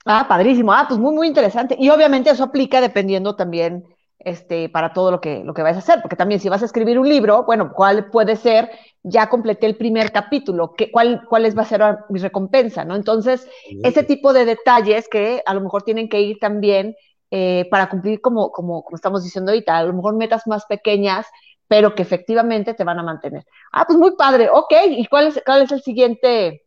Ah, 0.05 0.27
padrísimo. 0.27 0.73
Ah, 0.73 0.87
pues 0.89 0.99
muy, 0.99 1.15
muy 1.15 1.27
interesante. 1.27 1.77
Y 1.79 1.91
obviamente 1.91 2.31
eso 2.31 2.45
aplica 2.45 2.81
dependiendo 2.81 3.37
también 3.37 3.85
este, 4.29 4.69
para 4.69 4.93
todo 4.93 5.11
lo 5.11 5.21
que, 5.21 5.43
lo 5.45 5.55
que 5.55 5.63
vas 5.63 5.77
a 5.77 5.81
hacer, 5.81 6.01
porque 6.03 6.17
también 6.17 6.41
si 6.41 6.49
vas 6.49 6.63
a 6.63 6.67
escribir 6.67 6.99
un 6.99 7.09
libro, 7.09 7.45
bueno, 7.45 7.73
¿cuál 7.75 8.11
puede 8.11 8.37
ser? 8.37 8.71
Ya 9.03 9.29
completé 9.29 9.67
el 9.67 9.77
primer 9.77 10.13
capítulo, 10.13 10.75
¿qué, 10.75 10.91
cuál, 10.91 11.25
¿cuál 11.29 11.59
va 11.59 11.63
a 11.63 11.67
ser 11.67 11.83
mi 12.09 12.21
recompensa? 12.21 12.85
¿no? 12.85 12.95
Entonces, 12.95 13.49
sí. 13.69 13.81
ese 13.83 14.03
tipo 14.03 14.33
de 14.33 14.45
detalles 14.45 15.09
que 15.09 15.43
a 15.47 15.55
lo 15.55 15.61
mejor 15.61 15.83
tienen 15.83 16.09
que 16.09 16.21
ir 16.21 16.39
también 16.39 16.95
eh, 17.31 17.67
para 17.71 17.89
cumplir, 17.89 18.21
como, 18.21 18.51
como, 18.53 18.83
como 18.83 18.97
estamos 18.97 19.25
diciendo 19.25 19.53
ahorita, 19.53 19.77
a 19.77 19.85
lo 19.85 19.93
mejor 19.93 20.17
metas 20.17 20.47
más 20.47 20.65
pequeñas, 20.67 21.27
pero 21.67 21.95
que 21.95 22.03
efectivamente 22.03 22.75
te 22.75 22.85
van 22.85 22.99
a 22.99 23.03
mantener. 23.03 23.45
Ah, 23.73 23.85
pues 23.87 23.99
muy 23.99 24.17
padre, 24.17 24.49
ok, 24.53 24.73
¿y 24.91 25.07
cuál 25.07 25.29
es, 25.29 25.43
cuál 25.45 25.63
es 25.63 25.73
el 25.73 25.83
siguiente? 25.83 26.65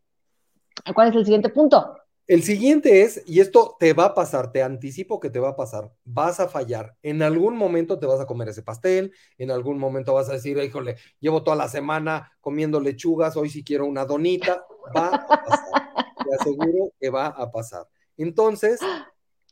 ¿Cuál 0.94 1.08
es 1.08 1.16
el 1.16 1.24
siguiente 1.24 1.48
punto? 1.48 1.96
El 2.32 2.42
siguiente 2.42 3.02
es, 3.02 3.22
y 3.26 3.40
esto 3.40 3.76
te 3.78 3.92
va 3.92 4.06
a 4.06 4.14
pasar, 4.14 4.52
te 4.52 4.62
anticipo 4.62 5.20
que 5.20 5.28
te 5.28 5.38
va 5.38 5.50
a 5.50 5.54
pasar, 5.54 5.92
vas 6.02 6.40
a 6.40 6.48
fallar. 6.48 6.96
En 7.02 7.20
algún 7.20 7.58
momento 7.58 7.98
te 7.98 8.06
vas 8.06 8.20
a 8.20 8.26
comer 8.26 8.48
ese 8.48 8.62
pastel, 8.62 9.12
en 9.36 9.50
algún 9.50 9.78
momento 9.78 10.14
vas 10.14 10.30
a 10.30 10.32
decir, 10.32 10.56
híjole, 10.56 10.96
llevo 11.20 11.42
toda 11.42 11.58
la 11.58 11.68
semana 11.68 12.32
comiendo 12.40 12.80
lechugas, 12.80 13.36
hoy 13.36 13.50
sí 13.50 13.62
quiero 13.62 13.84
una 13.84 14.06
donita, 14.06 14.64
va 14.96 15.08
a 15.08 15.26
pasar. 15.44 16.14
Te 16.24 16.34
aseguro 16.40 16.94
que 16.98 17.10
va 17.10 17.26
a 17.26 17.50
pasar. 17.52 17.86
Entonces, 18.16 18.80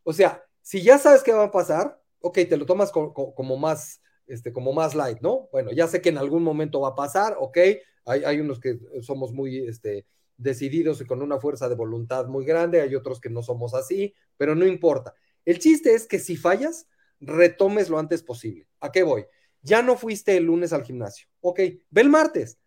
o 0.02 0.14
sea, 0.14 0.42
si 0.62 0.80
ya 0.80 0.96
sabes 0.96 1.22
qué 1.22 1.34
va 1.34 1.44
a 1.44 1.50
pasar, 1.50 2.00
ok, 2.22 2.38
te 2.48 2.56
lo 2.56 2.64
tomas 2.64 2.92
como, 2.92 3.58
más, 3.58 4.00
este, 4.26 4.54
como 4.54 4.72
más 4.72 4.94
light, 4.94 5.20
¿no? 5.20 5.50
Bueno, 5.52 5.70
ya 5.70 5.86
sé 5.86 6.00
que 6.00 6.08
en 6.08 6.16
algún 6.16 6.42
momento 6.42 6.80
va 6.80 6.88
a 6.88 6.94
pasar, 6.94 7.36
ok, 7.38 7.58
hay, 8.06 8.24
hay 8.24 8.40
unos 8.40 8.58
que 8.58 8.78
somos 9.02 9.34
muy, 9.34 9.68
este, 9.68 10.06
decididos 10.40 11.00
y 11.00 11.06
con 11.06 11.22
una 11.22 11.38
fuerza 11.38 11.68
de 11.68 11.74
voluntad 11.74 12.26
muy 12.26 12.44
grande, 12.44 12.80
hay 12.80 12.94
otros 12.94 13.20
que 13.20 13.30
no 13.30 13.42
somos 13.42 13.74
así, 13.74 14.14
pero 14.36 14.54
no 14.54 14.66
importa. 14.66 15.14
El 15.44 15.58
chiste 15.58 15.94
es 15.94 16.06
que 16.06 16.18
si 16.18 16.36
fallas, 16.36 16.88
retomes 17.20 17.88
lo 17.88 17.98
antes 17.98 18.22
posible. 18.22 18.66
¿A 18.80 18.90
qué 18.90 19.02
voy? 19.02 19.26
Ya 19.62 19.82
no 19.82 19.96
fuiste 19.96 20.36
el 20.36 20.44
lunes 20.44 20.72
al 20.72 20.84
gimnasio. 20.84 21.28
Ok, 21.40 21.60
ve 21.90 22.00
el 22.00 22.08
martes. 22.08 22.58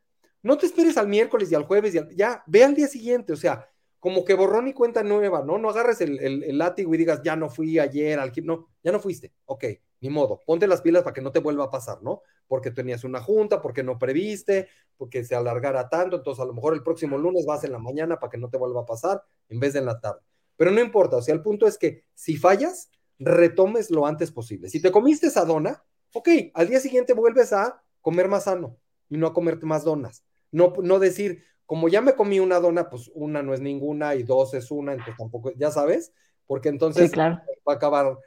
No 0.41 0.57
te 0.57 0.65
esperes 0.65 0.97
al 0.97 1.07
miércoles 1.07 1.51
y 1.51 1.55
al 1.55 1.63
jueves 1.63 1.95
y 1.95 2.15
ya, 2.15 2.43
ve 2.47 2.63
al 2.63 2.75
día 2.75 2.87
siguiente. 2.87 3.33
O 3.33 3.37
sea, 3.37 3.67
como 3.99 4.25
que 4.25 4.33
borrón 4.33 4.67
y 4.67 4.73
cuenta 4.73 5.01
nueva, 5.01 5.43
¿no? 5.43 5.57
No 5.57 5.69
agarres 5.69 6.01
el, 6.01 6.19
el, 6.19 6.43
el 6.43 6.57
látigo 6.57 6.93
y 6.93 6.97
digas, 6.97 7.21
ya 7.23 7.35
no 7.35 7.49
fui 7.49 7.79
ayer 7.79 8.19
al 8.19 8.31
gimnasio. 8.31 8.61
No, 8.61 8.73
ya 8.83 8.91
no 8.91 8.99
fuiste. 8.99 9.33
Ok, 9.45 9.65
ni 10.01 10.09
modo. 10.09 10.41
Ponte 10.45 10.67
las 10.67 10.81
pilas 10.81 11.03
para 11.03 11.13
que 11.13 11.21
no 11.21 11.31
te 11.31 11.39
vuelva 11.39 11.65
a 11.65 11.69
pasar, 11.71 12.03
¿no? 12.03 12.21
Porque 12.47 12.71
tenías 12.71 13.03
una 13.03 13.21
junta, 13.21 13.61
porque 13.61 13.83
no 13.83 13.97
previste, 13.97 14.67
porque 14.97 15.23
se 15.23 15.35
alargara 15.35 15.89
tanto. 15.89 16.17
Entonces, 16.17 16.41
a 16.41 16.45
lo 16.45 16.53
mejor 16.53 16.73
el 16.73 16.83
próximo 16.83 17.17
lunes 17.17 17.45
vas 17.45 17.63
en 17.63 17.71
la 17.71 17.79
mañana 17.79 18.19
para 18.19 18.31
que 18.31 18.37
no 18.37 18.49
te 18.49 18.57
vuelva 18.57 18.81
a 18.81 18.85
pasar 18.85 19.23
en 19.49 19.59
vez 19.59 19.73
de 19.73 19.79
en 19.79 19.85
la 19.85 19.99
tarde. 19.99 20.21
Pero 20.57 20.71
no 20.71 20.81
importa. 20.81 21.17
O 21.17 21.21
sea, 21.21 21.33
el 21.33 21.41
punto 21.41 21.67
es 21.67 21.77
que 21.77 22.03
si 22.13 22.37
fallas, 22.37 22.89
retomes 23.19 23.89
lo 23.91 24.05
antes 24.05 24.31
posible. 24.31 24.69
Si 24.69 24.81
te 24.81 24.91
comiste 24.91 25.27
esa 25.27 25.45
dona, 25.45 25.83
ok, 26.13 26.29
al 26.53 26.67
día 26.67 26.79
siguiente 26.79 27.13
vuelves 27.13 27.53
a 27.53 27.81
comer 28.01 28.27
más 28.27 28.45
sano 28.45 28.77
y 29.09 29.17
no 29.17 29.27
a 29.27 29.33
comerte 29.33 29.65
más 29.65 29.83
donas. 29.83 30.23
No, 30.51 30.73
no 30.81 30.99
decir, 30.99 31.43
como 31.65 31.89
ya 31.89 32.01
me 32.01 32.13
comí 32.13 32.39
una 32.39 32.59
dona, 32.59 32.89
pues 32.89 33.09
una 33.13 33.41
no 33.41 33.53
es 33.53 33.61
ninguna 33.61 34.15
y 34.15 34.23
dos 34.23 34.53
es 34.53 34.69
una, 34.71 34.91
entonces 34.91 35.15
tampoco, 35.17 35.51
ya 35.55 35.71
sabes, 35.71 36.13
porque 36.45 36.69
entonces 36.69 37.05
sí, 37.05 37.11
claro. 37.11 37.41
va 37.67 37.73
a 37.73 37.75
acabar 37.77 38.17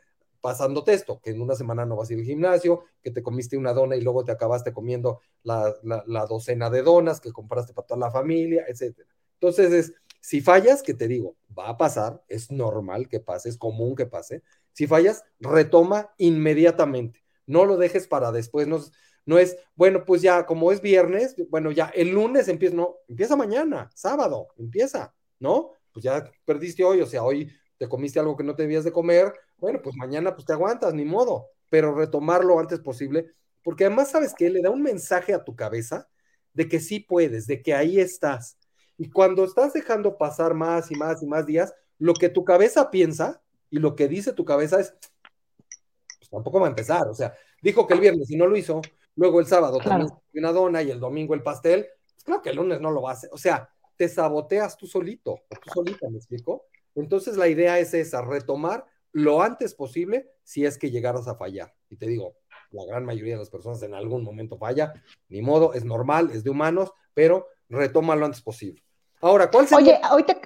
pasándote 0.47 0.93
esto, 0.93 1.21
que 1.21 1.31
en 1.31 1.41
una 1.41 1.57
semana 1.57 1.85
no 1.85 1.97
vas 1.97 2.09
a 2.09 2.13
ir 2.13 2.21
al 2.21 2.25
gimnasio, 2.25 2.85
que 3.03 3.11
te 3.11 3.21
comiste 3.21 3.57
una 3.57 3.73
dona 3.73 3.97
y 3.97 4.01
luego 4.01 4.23
te 4.25 4.31
acabaste 4.31 4.73
comiendo 4.73 5.21
la, 5.43 5.75
docena 6.29 6.71
de 6.71 6.83
donas 6.83 7.21
que 7.21 7.33
compraste 7.33 7.75
para 7.75 7.89
toda 7.89 7.99
la 7.99 8.13
familia, 8.13 8.65
etcétera. 8.69 9.09
Entonces 9.41 9.73
es, 9.73 9.95
si 10.21 10.41
fallas, 10.41 10.85
que 10.85 10.95
te 10.95 11.09
digo, 11.09 11.35
va 11.59 11.71
a 11.71 11.77
pasar, 11.77 12.23
es 12.29 12.53
normal 12.53 13.09
que 13.09 13.19
pase, 13.19 13.49
es 13.49 13.59
común 13.59 13.97
que 13.97 14.07
pase. 14.07 14.45
Si 14.73 14.87
fallas, 14.87 15.25
retoma 15.41 16.15
inmediatamente. 16.17 17.25
No 17.45 17.65
lo 17.65 17.77
dejes 17.77 18.07
para 18.07 18.31
después. 18.31 18.69
No, 18.69 18.81
no 19.25 19.39
es, 19.41 19.57
bueno, 19.75 20.05
pues 20.05 20.23
ya, 20.23 20.47
como 20.47 20.71
es 20.71 20.81
viernes, 20.81 21.35
bueno, 21.51 21.73
ya 21.73 21.87
el 21.87 22.11
lunes 22.11 22.47
empieza, 22.47 22.77
no, 22.77 22.99
empieza 23.09 23.35
mañana, 23.35 23.91
sábado, 23.97 24.47
empieza, 24.59 25.13
¿no? 25.41 25.73
Pues 25.93 26.05
ya 26.05 26.31
perdiste 26.45 26.85
hoy, 26.85 27.01
o 27.01 27.07
sea, 27.07 27.25
hoy 27.25 27.51
te 27.79 27.89
comiste 27.89 28.21
algo 28.21 28.37
que 28.37 28.45
no 28.45 28.55
te 28.55 28.63
debías 28.63 28.85
de 28.85 28.93
comer, 28.93 29.33
bueno, 29.59 29.81
pues 29.83 29.97
mañana 29.97 30.35
pues 30.35 30.47
te 30.47 30.53
aguantas, 30.53 30.95
ni 30.95 31.05
modo, 31.05 31.49
pero 31.71 31.95
retomarlo 31.95 32.55
lo 32.55 32.61
antes 32.61 32.81
posible, 32.81 33.33
porque 33.63 33.87
además, 33.87 34.11
¿sabes 34.11 34.35
qué? 34.37 34.51
Le 34.51 34.63
da 34.63 34.71
un 34.71 34.83
mensaje 34.83 35.35
a 35.35 35.43
tu 35.43 35.57
cabeza 35.57 36.09
de 36.53 36.69
que 36.69 36.81
sí 36.81 37.01
puedes, 37.01 37.47
de 37.47 37.63
que 37.63 37.75
ahí 37.75 37.99
estás. 37.99 38.59
Y 38.97 39.11
cuando 39.11 39.45
estás 39.45 39.73
dejando 39.73 40.17
pasar 40.17 40.55
más 40.55 40.91
y 40.91 40.95
más 40.95 41.23
y 41.23 41.27
más 41.27 41.47
días, 41.47 41.75
lo 41.99 42.15
que 42.15 42.29
tu 42.29 42.45
cabeza 42.45 42.91
piensa 42.91 43.43
y 43.71 43.79
lo 43.79 43.97
que 43.97 44.09
dice 44.09 44.33
tu 44.33 44.45
cabeza 44.45 44.81
es, 44.81 44.95
pues 46.19 46.31
tampoco 46.31 46.61
va 46.61 46.67
a 46.67 46.71
empezar, 46.71 47.09
o 47.09 47.15
sea, 47.15 47.35
dijo 47.63 47.87
que 47.87 47.95
el 47.95 48.01
viernes 48.01 48.31
y 48.31 48.37
no 48.37 48.47
lo 48.47 48.57
hizo, 48.57 48.81
luego 49.17 49.41
el 49.41 49.47
sábado 49.47 49.79
claro. 49.79 50.07
también 50.07 50.23
una 50.35 50.53
dona 50.53 50.83
y 50.83 50.91
el 50.91 51.01
domingo 51.01 51.35
el 51.35 51.43
pastel, 51.43 51.87
pues 52.13 52.25
claro 52.25 52.43
que 52.43 52.51
el 52.51 52.57
lunes 52.57 52.81
no 52.81 52.91
lo 52.91 53.03
va 53.03 53.11
a 53.11 53.15
hacer, 53.15 53.31
o 53.33 53.39
sea, 53.39 53.69
te 53.97 54.09
saboteas 54.09 54.77
tú 54.77 54.87
solito, 54.87 55.41
tú 55.49 55.71
solita, 55.73 56.09
¿me 56.09 56.19
explico? 56.19 56.67
Entonces 56.95 57.37
la 57.37 57.49
idea 57.49 57.79
es 57.79 57.95
esa, 57.95 58.23
retomar 58.23 58.87
lo 59.17 59.41
antes 59.41 59.75
posible 59.75 60.31
si 60.43 60.67
es 60.67 60.77
que 60.77 60.91
llegaras 60.91 61.27
a 61.27 61.37
fallar. 61.37 61.73
Y 61.89 61.97
te 61.97 62.07
digo, 62.07 62.35
la 62.71 62.85
gran 62.85 63.07
mayoría 63.07 63.33
de 63.33 63.39
las 63.39 63.49
personas 63.49 63.83
en 63.83 63.95
algún 63.95 64.23
momento 64.23 64.59
falla, 64.59 64.93
ni 65.31 65.41
modo, 65.41 65.73
es 65.73 65.87
normal, 65.87 66.31
es 66.35 66.45
de 66.45 66.51
humanos, 66.51 66.93
pero 67.15 67.47
retoma 67.71 68.15
lo 68.15 68.27
antes 68.27 68.43
posible. 68.43 68.83
Ahora, 69.23 69.51
¿cuál 69.51 69.67
sería? 69.67 69.95
Oye, 69.95 70.01
ahorita, 70.03 70.37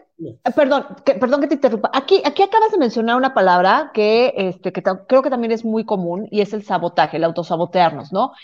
perdón, 0.54 0.86
que, 1.04 1.14
perdón 1.14 1.40
que 1.40 1.48
te 1.48 1.54
interrumpa. 1.54 1.90
Aquí, 1.92 2.22
aquí 2.24 2.44
acabas 2.44 2.70
de 2.70 2.78
mencionar 2.78 3.16
una 3.16 3.34
palabra 3.34 3.90
que, 3.92 4.32
este, 4.36 4.72
que 4.72 4.84
creo 4.84 5.22
que 5.22 5.30
también 5.30 5.50
es 5.50 5.64
muy 5.64 5.84
común 5.84 6.28
y 6.30 6.40
es 6.40 6.52
el 6.52 6.62
sabotaje, 6.62 7.16
el 7.16 7.24
autosabotearnos, 7.24 8.12
¿no? 8.12 8.34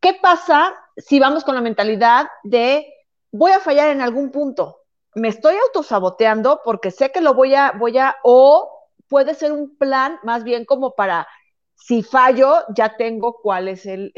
¿Qué 0.00 0.14
pasa 0.20 0.74
si 0.96 1.20
vamos 1.20 1.44
con 1.44 1.54
la 1.54 1.60
mentalidad 1.60 2.26
de 2.42 2.92
voy 3.30 3.52
a 3.52 3.60
fallar 3.60 3.90
en 3.90 4.00
algún 4.00 4.32
punto? 4.32 4.80
Me 5.14 5.28
estoy 5.28 5.54
autosaboteando 5.68 6.60
porque 6.64 6.90
sé 6.90 7.12
que 7.12 7.20
lo 7.20 7.34
voy 7.34 7.54
a, 7.54 7.72
voy 7.78 7.96
a, 7.98 8.16
o 8.24 8.75
puede 9.08 9.34
ser 9.34 9.52
un 9.52 9.76
plan 9.76 10.18
más 10.22 10.44
bien 10.44 10.64
como 10.64 10.94
para 10.94 11.26
si 11.74 12.02
fallo, 12.02 12.64
ya 12.74 12.96
tengo 12.96 13.38
cuál 13.42 13.68
es 13.68 13.86
el, 13.86 14.12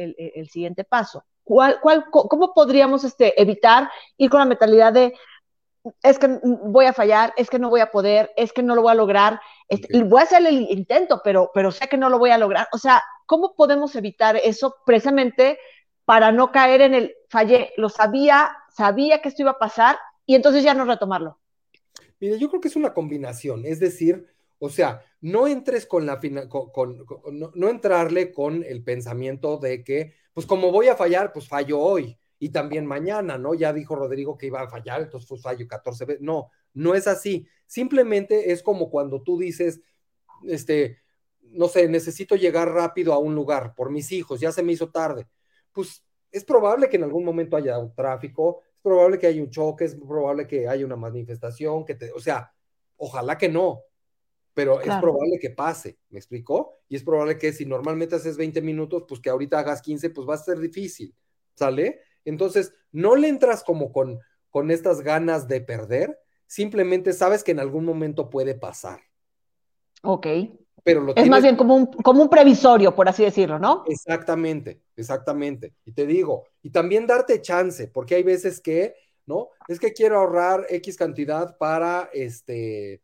siguiente 0.50 0.84
paso. 0.84 1.24
¿Cuál, 1.42 1.80
cuál, 1.80 2.06
¿Cómo 2.10 2.52
podríamos 2.52 3.04
este, 3.04 3.40
evitar 3.40 3.90
ir 4.16 4.30
con 4.30 4.38
la 4.38 4.46
mentalidad 4.46 4.92
de, 4.92 5.14
es 6.02 6.18
que 6.18 6.38
voy 6.42 6.86
a 6.86 6.92
fallar, 6.92 7.32
es 7.36 7.50
que 7.50 7.58
no 7.58 7.70
voy 7.70 7.80
a 7.80 7.90
poder, 7.90 8.30
es 8.36 8.52
que 8.52 8.62
no 8.62 8.74
lo 8.74 8.82
voy 8.82 8.92
a 8.92 8.96
lograr, 8.96 9.40
este, 9.68 10.02
voy 10.04 10.20
a 10.20 10.24
hacer 10.24 10.44
el 10.46 10.70
intento, 10.70 11.20
pero, 11.24 11.50
pero 11.54 11.70
sé 11.70 11.88
que 11.88 11.96
no 11.96 12.10
lo 12.10 12.18
voy 12.18 12.30
a 12.30 12.38
lograr. 12.38 12.68
O 12.72 12.78
sea, 12.78 13.02
¿cómo 13.26 13.54
podemos 13.54 13.94
evitar 13.96 14.36
eso 14.36 14.76
precisamente 14.84 15.58
para 16.04 16.32
no 16.32 16.52
caer 16.52 16.82
en 16.82 16.94
el 16.94 17.14
fallé? 17.28 17.72
Lo 17.76 17.88
sabía, 17.88 18.56
sabía 18.70 19.20
que 19.20 19.28
esto 19.28 19.42
iba 19.42 19.52
a 19.52 19.58
pasar 19.58 19.98
y 20.26 20.34
entonces 20.34 20.62
ya 20.62 20.74
no 20.74 20.84
retomarlo. 20.84 21.38
Mira, 22.20 22.36
yo 22.36 22.48
creo 22.48 22.60
que 22.60 22.68
es 22.68 22.76
una 22.76 22.94
combinación, 22.94 23.64
es 23.64 23.80
decir, 23.80 24.26
o 24.58 24.68
sea, 24.68 25.02
no 25.20 25.46
entres 25.46 25.86
con 25.86 26.06
la 26.06 26.20
con, 26.48 27.04
no, 27.54 27.68
entrarle 27.68 28.32
con 28.32 28.64
el 28.64 28.82
pensamiento 28.82 29.58
de 29.58 29.84
que, 29.84 30.14
pues 30.32 30.46
como 30.46 30.72
voy 30.72 30.88
a 30.88 30.96
fallar, 30.96 31.32
pues 31.32 31.48
fallo 31.48 31.78
hoy 31.78 32.18
y 32.38 32.50
también 32.50 32.86
mañana, 32.86 33.38
¿no? 33.38 33.54
Ya 33.54 33.72
dijo 33.72 33.96
Rodrigo 33.96 34.36
que 34.36 34.46
iba 34.46 34.60
a 34.62 34.68
fallar, 34.68 35.02
entonces 35.02 35.28
pues 35.28 35.42
fallo 35.42 35.66
14 35.66 36.04
veces. 36.04 36.22
No, 36.22 36.50
no 36.74 36.94
es 36.94 37.06
así. 37.06 37.46
Simplemente 37.66 38.52
es 38.52 38.62
como 38.62 38.90
cuando 38.90 39.22
tú 39.22 39.38
dices, 39.38 39.80
este, 40.44 40.98
no 41.40 41.68
sé, 41.68 41.88
necesito 41.88 42.36
llegar 42.36 42.70
rápido 42.72 43.12
a 43.12 43.18
un 43.18 43.34
lugar 43.34 43.74
por 43.74 43.90
mis 43.90 44.12
hijos, 44.12 44.40
ya 44.40 44.52
se 44.52 44.62
me 44.62 44.72
hizo 44.72 44.90
tarde. 44.90 45.26
Pues 45.72 46.04
es 46.30 46.44
probable 46.44 46.88
que 46.88 46.96
en 46.96 47.04
algún 47.04 47.24
momento 47.24 47.56
haya 47.56 47.78
un 47.78 47.94
tráfico, 47.94 48.62
es 48.76 48.82
probable 48.82 49.18
que 49.18 49.26
haya 49.26 49.42
un 49.42 49.50
choque, 49.50 49.84
es 49.84 49.94
probable 49.94 50.46
que 50.46 50.68
haya 50.68 50.84
una 50.84 50.96
manifestación, 50.96 51.84
que 51.84 51.94
te, 51.94 52.12
o 52.12 52.20
sea, 52.20 52.52
ojalá 52.96 53.38
que 53.38 53.48
no, 53.48 53.82
pero 54.58 54.80
es 54.80 54.92
probable 54.96 55.38
que 55.40 55.50
pase, 55.50 56.00
¿me 56.10 56.18
explicó? 56.18 56.80
Y 56.88 56.96
es 56.96 57.04
probable 57.04 57.38
que 57.38 57.52
si 57.52 57.64
normalmente 57.64 58.16
haces 58.16 58.36
20 58.36 58.60
minutos, 58.60 59.04
pues 59.06 59.20
que 59.20 59.30
ahorita 59.30 59.60
hagas 59.60 59.80
15, 59.80 60.10
pues 60.10 60.28
va 60.28 60.34
a 60.34 60.38
ser 60.38 60.58
difícil, 60.58 61.14
¿sale? 61.54 62.00
Entonces, 62.24 62.74
no 62.90 63.14
le 63.14 63.28
entras 63.28 63.62
como 63.62 63.92
con, 63.92 64.18
con 64.50 64.72
estas 64.72 65.02
ganas 65.02 65.46
de 65.46 65.60
perder, 65.60 66.18
simplemente 66.48 67.12
sabes 67.12 67.44
que 67.44 67.52
en 67.52 67.60
algún 67.60 67.84
momento 67.84 68.30
puede 68.30 68.56
pasar. 68.56 68.98
Ok. 70.02 70.26
Pero 70.82 71.02
lo 71.02 71.14
es 71.14 71.28
más 71.28 71.42
bien 71.44 71.54
como 71.54 71.76
un, 71.76 71.86
como 71.86 72.22
un 72.22 72.28
previsorio, 72.28 72.96
por 72.96 73.08
así 73.08 73.22
decirlo, 73.22 73.60
¿no? 73.60 73.84
Exactamente, 73.86 74.82
exactamente. 74.96 75.74
Y 75.84 75.92
te 75.92 76.04
digo, 76.04 76.48
y 76.62 76.70
también 76.70 77.06
darte 77.06 77.40
chance, 77.40 77.86
porque 77.86 78.16
hay 78.16 78.24
veces 78.24 78.60
que, 78.60 78.96
¿no? 79.24 79.50
Es 79.68 79.78
que 79.78 79.92
quiero 79.92 80.18
ahorrar 80.18 80.66
X 80.68 80.96
cantidad 80.96 81.56
para 81.58 82.10
este 82.12 83.02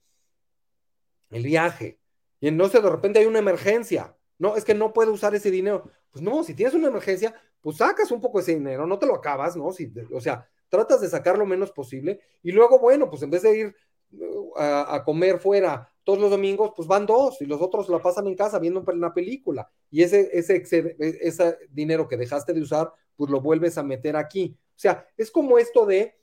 el 1.35 1.45
viaje. 1.45 1.99
Y 2.41 2.49
sé, 2.69 2.81
de 2.81 2.91
repente 2.91 3.19
hay 3.19 3.27
una 3.27 3.39
emergencia. 3.39 4.17
No, 4.39 4.57
es 4.57 4.65
que 4.65 4.75
no 4.75 4.93
puedo 4.93 5.13
usar 5.13 5.35
ese 5.35 5.51
dinero. 5.51 5.91
Pues 6.11 6.23
no, 6.23 6.45
si 6.45 6.55
tienes 6.55 6.75
una 6.75 6.89
emergencia, 6.89 7.35
pues 7.61 7.79
sacas 7.79 8.11
un 8.11 8.21
poco 8.21 8.41
ese 8.41 8.55
dinero, 8.55 8.87
no 8.87 8.99
te 8.99 9.07
lo 9.07 9.15
acabas, 9.15 9.57
¿no? 9.57 9.73
Si, 9.73 9.93
o 10.13 10.21
sea, 10.21 10.47
tratas 10.69 11.01
de 11.01 11.09
sacar 11.09 11.39
lo 11.39 11.47
menos 11.47 11.73
posible 11.73 12.21
y 12.43 12.53
luego, 12.53 12.79
bueno, 12.79 13.09
pues 13.09 13.23
en 13.23 13.31
vez 13.31 13.43
de 13.43 13.59
ir 13.59 13.77
uh, 14.13 14.53
a, 14.57 15.03
comer 15.05 15.39
fuera 15.39 15.91
todos 16.05 16.19
los 16.19 16.31
domingos, 16.31 16.73
pues 16.77 16.87
van 16.87 17.07
dos 17.07 17.41
y 17.41 17.47
los 17.47 17.61
otros 17.61 17.89
la 17.89 18.01
pasan 18.01 18.27
en 18.27 18.35
casa 18.35 18.59
viendo 18.59 18.85
una 18.87 19.15
película 19.15 19.69
y 19.91 20.03
ese, 20.03 20.29
ese, 20.33 20.57
e, 20.57 21.19
ese 21.23 21.57
dinero 21.71 22.07
que 22.07 22.17
dejaste 22.17 22.53
de 22.53 22.61
usar, 22.61 22.93
pues 23.17 23.31
lo 23.31 23.41
vuelves 23.41 23.79
a 23.79 23.83
meter 23.83 24.17
aquí. 24.17 24.57
O 24.71 24.79
sea, 24.79 25.07
es 25.17 25.31
como 25.31 25.59
esto 25.59 25.87
de 25.87 26.17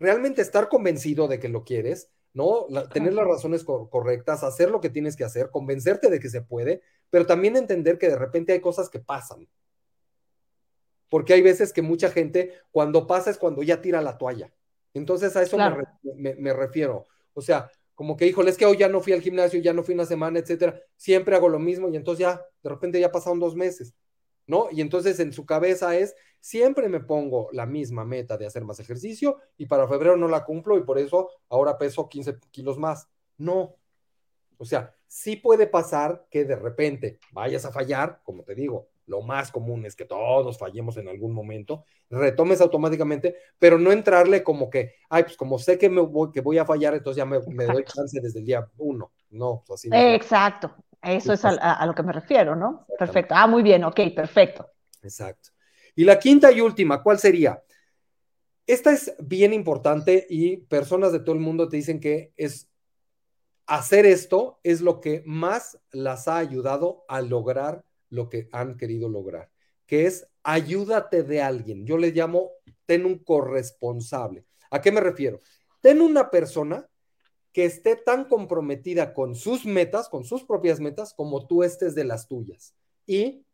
realmente 0.00 0.42
estar 0.42 0.68
convencido 0.68 1.28
de 1.28 1.38
que 1.38 1.48
lo 1.48 1.62
quieres, 1.62 2.10
¿no? 2.32 2.66
tener 2.92 3.12
las 3.14 3.26
razones 3.26 3.64
correctas, 3.64 4.44
hacer 4.44 4.70
lo 4.70 4.80
que 4.80 4.90
tienes 4.90 5.16
que 5.16 5.24
hacer, 5.24 5.50
convencerte 5.50 6.10
de 6.10 6.20
que 6.20 6.28
se 6.28 6.42
puede, 6.42 6.82
pero 7.10 7.26
también 7.26 7.56
entender 7.56 7.98
que 7.98 8.08
de 8.08 8.16
repente 8.16 8.52
hay 8.52 8.60
cosas 8.60 8.88
que 8.88 9.00
pasan. 9.00 9.48
Porque 11.08 11.32
hay 11.32 11.42
veces 11.42 11.72
que 11.72 11.82
mucha 11.82 12.10
gente, 12.10 12.54
cuando 12.70 13.06
pasa 13.06 13.30
es 13.30 13.38
cuando 13.38 13.62
ya 13.62 13.80
tira 13.80 14.00
la 14.00 14.16
toalla. 14.16 14.52
Entonces 14.94 15.36
a 15.36 15.42
eso 15.42 15.56
me, 16.14 16.52
refiero. 16.52 17.06
O 17.34 17.42
sea, 17.42 17.70
como 17.96 18.16
que, 18.16 18.26
híjole, 18.26 18.50
es 18.50 18.56
que 18.56 18.66
hoy 18.66 18.76
ya 18.76 18.88
no 18.88 19.00
fui 19.00 19.12
al 19.12 19.20
gimnasio, 19.20 19.60
ya 19.60 19.72
no 19.72 19.82
fui 19.82 19.94
una 19.94 20.06
semana, 20.06 20.38
etcétera. 20.38 20.80
Siempre 20.96 21.34
hago 21.34 21.48
lo 21.48 21.58
mismo 21.58 21.88
y 21.88 21.96
entonces 21.96 22.20
ya, 22.20 22.40
de 22.62 22.70
repente 22.70 23.00
ya 23.00 23.10
pasaron 23.10 23.40
dos 23.40 23.56
meses. 23.56 23.92
¿No? 24.46 24.68
Y 24.70 24.80
entonces 24.80 25.20
en 25.20 25.32
su 25.32 25.46
cabeza 25.46 25.96
es, 25.96 26.14
siempre 26.40 26.88
me 26.88 27.00
pongo 27.00 27.48
la 27.52 27.66
misma 27.66 28.04
meta 28.04 28.36
de 28.36 28.46
hacer 28.46 28.64
más 28.64 28.80
ejercicio 28.80 29.38
y 29.56 29.66
para 29.66 29.86
febrero 29.86 30.16
no 30.16 30.28
la 30.28 30.44
cumplo 30.44 30.78
y 30.78 30.82
por 30.82 30.98
eso 30.98 31.30
ahora 31.48 31.78
peso 31.78 32.08
15 32.08 32.38
kilos 32.50 32.78
más. 32.78 33.08
No. 33.36 33.76
O 34.58 34.64
sea, 34.64 34.94
sí 35.06 35.36
puede 35.36 35.66
pasar 35.66 36.26
que 36.30 36.44
de 36.44 36.56
repente 36.56 37.18
vayas 37.32 37.64
a 37.64 37.72
fallar, 37.72 38.20
como 38.24 38.42
te 38.42 38.54
digo, 38.54 38.88
lo 39.06 39.22
más 39.22 39.50
común 39.50 39.84
es 39.84 39.96
que 39.96 40.04
todos 40.04 40.56
fallemos 40.56 40.96
en 40.96 41.08
algún 41.08 41.32
momento, 41.32 41.84
retomes 42.10 42.60
automáticamente, 42.60 43.34
pero 43.58 43.76
no 43.76 43.90
entrarle 43.90 44.44
como 44.44 44.70
que, 44.70 44.94
ay, 45.08 45.24
pues 45.24 45.36
como 45.36 45.58
sé 45.58 45.78
que, 45.78 45.90
me 45.90 46.00
voy, 46.00 46.30
que 46.30 46.40
voy 46.40 46.58
a 46.58 46.64
fallar, 46.64 46.94
entonces 46.94 47.16
ya 47.16 47.24
me, 47.24 47.38
doy 47.38 47.84
chance 47.84 48.20
desde 48.20 48.38
el 48.38 48.44
día 48.44 48.70
uno. 48.78 49.10
No, 49.30 49.64
pues 49.66 49.80
así 49.80 49.88
no. 49.88 49.96
Exacto. 49.96 50.74
Eso 51.02 51.32
es 51.32 51.44
a, 51.44 51.86
lo 51.86 51.94
que 51.94 52.02
me 52.02 52.12
refiero, 52.12 52.54
¿no? 52.54 52.86
Perfecto. 52.98 53.34
Ah, 53.36 53.46
muy 53.46 53.62
bien, 53.62 53.84
ok, 53.84 54.00
perfecto. 54.14 54.70
Exacto. 55.02 55.50
Y 55.96 56.04
la 56.04 56.18
quinta 56.18 56.52
y 56.52 56.60
última, 56.60 57.02
¿cuál 57.02 57.18
sería? 57.18 57.62
Esta 58.66 58.92
es 58.92 59.14
bien 59.18 59.52
importante 59.52 60.26
y 60.28 60.58
personas 60.58 61.12
de 61.12 61.20
todo 61.20 61.34
el 61.34 61.40
mundo 61.40 61.68
te 61.68 61.76
dicen 61.76 62.00
que 62.00 62.32
es 62.36 62.68
hacer 63.66 64.04
esto 64.04 64.60
es 64.62 64.80
lo 64.80 65.00
que 65.00 65.22
más 65.26 65.78
las 65.90 66.28
ha 66.28 66.38
ayudado 66.38 67.04
a 67.08 67.20
lograr 67.20 67.84
lo 68.08 68.28
que 68.28 68.48
han 68.52 68.76
querido 68.76 69.08
lograr, 69.08 69.50
que 69.86 70.06
es 70.06 70.28
ayúdate 70.42 71.22
de 71.22 71.40
alguien. 71.40 71.86
Yo 71.86 71.96
le 71.96 72.10
llamo 72.10 72.50
ten 72.86 73.06
un 73.06 73.18
corresponsable. 73.18 74.44
¿A 74.70 74.80
qué 74.80 74.92
me 74.92 75.00
refiero? 75.00 75.40
Ten 75.80 76.00
una 76.00 76.30
persona 76.30 76.88
que 77.52 77.64
esté 77.64 77.96
tan 77.96 78.24
comprometida 78.24 79.12
con 79.12 79.34
sus 79.34 79.66
metas, 79.66 80.08
con 80.08 80.24
sus 80.24 80.44
propias 80.44 80.80
metas, 80.80 81.14
como 81.14 81.46
tú 81.46 81.62
estés 81.62 81.94
de 81.94 82.04
las 82.04 82.28
tuyas. 82.28 82.74
Y 83.06 83.44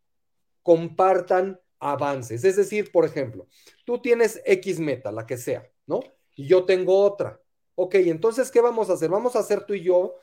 compartan 0.63 1.61
avances. 1.79 2.45
Es 2.45 2.57
decir, 2.57 2.91
por 2.93 3.05
ejemplo, 3.05 3.47
tú 3.85 4.01
tienes 4.01 4.43
X 4.45 4.81
meta, 4.81 5.13
la 5.13 5.27
que 5.27 5.37
sea, 5.37 5.71
¿no? 5.87 6.01
Y 6.35 6.47
yo 6.47 6.65
tengo 6.65 7.03
otra. 7.03 7.41
Ok, 7.75 7.97
entonces, 7.97 8.51
¿qué 8.51 8.61
vamos 8.61 8.91
a 8.91 8.95
hacer? 8.95 9.11
Vamos 9.11 9.37
a 9.37 9.41
hacer 9.41 9.65
tú 9.65 9.75
y 9.75 9.83
yo, 9.83 10.15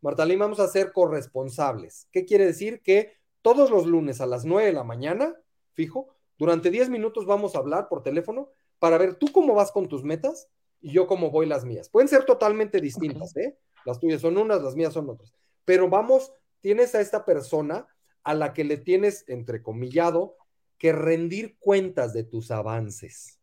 Martalín, 0.00 0.38
vamos 0.38 0.60
a 0.60 0.68
ser 0.68 0.92
corresponsables. 0.92 2.08
¿Qué 2.10 2.24
quiere 2.24 2.46
decir? 2.46 2.82
Que 2.82 3.12
todos 3.42 3.70
los 3.70 3.86
lunes 3.86 4.20
a 4.20 4.26
las 4.26 4.44
9 4.44 4.66
de 4.66 4.72
la 4.72 4.84
mañana, 4.84 5.36
fijo, 5.72 6.08
durante 6.38 6.70
10 6.70 6.88
minutos 6.88 7.26
vamos 7.26 7.54
a 7.54 7.58
hablar 7.58 7.88
por 7.88 8.02
teléfono 8.02 8.50
para 8.78 8.98
ver 8.98 9.14
tú 9.14 9.30
cómo 9.30 9.54
vas 9.54 9.70
con 9.70 9.88
tus 9.88 10.02
metas 10.02 10.48
y 10.82 10.92
yo 10.92 11.06
cómo 11.06 11.30
voy 11.30 11.46
las 11.46 11.64
mías. 11.64 11.88
Pueden 11.88 12.08
ser 12.08 12.24
totalmente 12.24 12.80
distintas, 12.80 13.34
¿eh? 13.36 13.56
Las 13.86 13.98
tuyas 13.98 14.20
son 14.20 14.36
unas, 14.36 14.62
las 14.62 14.76
mías 14.76 14.92
son 14.92 15.08
otras. 15.08 15.32
Pero 15.64 15.88
vamos, 15.88 16.32
tienes 16.60 16.94
a 16.94 17.00
esta 17.00 17.24
persona 17.24 17.86
a 18.24 18.34
la 18.34 18.52
que 18.52 18.64
le 18.64 18.76
tienes, 18.76 19.24
entrecomillado, 19.28 20.36
que 20.78 20.92
rendir 20.92 21.56
cuentas 21.58 22.12
de 22.12 22.24
tus 22.24 22.50
avances. 22.50 23.38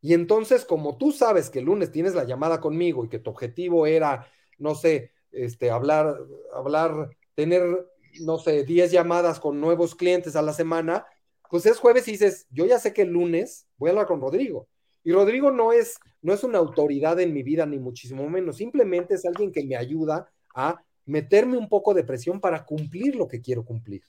Y 0.00 0.14
entonces, 0.14 0.64
como 0.64 0.96
tú 0.96 1.12
sabes 1.12 1.50
que 1.50 1.58
el 1.58 1.66
lunes 1.66 1.90
tienes 1.90 2.14
la 2.14 2.24
llamada 2.24 2.60
conmigo 2.60 3.04
y 3.04 3.08
que 3.08 3.18
tu 3.18 3.30
objetivo 3.30 3.86
era, 3.86 4.26
no 4.58 4.74
sé, 4.74 5.12
este, 5.32 5.70
hablar, 5.70 6.16
hablar, 6.54 7.10
tener, 7.34 7.86
no 8.20 8.38
sé, 8.38 8.64
10 8.64 8.92
llamadas 8.92 9.40
con 9.40 9.60
nuevos 9.60 9.94
clientes 9.94 10.36
a 10.36 10.42
la 10.42 10.52
semana, 10.52 11.06
pues 11.50 11.66
es 11.66 11.78
jueves 11.78 12.06
y 12.08 12.12
dices, 12.12 12.46
yo 12.50 12.64
ya 12.64 12.78
sé 12.78 12.92
que 12.92 13.02
el 13.02 13.10
lunes 13.10 13.66
voy 13.76 13.88
a 13.88 13.92
hablar 13.92 14.06
con 14.06 14.20
Rodrigo. 14.20 14.68
Y 15.02 15.12
Rodrigo 15.12 15.50
no 15.50 15.72
es, 15.72 15.98
no 16.22 16.32
es 16.32 16.44
una 16.44 16.58
autoridad 16.58 17.18
en 17.20 17.32
mi 17.32 17.42
vida, 17.42 17.66
ni 17.66 17.78
muchísimo 17.78 18.28
menos, 18.28 18.56
simplemente 18.56 19.14
es 19.14 19.24
alguien 19.24 19.52
que 19.52 19.64
me 19.64 19.76
ayuda 19.76 20.30
a 20.54 20.82
meterme 21.06 21.56
un 21.56 21.68
poco 21.68 21.94
de 21.94 22.04
presión 22.04 22.40
para 22.40 22.64
cumplir 22.64 23.16
lo 23.16 23.26
que 23.26 23.40
quiero 23.40 23.64
cumplir. 23.64 24.02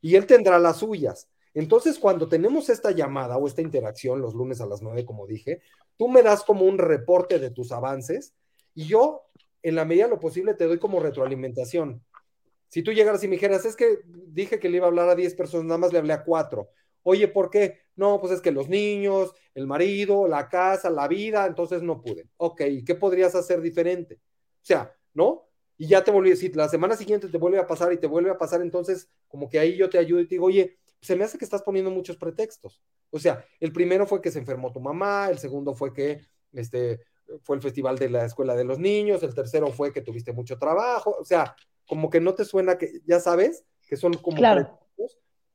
Y 0.00 0.16
él 0.16 0.26
tendrá 0.26 0.58
las 0.58 0.78
suyas. 0.78 1.28
Entonces, 1.54 1.98
cuando 1.98 2.28
tenemos 2.28 2.68
esta 2.68 2.90
llamada 2.90 3.36
o 3.36 3.46
esta 3.46 3.62
interacción 3.62 4.20
los 4.20 4.34
lunes 4.34 4.60
a 4.60 4.66
las 4.66 4.82
nueve, 4.82 5.04
como 5.04 5.26
dije, 5.26 5.60
tú 5.96 6.08
me 6.08 6.22
das 6.22 6.44
como 6.44 6.64
un 6.64 6.78
reporte 6.78 7.38
de 7.38 7.50
tus 7.50 7.72
avances 7.72 8.34
y 8.74 8.86
yo, 8.86 9.22
en 9.62 9.74
la 9.74 9.84
medida 9.84 10.04
de 10.04 10.10
lo 10.10 10.20
posible, 10.20 10.54
te 10.54 10.64
doy 10.64 10.78
como 10.78 11.00
retroalimentación. 11.00 12.02
Si 12.68 12.82
tú 12.82 12.92
llegaras 12.92 13.22
y 13.22 13.28
me 13.28 13.36
dijeras, 13.36 13.66
es 13.66 13.76
que 13.76 13.98
dije 14.06 14.58
que 14.58 14.70
le 14.70 14.78
iba 14.78 14.86
a 14.86 14.88
hablar 14.88 15.08
a 15.10 15.14
10 15.14 15.34
personas, 15.34 15.66
nada 15.66 15.78
más 15.78 15.92
le 15.92 15.98
hablé 15.98 16.14
a 16.14 16.24
cuatro. 16.24 16.70
Oye, 17.02 17.28
¿por 17.28 17.50
qué? 17.50 17.80
No, 17.96 18.20
pues 18.20 18.32
es 18.32 18.40
que 18.40 18.52
los 18.52 18.68
niños, 18.68 19.34
el 19.54 19.66
marido, 19.66 20.26
la 20.28 20.48
casa, 20.48 20.90
la 20.90 21.08
vida, 21.08 21.46
entonces 21.46 21.82
no 21.82 22.00
pude. 22.00 22.28
Ok, 22.36 22.62
¿y 22.62 22.84
qué 22.84 22.94
podrías 22.94 23.34
hacer 23.34 23.60
diferente? 23.60 24.16
O 24.16 24.64
sea, 24.64 24.94
¿no? 25.14 25.48
Y 25.76 25.88
ya 25.88 26.04
te 26.04 26.10
volví 26.10 26.30
decir, 26.30 26.54
la 26.56 26.68
semana 26.68 26.96
siguiente 26.96 27.28
te 27.28 27.38
vuelve 27.38 27.58
a 27.58 27.66
pasar 27.66 27.92
y 27.92 27.98
te 27.98 28.06
vuelve 28.06 28.30
a 28.30 28.38
pasar, 28.38 28.62
entonces 28.62 29.10
como 29.26 29.48
que 29.48 29.58
ahí 29.58 29.76
yo 29.76 29.90
te 29.90 29.98
ayudo 29.98 30.20
y 30.20 30.28
te 30.28 30.36
digo, 30.36 30.46
oye, 30.46 30.78
se 31.00 31.16
me 31.16 31.24
hace 31.24 31.38
que 31.38 31.44
estás 31.44 31.62
poniendo 31.62 31.90
muchos 31.90 32.16
pretextos. 32.16 32.80
O 33.10 33.18
sea, 33.18 33.44
el 33.58 33.72
primero 33.72 34.06
fue 34.06 34.22
que 34.22 34.30
se 34.30 34.38
enfermó 34.38 34.72
tu 34.72 34.80
mamá, 34.80 35.28
el 35.28 35.38
segundo 35.38 35.74
fue 35.74 35.92
que 35.92 36.20
este, 36.52 37.00
fue 37.42 37.56
el 37.56 37.62
festival 37.62 37.98
de 37.98 38.10
la 38.10 38.24
escuela 38.24 38.54
de 38.54 38.64
los 38.64 38.78
niños, 38.78 39.22
el 39.22 39.34
tercero 39.34 39.68
fue 39.68 39.92
que 39.92 40.02
tuviste 40.02 40.32
mucho 40.32 40.58
trabajo, 40.58 41.16
o 41.18 41.24
sea, 41.24 41.56
como 41.86 42.10
que 42.10 42.20
no 42.20 42.34
te 42.34 42.44
suena 42.44 42.78
que, 42.78 43.00
ya 43.04 43.20
sabes, 43.20 43.64
que 43.86 43.96
son 43.96 44.14
como... 44.14 44.36
Claro. 44.36 44.78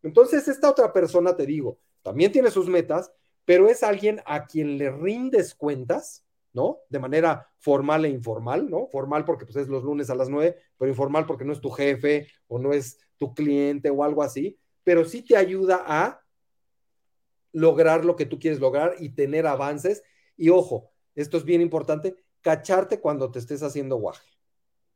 Entonces, 0.04 0.48
esta 0.48 0.70
otra 0.70 0.94
persona, 0.94 1.36
te 1.36 1.46
digo, 1.46 1.80
también 2.02 2.32
tiene 2.32 2.52
sus 2.52 2.68
metas, 2.68 3.12
pero 3.46 3.68
es 3.68 3.84
alguien 3.84 4.22
a 4.26 4.46
quien 4.46 4.78
le 4.78 4.92
rindes 4.92 5.56
cuentas, 5.56 6.26
¿no? 6.54 6.80
De 6.90 7.00
manera 7.00 7.48
formal 7.58 8.06
e 8.06 8.10
informal, 8.10 8.70
¿no? 8.70 8.88
Formal 8.88 9.26
porque 9.26 9.46
pues 9.46 9.58
es 9.58 9.68
los 9.68 9.84
lunes 9.84 10.10
a 10.10 10.16
las 10.16 10.30
nueve, 10.30 10.58
pero 10.78 10.90
informal 10.90 11.26
porque 11.26 11.46
no 11.46 11.54
es 11.54 11.62
tu 11.62 11.70
jefe 11.70 12.28
o 12.48 12.60
no 12.60 12.74
es 12.74 13.00
tu 13.18 13.34
cliente 13.34 13.90
o 13.90 14.04
algo 14.04 14.24
así, 14.24 14.58
pero 14.84 15.06
sí 15.06 15.22
te 15.22 15.38
ayuda 15.38 15.84
a 15.86 16.22
lograr 17.52 18.06
lo 18.06 18.16
que 18.16 18.26
tú 18.26 18.40
quieres 18.40 18.60
lograr 18.60 18.96
y 19.00 19.10
tener 19.10 19.48
avances. 19.48 20.04
Y 20.36 20.50
ojo, 20.50 20.92
esto 21.16 21.38
es 21.38 21.44
bien 21.44 21.62
importante, 21.62 22.16
cacharte 22.42 23.00
cuando 23.00 23.32
te 23.32 23.40
estés 23.40 23.64
haciendo 23.64 23.98
guaje. 23.98 24.28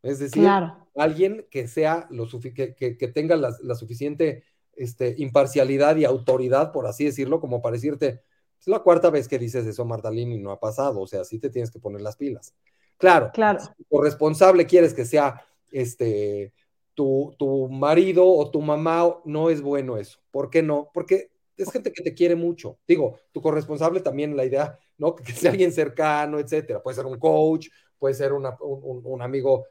Es 0.04 0.20
decir, 0.20 0.48
alguien 0.96 1.46
que 1.52 1.68
sea 1.68 2.08
lo 2.10 2.28
que, 2.28 2.76
que, 2.76 3.08
tenga 3.08 3.36
la, 3.36 3.76
suficiente 3.76 4.44
este, 4.82 5.16
imparcialidad 5.18 5.96
y 5.98 6.06
autoridad, 6.06 6.72
por 6.72 6.88
así 6.88 7.06
decirlo, 7.06 7.40
como 7.40 7.62
para 7.62 7.76
decirte, 7.76 8.22
es 8.60 8.68
la 8.68 8.80
cuarta 8.80 9.10
vez 9.10 9.28
que 9.28 9.40
dices 9.40 9.66
eso, 9.66 9.86
Martalini, 9.86 10.36
y 10.36 10.40
no 10.40 10.52
ha 10.52 10.60
pasado, 10.60 11.02
o 11.02 11.08
sea, 11.08 11.24
sí 11.24 11.40
te 11.40 11.50
tienes 11.50 11.72
que 11.72 11.80
poner 11.80 12.02
las 12.02 12.16
pilas. 12.16 12.54
Claro, 12.98 13.32
claro. 13.34 13.60
Si 13.60 13.84
tu 13.84 14.00
responsable 14.00 14.68
quieres 14.68 14.94
que 14.94 15.06
sea 15.06 15.44
este, 15.72 16.54
tu, 16.94 17.36
tu 17.40 17.68
marido 17.70 18.28
o 18.28 18.52
tu 18.52 18.62
mamá, 18.62 19.18
no 19.26 19.50
es 19.50 19.62
bueno 19.62 19.98
eso. 19.98 20.20
¿Por 20.30 20.50
qué 20.50 20.62
no? 20.62 20.90
Porque 20.94 21.32
es 21.58 21.72
gente 21.72 21.92
que 21.92 22.04
te 22.04 22.14
quiere 22.14 22.36
mucho. 22.36 22.78
Digo, 22.88 23.20
tu 23.32 23.42
corresponsable 23.42 24.02
también, 24.02 24.36
la 24.36 24.46
idea, 24.46 24.78
¿no? 24.98 25.16
Que 25.26 25.34
sea 25.34 25.52
alguien 25.52 25.72
cercano, 25.72 26.40
etcétera. 26.40 26.82
Puede 26.82 26.96
ser 26.96 27.06
un 27.06 27.18
coach, 27.18 27.70
puede 27.98 28.14
ser 28.14 28.34
un, 28.34 28.48
un, 28.60 29.22
amigo 29.22 29.66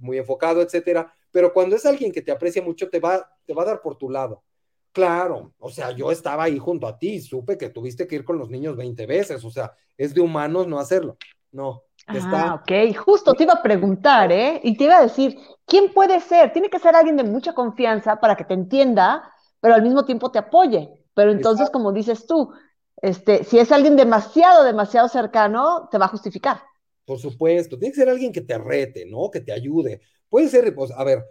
muy 0.00 0.18
enfocado, 0.18 0.62
etcétera. 0.62 1.12
Pero 1.30 1.52
cuando 1.52 1.76
es 1.76 1.84
alguien 1.86 2.12
que 2.12 2.22
te 2.22 2.32
aprecia 2.32 2.62
mucho, 2.62 2.88
te 2.88 3.00
va, 3.00 3.28
te 3.44 3.54
va 3.54 3.62
a 3.62 3.66
dar 3.66 3.80
por 3.80 3.96
tu 3.96 4.08
lado. 4.10 4.42
Claro, 4.98 5.54
o 5.60 5.70
sea, 5.70 5.92
yo 5.92 6.10
estaba 6.10 6.42
ahí 6.42 6.58
junto 6.58 6.84
a 6.88 6.98
ti, 6.98 7.20
supe 7.20 7.56
que 7.56 7.68
tuviste 7.70 8.08
que 8.08 8.16
ir 8.16 8.24
con 8.24 8.36
los 8.36 8.50
niños 8.50 8.76
20 8.76 9.06
veces, 9.06 9.44
o 9.44 9.50
sea, 9.50 9.72
es 9.96 10.12
de 10.12 10.20
humanos 10.20 10.66
no 10.66 10.76
hacerlo. 10.76 11.16
No. 11.52 11.84
Ah, 12.08 12.60
ok, 12.60 12.96
justo 12.96 13.32
te 13.34 13.44
iba 13.44 13.52
a 13.52 13.62
preguntar, 13.62 14.32
¿eh? 14.32 14.60
Y 14.64 14.76
te 14.76 14.84
iba 14.84 14.98
a 14.98 15.02
decir, 15.02 15.38
¿quién 15.64 15.92
puede 15.92 16.18
ser? 16.18 16.52
Tiene 16.52 16.68
que 16.68 16.80
ser 16.80 16.96
alguien 16.96 17.16
de 17.16 17.22
mucha 17.22 17.52
confianza 17.52 18.18
para 18.18 18.34
que 18.34 18.42
te 18.42 18.54
entienda, 18.54 19.22
pero 19.60 19.76
al 19.76 19.82
mismo 19.82 20.04
tiempo 20.04 20.32
te 20.32 20.40
apoye. 20.40 21.04
Pero 21.14 21.30
entonces, 21.30 21.70
como 21.70 21.92
dices 21.92 22.26
tú, 22.26 22.52
este, 23.00 23.44
si 23.44 23.60
es 23.60 23.70
alguien 23.70 23.94
demasiado, 23.94 24.64
demasiado 24.64 25.06
cercano, 25.08 25.88
te 25.92 25.98
va 25.98 26.06
a 26.06 26.08
justificar. 26.08 26.60
Por 27.04 27.20
supuesto, 27.20 27.78
tiene 27.78 27.92
que 27.92 28.00
ser 28.00 28.08
alguien 28.08 28.32
que 28.32 28.40
te 28.40 28.58
rete, 28.58 29.06
¿no? 29.06 29.30
Que 29.30 29.42
te 29.42 29.52
ayude. 29.52 30.00
Puede 30.28 30.48
ser, 30.48 30.74
pues, 30.74 30.90
a 30.90 31.04
ver, 31.04 31.24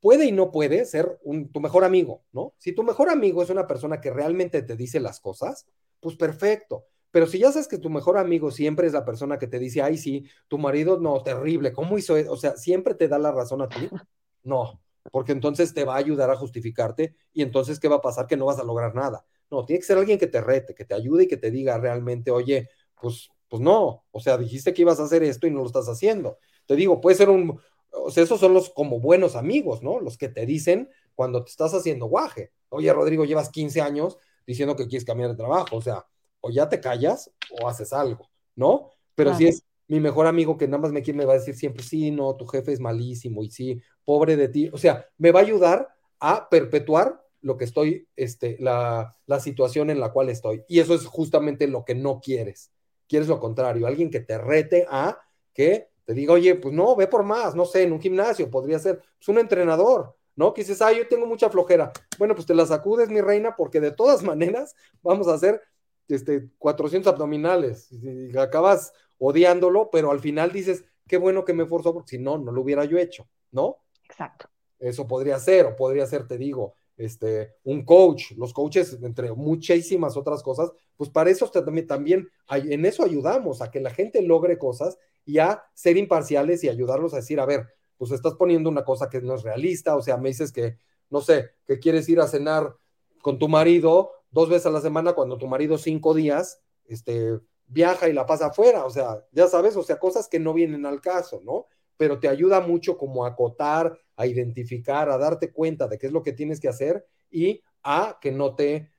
puede 0.00 0.26
y 0.26 0.32
no 0.32 0.50
puede 0.50 0.84
ser 0.84 1.18
tu 1.52 1.60
mejor 1.60 1.84
amigo, 1.84 2.24
¿no? 2.32 2.54
Si 2.58 2.72
tu 2.72 2.82
mejor 2.82 3.10
amigo 3.10 3.42
es 3.42 3.50
una 3.50 3.66
persona 3.66 4.00
que 4.00 4.10
realmente 4.10 4.62
te 4.62 4.76
dice 4.76 5.00
las 5.00 5.20
cosas, 5.20 5.66
pues 6.00 6.16
perfecto. 6.16 6.86
Pero 7.10 7.26
si 7.26 7.38
ya 7.38 7.50
sabes 7.52 7.68
que 7.68 7.78
tu 7.78 7.90
mejor 7.90 8.18
amigo 8.18 8.50
siempre 8.50 8.86
es 8.86 8.92
la 8.92 9.04
persona 9.04 9.38
que 9.38 9.46
te 9.46 9.58
dice, 9.58 9.82
ay, 9.82 9.98
sí, 9.98 10.24
tu 10.48 10.58
marido, 10.58 10.98
no, 10.98 11.22
terrible, 11.22 11.72
¿cómo 11.72 11.98
hizo 11.98 12.16
eso? 12.16 12.32
O 12.32 12.36
sea, 12.36 12.56
siempre 12.56 12.94
te 12.94 13.08
da 13.08 13.18
la 13.18 13.32
razón 13.32 13.62
a 13.62 13.68
ti. 13.68 13.88
No, 14.42 14.80
porque 15.12 15.32
entonces 15.32 15.74
te 15.74 15.84
va 15.84 15.96
a 15.96 15.98
ayudar 15.98 16.30
a 16.30 16.36
justificarte 16.36 17.14
y 17.34 17.42
entonces, 17.42 17.78
¿qué 17.78 17.88
va 17.88 17.96
a 17.96 18.00
pasar? 18.00 18.26
Que 18.26 18.38
no 18.38 18.46
vas 18.46 18.58
a 18.58 18.64
lograr 18.64 18.94
nada. 18.94 19.26
No, 19.50 19.66
tiene 19.66 19.80
que 19.80 19.86
ser 19.86 19.98
alguien 19.98 20.18
que 20.18 20.28
te 20.28 20.40
rete, 20.40 20.74
que 20.74 20.86
te 20.86 20.94
ayude 20.94 21.24
y 21.24 21.28
que 21.28 21.36
te 21.36 21.50
diga 21.50 21.76
realmente, 21.76 22.30
oye, 22.30 22.70
pues, 22.98 23.28
pues 23.48 23.60
no, 23.60 24.04
o 24.10 24.20
sea, 24.20 24.38
dijiste 24.38 24.72
que 24.72 24.80
ibas 24.80 24.98
a 24.98 25.04
hacer 25.04 25.22
esto 25.22 25.46
y 25.46 25.50
no 25.50 25.60
lo 25.60 25.66
estás 25.66 25.88
haciendo. 25.88 26.38
Te 26.66 26.76
digo, 26.76 27.00
puede 27.00 27.16
ser 27.16 27.28
un, 27.28 27.60
o 27.92 28.10
sea, 28.10 28.24
esos 28.24 28.40
son 28.40 28.54
los 28.54 28.70
como 28.70 29.00
buenos 29.00 29.36
amigos, 29.36 29.82
¿no? 29.82 30.00
Los 30.00 30.16
que 30.16 30.28
te 30.28 30.46
dicen 30.46 30.90
cuando 31.14 31.44
te 31.44 31.50
estás 31.50 31.74
haciendo 31.74 32.06
guaje. 32.06 32.52
Oye, 32.68 32.92
Rodrigo, 32.92 33.24
llevas 33.24 33.50
15 33.50 33.80
años 33.80 34.18
diciendo 34.46 34.76
que 34.76 34.86
quieres 34.86 35.04
cambiar 35.04 35.30
de 35.30 35.36
trabajo, 35.36 35.76
o 35.76 35.82
sea, 35.82 36.06
o 36.40 36.50
ya 36.50 36.68
te 36.68 36.80
callas 36.80 37.30
o 37.60 37.68
haces 37.68 37.92
algo, 37.92 38.30
¿no? 38.54 38.90
Pero 39.14 39.34
si 39.34 39.46
es 39.46 39.62
mi 39.86 40.00
mejor 40.00 40.26
amigo 40.26 40.56
que 40.56 40.66
nada 40.66 40.82
más 40.82 40.92
me, 40.92 41.02
me 41.12 41.24
va 41.24 41.34
a 41.34 41.38
decir 41.38 41.54
siempre, 41.54 41.82
sí, 41.82 42.10
no, 42.10 42.36
tu 42.36 42.46
jefe 42.46 42.72
es 42.72 42.80
malísimo 42.80 43.42
y 43.42 43.50
sí, 43.50 43.82
pobre 44.04 44.36
de 44.36 44.48
ti. 44.48 44.70
O 44.72 44.78
sea, 44.78 45.06
me 45.18 45.32
va 45.32 45.40
a 45.40 45.42
ayudar 45.42 45.88
a 46.20 46.48
perpetuar 46.48 47.22
lo 47.42 47.56
que 47.56 47.64
estoy, 47.64 48.08
este, 48.16 48.56
la, 48.60 49.14
la 49.26 49.40
situación 49.40 49.90
en 49.90 50.00
la 50.00 50.12
cual 50.12 50.28
estoy. 50.28 50.64
Y 50.68 50.78
eso 50.80 50.94
es 50.94 51.06
justamente 51.06 51.66
lo 51.66 51.84
que 51.84 51.94
no 51.94 52.20
quieres. 52.20 52.70
Quieres 53.08 53.28
lo 53.28 53.40
contrario, 53.40 53.86
alguien 53.86 54.10
que 54.10 54.20
te 54.20 54.38
rete 54.38 54.86
a 54.88 55.18
que 55.52 55.89
te 56.10 56.14
diga, 56.14 56.32
oye, 56.32 56.56
pues 56.56 56.74
no, 56.74 56.96
ve 56.96 57.06
por 57.06 57.22
más, 57.22 57.54
no 57.54 57.64
sé, 57.64 57.84
en 57.84 57.92
un 57.92 58.00
gimnasio 58.00 58.50
podría 58.50 58.80
ser 58.80 58.98
pues, 58.98 59.28
un 59.28 59.38
entrenador, 59.38 60.16
¿no? 60.34 60.52
Que 60.52 60.62
dices, 60.62 60.82
ah, 60.82 60.92
yo 60.92 61.06
tengo 61.06 61.24
mucha 61.24 61.48
flojera. 61.48 61.92
Bueno, 62.18 62.34
pues 62.34 62.48
te 62.48 62.52
la 62.52 62.66
sacudes, 62.66 63.08
mi 63.10 63.20
reina, 63.20 63.54
porque 63.54 63.80
de 63.80 63.92
todas 63.92 64.20
maneras 64.24 64.74
vamos 65.04 65.28
a 65.28 65.34
hacer 65.34 65.62
este, 66.08 66.48
400 66.58 67.12
abdominales. 67.12 67.92
Y 67.92 68.36
acabas 68.36 68.92
odiándolo, 69.18 69.88
pero 69.92 70.10
al 70.10 70.18
final 70.18 70.50
dices, 70.50 70.84
qué 71.06 71.16
bueno 71.16 71.44
que 71.44 71.52
me 71.52 71.64
forzó, 71.64 71.94
porque 71.94 72.16
si 72.16 72.18
no, 72.18 72.38
no 72.38 72.50
lo 72.50 72.62
hubiera 72.62 72.84
yo 72.84 72.98
hecho, 72.98 73.28
¿no? 73.52 73.76
Exacto. 74.02 74.48
Eso 74.80 75.06
podría 75.06 75.38
ser, 75.38 75.64
o 75.66 75.76
podría 75.76 76.06
ser, 76.06 76.26
te 76.26 76.38
digo, 76.38 76.74
este, 76.96 77.54
un 77.62 77.84
coach, 77.84 78.32
los 78.32 78.52
coaches, 78.52 78.98
entre 79.00 79.30
muchísimas 79.30 80.16
otras 80.16 80.42
cosas, 80.42 80.72
pues 80.96 81.08
para 81.08 81.30
eso 81.30 81.48
también, 81.48 81.86
también 81.86 82.28
en 82.50 82.84
eso 82.84 83.04
ayudamos, 83.04 83.62
a 83.62 83.70
que 83.70 83.78
la 83.78 83.90
gente 83.90 84.22
logre 84.22 84.58
cosas 84.58 84.98
y 85.30 85.38
a 85.38 85.62
ser 85.74 85.96
imparciales 85.96 86.64
y 86.64 86.68
ayudarlos 86.68 87.14
a 87.14 87.18
decir, 87.18 87.38
a 87.38 87.46
ver, 87.46 87.68
pues 87.96 88.10
estás 88.10 88.34
poniendo 88.34 88.68
una 88.68 88.84
cosa 88.84 89.08
que 89.08 89.20
no 89.20 89.34
es 89.34 89.42
realista, 89.42 89.94
o 89.94 90.02
sea, 90.02 90.16
me 90.16 90.30
dices 90.30 90.50
que, 90.50 90.76
no 91.08 91.20
sé, 91.20 91.50
que 91.66 91.78
quieres 91.78 92.08
ir 92.08 92.18
a 92.18 92.26
cenar 92.26 92.74
con 93.22 93.38
tu 93.38 93.48
marido 93.48 94.10
dos 94.32 94.48
veces 94.48 94.66
a 94.66 94.70
la 94.70 94.80
semana 94.80 95.12
cuando 95.12 95.38
tu 95.38 95.46
marido 95.46 95.78
cinco 95.78 96.14
días, 96.14 96.60
este, 96.86 97.38
viaja 97.66 98.08
y 98.08 98.12
la 98.12 98.26
pasa 98.26 98.46
afuera, 98.46 98.84
o 98.84 98.90
sea, 98.90 99.24
ya 99.30 99.46
sabes, 99.46 99.76
o 99.76 99.84
sea, 99.84 100.00
cosas 100.00 100.26
que 100.26 100.40
no 100.40 100.52
vienen 100.52 100.84
al 100.84 101.00
caso, 101.00 101.40
¿no? 101.44 101.66
Pero 101.96 102.18
te 102.18 102.26
ayuda 102.26 102.60
mucho 102.60 102.98
como 102.98 103.24
a 103.24 103.28
acotar, 103.28 103.96
a 104.16 104.26
identificar, 104.26 105.10
a 105.10 105.18
darte 105.18 105.52
cuenta 105.52 105.86
de 105.86 105.96
qué 105.96 106.08
es 106.08 106.12
lo 106.12 106.24
que 106.24 106.32
tienes 106.32 106.58
que 106.58 106.68
hacer 106.68 107.06
y 107.30 107.62
a 107.84 108.18
que 108.20 108.32
no 108.32 108.56
te, 108.56 108.90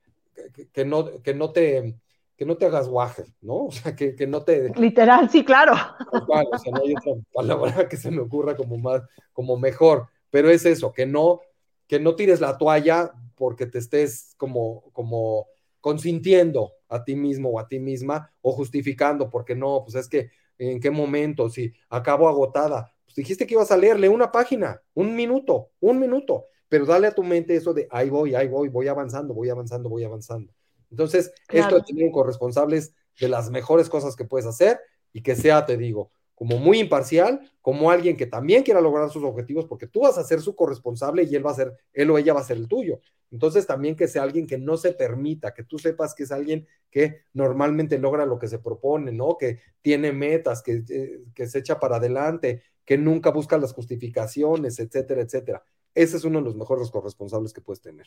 que, 0.72 0.84
no, 0.86 1.20
que 1.20 1.34
no 1.34 1.52
te, 1.52 1.94
que 2.42 2.46
no 2.46 2.56
te 2.56 2.66
hagas 2.66 2.88
guaje, 2.88 3.22
¿no? 3.40 3.66
O 3.66 3.70
sea, 3.70 3.94
que, 3.94 4.16
que 4.16 4.26
no 4.26 4.42
te... 4.42 4.70
Literal, 4.74 5.30
sí, 5.30 5.44
claro. 5.44 5.74
o 6.10 6.58
sea, 6.58 6.72
no 6.72 6.80
hay 6.82 6.92
otra 6.92 7.12
palabra 7.32 7.88
que 7.88 7.96
se 7.96 8.10
me 8.10 8.18
ocurra 8.20 8.56
como 8.56 8.78
más, 8.78 9.00
como 9.32 9.56
mejor, 9.56 10.08
pero 10.28 10.50
es 10.50 10.66
eso, 10.66 10.92
que 10.92 11.06
no, 11.06 11.40
que 11.86 12.00
no 12.00 12.16
tires 12.16 12.40
la 12.40 12.58
toalla 12.58 13.12
porque 13.36 13.66
te 13.66 13.78
estés 13.78 14.34
como, 14.36 14.90
como 14.92 15.46
consintiendo 15.80 16.72
a 16.88 17.04
ti 17.04 17.14
mismo 17.14 17.50
o 17.50 17.60
a 17.60 17.68
ti 17.68 17.78
misma 17.78 18.32
o 18.40 18.50
justificando, 18.50 19.30
porque 19.30 19.54
no, 19.54 19.84
pues 19.84 19.94
es 19.94 20.08
que 20.08 20.30
en 20.58 20.80
qué 20.80 20.90
momento, 20.90 21.48
si 21.48 21.72
acabo 21.90 22.28
agotada, 22.28 22.92
pues 23.04 23.14
dijiste 23.14 23.46
que 23.46 23.54
ibas 23.54 23.70
a 23.70 23.76
leerle 23.76 24.08
una 24.08 24.32
página, 24.32 24.82
un 24.94 25.14
minuto, 25.14 25.70
un 25.78 26.00
minuto, 26.00 26.46
pero 26.68 26.86
dale 26.86 27.06
a 27.06 27.14
tu 27.14 27.22
mente 27.22 27.54
eso 27.54 27.72
de 27.72 27.86
ahí 27.88 28.10
voy, 28.10 28.34
ahí 28.34 28.48
voy, 28.48 28.68
voy 28.68 28.88
avanzando, 28.88 29.32
voy 29.32 29.48
avanzando, 29.48 29.88
voy 29.88 30.02
avanzando. 30.02 30.52
Entonces, 30.92 31.32
esto 31.48 31.76
de 31.76 31.82
tener 31.82 32.10
corresponsables 32.12 32.94
de 33.18 33.28
las 33.28 33.50
mejores 33.50 33.88
cosas 33.88 34.14
que 34.14 34.26
puedes 34.26 34.46
hacer 34.46 34.78
y 35.10 35.22
que 35.22 35.34
sea, 35.34 35.64
te 35.64 35.78
digo, 35.78 36.10
como 36.34 36.58
muy 36.58 36.80
imparcial, 36.80 37.50
como 37.62 37.90
alguien 37.90 38.16
que 38.16 38.26
también 38.26 38.62
quiera 38.62 38.80
lograr 38.80 39.08
sus 39.08 39.24
objetivos, 39.24 39.64
porque 39.64 39.86
tú 39.86 40.00
vas 40.00 40.18
a 40.18 40.24
ser 40.24 40.42
su 40.42 40.54
corresponsable 40.54 41.22
y 41.22 41.34
él 41.34 41.46
va 41.46 41.52
a 41.52 41.54
ser, 41.54 41.72
él 41.94 42.10
o 42.10 42.18
ella 42.18 42.34
va 42.34 42.40
a 42.40 42.44
ser 42.44 42.58
el 42.58 42.68
tuyo. 42.68 43.00
Entonces 43.30 43.66
también 43.66 43.96
que 43.96 44.06
sea 44.06 44.22
alguien 44.22 44.46
que 44.46 44.58
no 44.58 44.76
se 44.76 44.92
permita, 44.92 45.54
que 45.54 45.64
tú 45.64 45.78
sepas 45.78 46.14
que 46.14 46.24
es 46.24 46.32
alguien 46.32 46.66
que 46.90 47.22
normalmente 47.32 47.98
logra 47.98 48.26
lo 48.26 48.38
que 48.38 48.48
se 48.48 48.58
propone, 48.58 49.12
¿no? 49.12 49.38
Que 49.38 49.60
tiene 49.80 50.12
metas, 50.12 50.62
que, 50.62 50.82
eh, 50.90 51.22
que 51.34 51.46
se 51.46 51.60
echa 51.60 51.80
para 51.80 51.96
adelante, 51.96 52.62
que 52.84 52.98
nunca 52.98 53.30
busca 53.30 53.56
las 53.56 53.72
justificaciones, 53.72 54.78
etcétera, 54.78 55.22
etcétera. 55.22 55.64
Ese 55.94 56.18
es 56.18 56.24
uno 56.24 56.40
de 56.40 56.44
los 56.44 56.56
mejores 56.56 56.90
corresponsables 56.90 57.54
que 57.54 57.62
puedes 57.62 57.80
tener. 57.80 58.06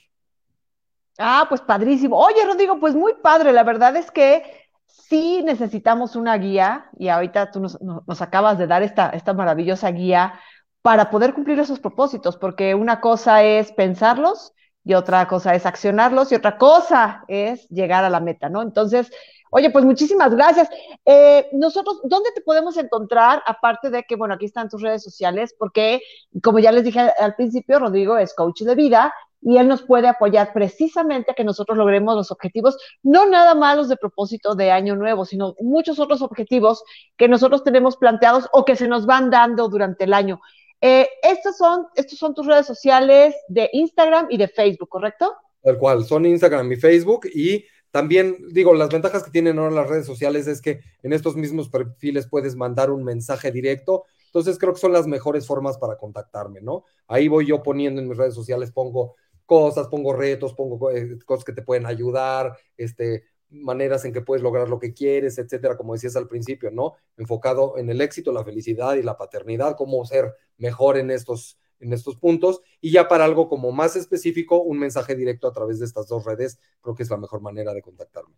Ah, 1.17 1.45
pues 1.47 1.61
padrísimo. 1.61 2.17
Oye, 2.17 2.45
Rodrigo, 2.45 2.79
pues 2.79 2.93
muy 2.95 3.13
padre. 3.21 3.53
La 3.53 3.63
verdad 3.63 3.95
es 3.95 4.11
que 4.11 4.43
sí 4.87 5.41
necesitamos 5.43 6.15
una 6.15 6.37
guía 6.37 6.89
y 6.97 7.09
ahorita 7.09 7.51
tú 7.51 7.61
nos, 7.61 8.21
acabas 8.21 8.57
de 8.57 8.67
dar 8.67 8.83
esta, 8.83 9.09
esta 9.09 9.33
maravillosa 9.33 9.91
guía 9.91 10.39
para 10.81 11.09
poder 11.09 11.33
cumplir 11.33 11.59
esos 11.59 11.79
propósitos, 11.79 12.37
porque 12.37 12.75
una 12.75 13.01
cosa 13.01 13.43
es 13.43 13.71
pensarlos 13.71 14.53
y 14.83 14.93
otra 14.93 15.27
cosa 15.27 15.55
es 15.55 15.65
accionarlos 15.65 16.31
y 16.31 16.35
otra 16.35 16.57
cosa 16.57 17.23
es 17.27 17.67
llegar 17.69 18.03
a 18.03 18.09
la 18.09 18.19
meta, 18.19 18.49
¿no? 18.49 18.61
Entonces, 18.61 19.09
oye, 19.49 19.71
pues 19.71 19.83
muchísimas 19.83 20.35
gracias. 20.35 20.69
Eh, 21.05 21.47
nosotros, 21.53 22.01
¿dónde 22.03 22.29
te 22.35 22.41
podemos 22.41 22.77
encontrar? 22.77 23.41
Aparte 23.47 23.89
de 23.89 24.03
que, 24.03 24.15
bueno, 24.15 24.35
aquí 24.35 24.45
están 24.45 24.69
tus 24.69 24.81
redes 24.81 25.01
sociales, 25.01 25.55
porque 25.57 26.01
como 26.43 26.59
ya 26.59 26.71
les 26.71 26.83
dije 26.83 26.99
al 26.99 27.35
principio, 27.35 27.79
Rodrigo 27.79 28.17
es 28.17 28.35
coach 28.35 28.61
de 28.61 28.75
vida 28.75 29.13
y 29.45 29.57
él 29.57 29.67
nos 29.67 29.83
puede 29.83 30.07
apoyar 30.07 30.51
precisamente 30.53 31.31
a 31.31 31.35
que 31.35 31.43
nosotros 31.43 31.77
logremos 31.77 32.15
los 32.15 32.31
objetivos, 32.31 32.77
no 33.03 33.27
nada 33.27 33.53
más 33.53 33.77
los 33.77 33.87
de 33.87 33.95
propósito 33.95 34.55
de 34.55 34.71
año 34.71 34.95
nuevo, 34.95 35.23
sino 35.23 35.53
muchos 35.59 35.99
otros 35.99 36.23
objetivos 36.23 36.83
que 37.15 37.27
nosotros 37.27 37.63
tenemos 37.63 37.95
planteados 37.95 38.49
o 38.53 38.65
que 38.65 38.75
se 38.75 38.87
nos 38.87 39.05
van 39.05 39.29
dando 39.29 39.69
durante 39.69 40.05
el 40.05 40.13
año. 40.13 40.41
Eh, 40.81 41.07
estos, 41.21 41.57
son, 41.57 41.85
estos 41.95 42.17
son 42.17 42.33
tus 42.33 42.47
redes 42.47 42.65
sociales 42.65 43.35
de 43.47 43.69
Instagram 43.71 44.27
y 44.31 44.37
de 44.37 44.47
Facebook, 44.47 44.89
¿correcto? 44.89 45.35
Tal 45.61 45.77
cual, 45.77 46.03
son 46.05 46.25
Instagram 46.25 46.71
y 46.71 46.75
Facebook 46.77 47.27
y 47.31 47.65
también 47.91 48.37
digo, 48.51 48.73
las 48.73 48.89
ventajas 48.89 49.23
que 49.23 49.31
tienen 49.31 49.59
ahora 49.59 49.75
las 49.75 49.87
redes 49.87 50.07
sociales 50.07 50.47
es 50.47 50.59
que 50.59 50.79
en 51.03 51.13
estos 51.13 51.35
mismos 51.35 51.69
perfiles 51.69 52.27
puedes 52.27 52.55
mandar 52.55 52.89
un 52.89 53.03
mensaje 53.03 53.51
directo. 53.51 54.05
Entonces 54.25 54.57
creo 54.57 54.73
que 54.73 54.79
son 54.79 54.91
las 54.91 55.05
mejores 55.05 55.45
formas 55.45 55.77
para 55.77 55.97
contactarme, 55.97 56.61
¿no? 56.61 56.83
Ahí 57.07 57.27
voy 57.27 57.45
yo 57.45 57.61
poniendo 57.61 58.01
en 58.01 58.09
mis 58.09 58.17
redes 58.17 58.33
sociales, 58.33 58.71
pongo 58.71 59.15
cosas, 59.45 59.87
pongo 59.87 60.13
retos, 60.13 60.53
pongo 60.53 60.91
eh, 60.91 61.17
cosas 61.25 61.45
que 61.45 61.53
te 61.53 61.61
pueden 61.61 61.85
ayudar, 61.85 62.57
este, 62.77 63.25
maneras 63.49 64.05
en 64.05 64.13
que 64.13 64.21
puedes 64.21 64.43
lograr 64.43 64.69
lo 64.69 64.79
que 64.79 64.93
quieres, 64.93 65.37
etcétera, 65.37 65.77
como 65.77 65.93
decías 65.93 66.15
al 66.15 66.27
principio, 66.27 66.71
¿no? 66.71 66.93
Enfocado 67.17 67.77
en 67.77 67.89
el 67.89 68.01
éxito, 68.01 68.31
la 68.31 68.43
felicidad 68.43 68.95
y 68.95 69.03
la 69.03 69.17
paternidad, 69.17 69.75
cómo 69.75 70.03
ser 70.05 70.33
mejor 70.57 70.97
en 70.97 71.11
estos 71.11 71.59
en 71.79 71.93
estos 71.93 72.15
puntos. 72.17 72.61
Y 72.81 72.91
ya 72.91 73.07
para 73.07 73.25
algo 73.25 73.47
como 73.49 73.71
más 73.71 73.95
específico, 73.95 74.61
un 74.61 74.79
mensaje 74.79 75.15
directo 75.15 75.47
a 75.47 75.53
través 75.53 75.79
de 75.79 75.85
estas 75.85 76.07
dos 76.07 76.25
redes, 76.25 76.59
creo 76.81 76.95
que 76.95 77.03
es 77.03 77.09
la 77.09 77.17
mejor 77.17 77.41
manera 77.41 77.73
de 77.73 77.81
contactarme. 77.81 78.35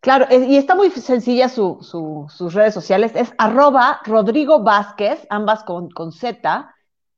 Claro, 0.00 0.26
y 0.30 0.56
está 0.56 0.76
muy 0.76 0.90
sencilla 0.90 1.48
sus 1.48 2.54
redes 2.54 2.74
sociales, 2.74 3.12
es 3.16 3.32
arroba 3.38 4.00
Rodrigo 4.04 4.62
Vázquez, 4.62 5.26
ambas 5.30 5.64
con, 5.64 5.90
con 5.90 6.12
Z, 6.12 6.72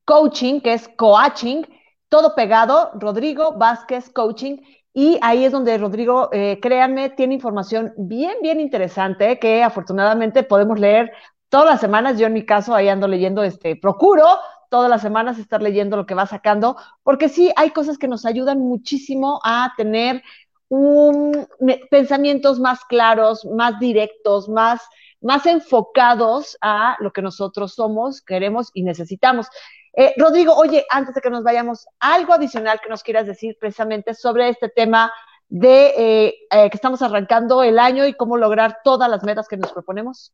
coaching, 0.07 0.61
que 0.61 0.73
es 0.73 0.89
coaching, 0.97 1.65
todo 2.09 2.35
pegado, 2.35 2.91
Rodrigo 2.95 3.53
Vázquez 3.53 4.11
Coaching, 4.11 4.59
y 4.95 5.19
ahí 5.23 5.45
es 5.45 5.53
donde 5.53 5.79
Rodrigo, 5.79 6.29
eh, 6.33 6.59
créanme, 6.61 7.11
tiene 7.11 7.35
información 7.35 7.93
bien, 7.97 8.35
bien 8.43 8.61
interesante 8.61 9.39
que 9.39 9.63
afortunadamente 9.63 10.43
podemos 10.43 10.81
leer 10.81 11.13
todas 11.49 11.67
las 11.67 11.81
semanas. 11.81 12.19
Yo 12.19 12.27
en 12.27 12.33
mi 12.33 12.45
caso 12.45 12.75
ahí 12.75 12.89
ando 12.89 13.07
leyendo, 13.07 13.43
este, 13.43 13.77
procuro 13.77 14.25
todas 14.71 14.91
las 14.91 15.01
semanas 15.01 15.39
estar 15.39 15.63
leyendo 15.63 15.97
lo 15.97 16.07
que 16.07 16.15
va 16.15 16.27
sacando, 16.27 16.77
porque 17.03 17.29
sí 17.29 17.53
hay 17.57 17.71
cosas 17.71 17.97
que 17.97 18.09
nos 18.09 18.27
ayudan 18.27 18.59
muchísimo 18.59 19.41
a 19.45 19.73
tener 19.77 20.23
un, 20.69 21.47
pensamientos 21.91 22.59
más 22.61 22.85
claros, 22.85 23.45
más 23.45 23.79
directos, 23.79 24.49
más, 24.49 24.83
más 25.21 25.47
enfocados 25.47 26.59
a 26.61 26.97
lo 27.01 27.13
que 27.13 27.23
nosotros 27.23 27.75
somos, 27.75 28.21
queremos 28.21 28.71
y 28.75 28.83
necesitamos. 28.83 29.49
Eh, 29.95 30.15
Rodrigo, 30.17 30.55
oye, 30.55 30.85
antes 30.91 31.15
de 31.15 31.21
que 31.21 31.31
nos 31.31 31.43
vayamos, 31.43 31.87
algo 31.99 32.33
adicional 32.33 32.81
que 32.83 32.89
nos 32.89 33.03
quieras 33.03 33.27
decir 33.27 33.57
precisamente 33.59 34.15
sobre 34.15 34.49
este 34.49 34.69
tema 34.69 35.13
de 35.49 35.87
eh, 35.97 36.35
eh, 36.51 36.71
que 36.71 36.77
estamos 36.77 37.01
arrancando 37.03 37.63
el 37.63 37.79
año 37.79 38.07
y 38.07 38.15
cómo 38.15 38.37
lograr 38.37 38.79
todas 38.85 39.11
las 39.11 39.23
metas 39.25 39.49
que 39.49 39.57
nos 39.57 39.73
proponemos. 39.73 40.33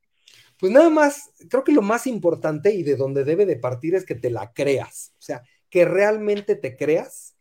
Pues 0.59 0.72
nada 0.72 0.90
más, 0.90 1.30
creo 1.48 1.64
que 1.64 1.72
lo 1.72 1.82
más 1.82 2.07
importante 2.07 2.74
y 2.74 2.82
de 2.82 2.96
donde 2.96 3.24
debe 3.24 3.46
de 3.46 3.57
partir 3.57 3.94
es 3.94 4.05
que 4.05 4.14
te 4.14 4.30
la 4.30 4.52
creas, 4.52 5.12
o 5.18 5.22
sea, 5.22 5.42
que 5.68 5.84
realmente 5.84 6.57
te 6.57 6.76
creas 6.76 7.34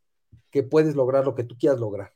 que 0.49 0.63
puedes 0.63 0.95
lograr 0.95 1.25
lo 1.25 1.35
que 1.35 1.43
tú 1.43 1.55
quieras 1.57 1.79
lograr. 1.79 2.13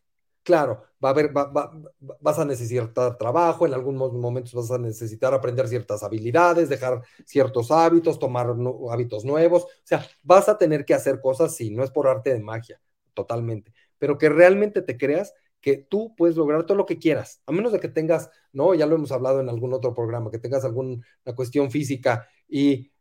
Claro, 0.47 0.81
va 1.03 1.09
a 1.09 1.11
haber, 1.11 1.33
vas 1.33 2.39
a 2.39 2.45
necesitar 2.45 3.17
trabajo, 3.17 3.67
en 3.67 3.73
algunos 3.73 4.13
momentos 4.13 4.53
vas 4.53 4.71
a 4.71 4.77
necesitar 4.77 5.33
aprender 5.33 5.67
ciertas 5.67 6.03
habilidades, 6.03 6.69
dejar 6.69 7.01
ciertos 7.25 7.69
hábitos, 7.69 8.17
tomar 8.17 8.55
hábitos 8.89 9.25
nuevos, 9.25 9.63
o 9.63 9.67
sea, 9.83 10.07
vas 10.23 10.47
a 10.47 10.57
tener 10.57 10.85
que 10.85 10.93
hacer 10.93 11.19
cosas, 11.19 11.53
sí, 11.53 11.69
no 11.69 11.83
es 11.83 11.91
por 11.91 12.07
arte 12.07 12.33
de 12.33 12.39
magia, 12.39 12.79
totalmente, 13.13 13.73
pero 13.97 14.17
que 14.17 14.29
realmente 14.29 14.81
te 14.81 14.97
creas 14.97 15.33
que 15.59 15.79
tú 15.79 16.15
puedes 16.15 16.37
lograr 16.37 16.65
todo 16.65 16.77
lo 16.77 16.85
que 16.85 16.97
quieras, 16.97 17.41
a 17.45 17.51
menos 17.51 17.73
de 17.73 17.81
que 17.81 17.89
tengas, 17.89 18.29
no, 18.53 18.73
ya 18.73 18.85
lo 18.85 18.95
hemos 18.95 19.11
hablado 19.11 19.41
en 19.41 19.49
algún 19.49 19.73
otro 19.73 19.93
programa, 19.93 20.31
que 20.31 20.39
tengas 20.39 20.63
alguna 20.63 21.03
cuestión 21.35 21.71
física 21.71 22.25
y 22.47 22.93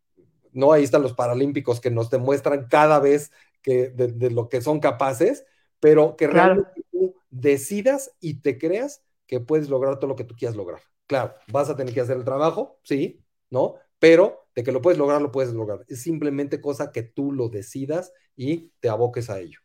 no, 0.51 0.72
ahí 0.72 0.82
están 0.82 1.03
los 1.03 1.12
paralímpicos 1.12 1.80
que 1.80 1.92
nos 1.92 2.11
demuestran 2.11 2.66
cada 2.66 2.99
vez 2.99 3.30
que 3.62 3.90
de, 3.90 4.30
lo 4.32 4.49
que 4.49 4.61
son 4.61 4.80
capaces, 4.80 5.47
pero 5.78 6.16
que 6.16 6.26
realmente 6.26 6.82
tú 6.90 7.14
decidas 7.41 8.12
y 8.20 8.41
te 8.41 8.59
creas 8.59 9.03
que 9.26 9.41
puedes 9.41 9.68
lograr 9.68 9.99
todo 9.99 10.09
lo 10.09 10.16
que 10.16 10.24
tú 10.24 10.34
quieras 10.37 10.57
lograr. 10.57 10.80
Claro, 11.07 11.34
vas 11.53 11.70
a 11.70 11.76
tener 11.76 11.95
que 11.95 12.01
hacer 12.01 12.16
el 12.16 12.24
trabajo, 12.24 12.78
sí, 12.82 13.20
¿no? 13.51 13.74
Pero 13.99 14.47
de 14.55 14.62
que 14.62 14.72
lo 14.72 14.82
puedes 14.82 14.99
lograr, 14.99 15.20
lo 15.22 15.32
puedes 15.32 15.53
lograr. 15.53 15.84
Es 15.89 16.03
simplemente 16.03 16.61
cosa 16.61 16.93
que 16.93 17.03
tú 17.03 17.32
lo 17.32 17.49
decidas 17.49 18.12
y 18.37 18.70
te 18.80 18.89
aboques 18.89 19.30
a 19.30 19.39
ello. 19.39 19.61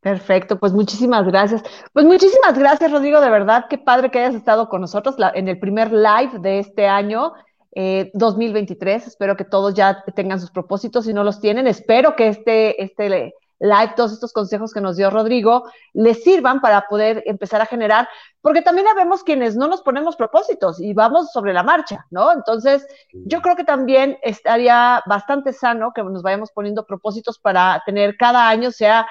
Perfecto, 0.00 0.58
pues 0.58 0.72
muchísimas 0.72 1.24
gracias. 1.26 1.62
Pues 1.92 2.04
muchísimas 2.04 2.58
gracias, 2.58 2.90
Rodrigo, 2.90 3.20
de 3.20 3.30
verdad, 3.30 3.66
qué 3.70 3.78
padre 3.78 4.10
que 4.10 4.18
hayas 4.18 4.34
estado 4.34 4.68
con 4.68 4.80
nosotros 4.80 5.14
en 5.34 5.48
el 5.48 5.60
primer 5.60 5.92
live 5.92 6.40
de 6.40 6.58
este 6.58 6.86
año. 6.86 7.32
2023. 7.74 9.02
Eh, 9.02 9.06
espero 9.08 9.36
que 9.36 9.44
todos 9.44 9.74
ya 9.74 10.04
tengan 10.14 10.40
sus 10.40 10.50
propósitos. 10.50 11.06
Si 11.06 11.12
no 11.12 11.24
los 11.24 11.40
tienen, 11.40 11.66
espero 11.66 12.16
que 12.16 12.28
este, 12.28 12.82
este 12.82 13.32
live, 13.62 13.92
todos 13.96 14.12
estos 14.12 14.32
consejos 14.32 14.74
que 14.74 14.80
nos 14.80 14.96
dio 14.96 15.08
Rodrigo, 15.08 15.70
les 15.92 16.22
sirvan 16.24 16.60
para 16.60 16.82
poder 16.88 17.22
empezar 17.26 17.60
a 17.60 17.66
generar, 17.66 18.08
porque 18.40 18.60
también 18.60 18.88
habemos 18.88 19.22
quienes 19.22 19.56
no 19.56 19.68
nos 19.68 19.82
ponemos 19.82 20.16
propósitos 20.16 20.80
y 20.80 20.92
vamos 20.94 21.30
sobre 21.30 21.52
la 21.52 21.62
marcha, 21.62 22.04
¿no? 22.10 22.32
Entonces, 22.32 22.84
yo 23.12 23.40
creo 23.40 23.54
que 23.54 23.62
también 23.62 24.18
estaría 24.22 25.00
bastante 25.06 25.52
sano 25.52 25.92
que 25.94 26.02
nos 26.02 26.22
vayamos 26.22 26.50
poniendo 26.50 26.84
propósitos 26.84 27.38
para 27.38 27.80
tener 27.86 28.16
cada 28.16 28.48
año, 28.48 28.72
sea 28.72 29.06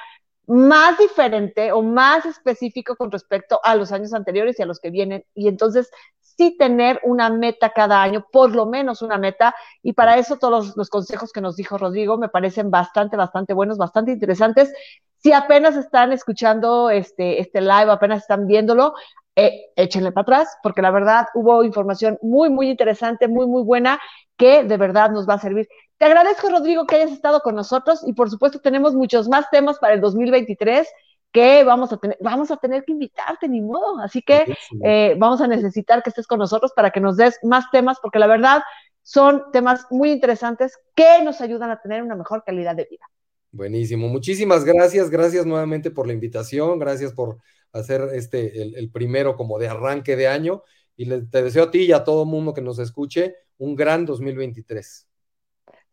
más 0.51 0.97
diferente 0.97 1.71
o 1.71 1.81
más 1.81 2.25
específico 2.25 2.97
con 2.97 3.09
respecto 3.09 3.61
a 3.63 3.73
los 3.73 3.93
años 3.93 4.13
anteriores 4.13 4.59
y 4.59 4.63
a 4.63 4.65
los 4.65 4.81
que 4.81 4.89
vienen. 4.89 5.23
Y 5.33 5.47
entonces 5.47 5.89
sí 6.19 6.57
tener 6.57 6.99
una 7.03 7.29
meta 7.29 7.69
cada 7.69 8.03
año, 8.03 8.25
por 8.33 8.53
lo 8.53 8.65
menos 8.65 9.01
una 9.01 9.17
meta. 9.17 9.55
Y 9.81 9.93
para 9.93 10.17
eso 10.17 10.35
todos 10.37 10.75
los, 10.75 10.89
consejos 10.89 11.31
que 11.31 11.39
nos 11.39 11.55
dijo 11.55 11.77
Rodrigo 11.77 12.17
me 12.17 12.27
parecen 12.27 12.69
bastante, 12.69 13.15
bastante 13.15 13.53
buenos, 13.53 13.77
bastante 13.77 14.11
interesantes. 14.11 14.73
Si 15.19 15.31
apenas 15.31 15.77
están 15.77 16.11
escuchando 16.11 16.89
este, 16.89 17.39
este 17.39 17.61
live, 17.61 17.89
apenas 17.89 18.23
están 18.23 18.45
viéndolo, 18.45 18.93
eh, 19.37 19.71
échenle 19.77 20.11
para 20.11 20.23
atrás, 20.23 20.57
porque 20.61 20.81
la 20.81 20.91
verdad 20.91 21.27
hubo 21.33 21.63
información 21.63 22.17
muy, 22.21 22.49
muy 22.49 22.69
interesante, 22.69 23.29
muy, 23.29 23.47
muy 23.47 23.63
buena, 23.63 24.01
que 24.35 24.65
de 24.65 24.75
verdad 24.75 25.11
nos 25.11 25.29
va 25.29 25.35
a 25.35 25.39
servir. 25.39 25.69
Te 26.01 26.05
agradezco, 26.05 26.49
Rodrigo, 26.49 26.87
que 26.87 26.95
hayas 26.95 27.11
estado 27.11 27.41
con 27.41 27.53
nosotros 27.53 28.01
y 28.07 28.13
por 28.13 28.27
supuesto 28.27 28.59
tenemos 28.59 28.95
muchos 28.95 29.29
más 29.29 29.51
temas 29.51 29.77
para 29.77 29.93
el 29.93 30.01
2023 30.01 30.87
que 31.31 31.63
vamos 31.63 31.93
a 31.93 31.97
tener, 31.97 32.17
vamos 32.19 32.49
a 32.49 32.57
tener 32.57 32.83
que 32.83 32.93
invitarte, 32.93 33.47
ni 33.47 33.61
modo. 33.61 33.99
Así 33.99 34.23
que 34.23 34.47
eh, 34.83 35.15
vamos 35.19 35.41
a 35.41 35.47
necesitar 35.47 36.01
que 36.01 36.09
estés 36.09 36.25
con 36.25 36.39
nosotros 36.39 36.71
para 36.75 36.89
que 36.89 36.99
nos 36.99 37.17
des 37.17 37.37
más 37.43 37.69
temas, 37.69 37.99
porque 38.01 38.17
la 38.17 38.25
verdad 38.25 38.63
son 39.03 39.43
temas 39.53 39.85
muy 39.91 40.09
interesantes 40.09 40.75
que 40.95 41.21
nos 41.23 41.39
ayudan 41.39 41.69
a 41.69 41.79
tener 41.79 42.01
una 42.01 42.15
mejor 42.15 42.43
calidad 42.43 42.75
de 42.75 42.87
vida. 42.89 43.05
Buenísimo, 43.51 44.07
muchísimas 44.07 44.65
gracias, 44.65 45.11
gracias 45.11 45.45
nuevamente 45.45 45.91
por 45.91 46.07
la 46.07 46.13
invitación, 46.13 46.79
gracias 46.79 47.13
por 47.13 47.37
hacer 47.73 48.09
este 48.13 48.59
el, 48.59 48.89
primero 48.89 49.35
como 49.35 49.59
de 49.59 49.67
arranque 49.67 50.15
de 50.15 50.27
año 50.27 50.63
y 50.97 51.07
te 51.27 51.43
deseo 51.43 51.65
a 51.65 51.69
ti 51.69 51.83
y 51.83 51.91
a 51.91 52.03
todo 52.03 52.25
mundo 52.25 52.55
que 52.55 52.61
nos 52.61 52.79
escuche 52.79 53.35
un 53.59 53.75
gran 53.75 54.07
2023. 54.07 55.10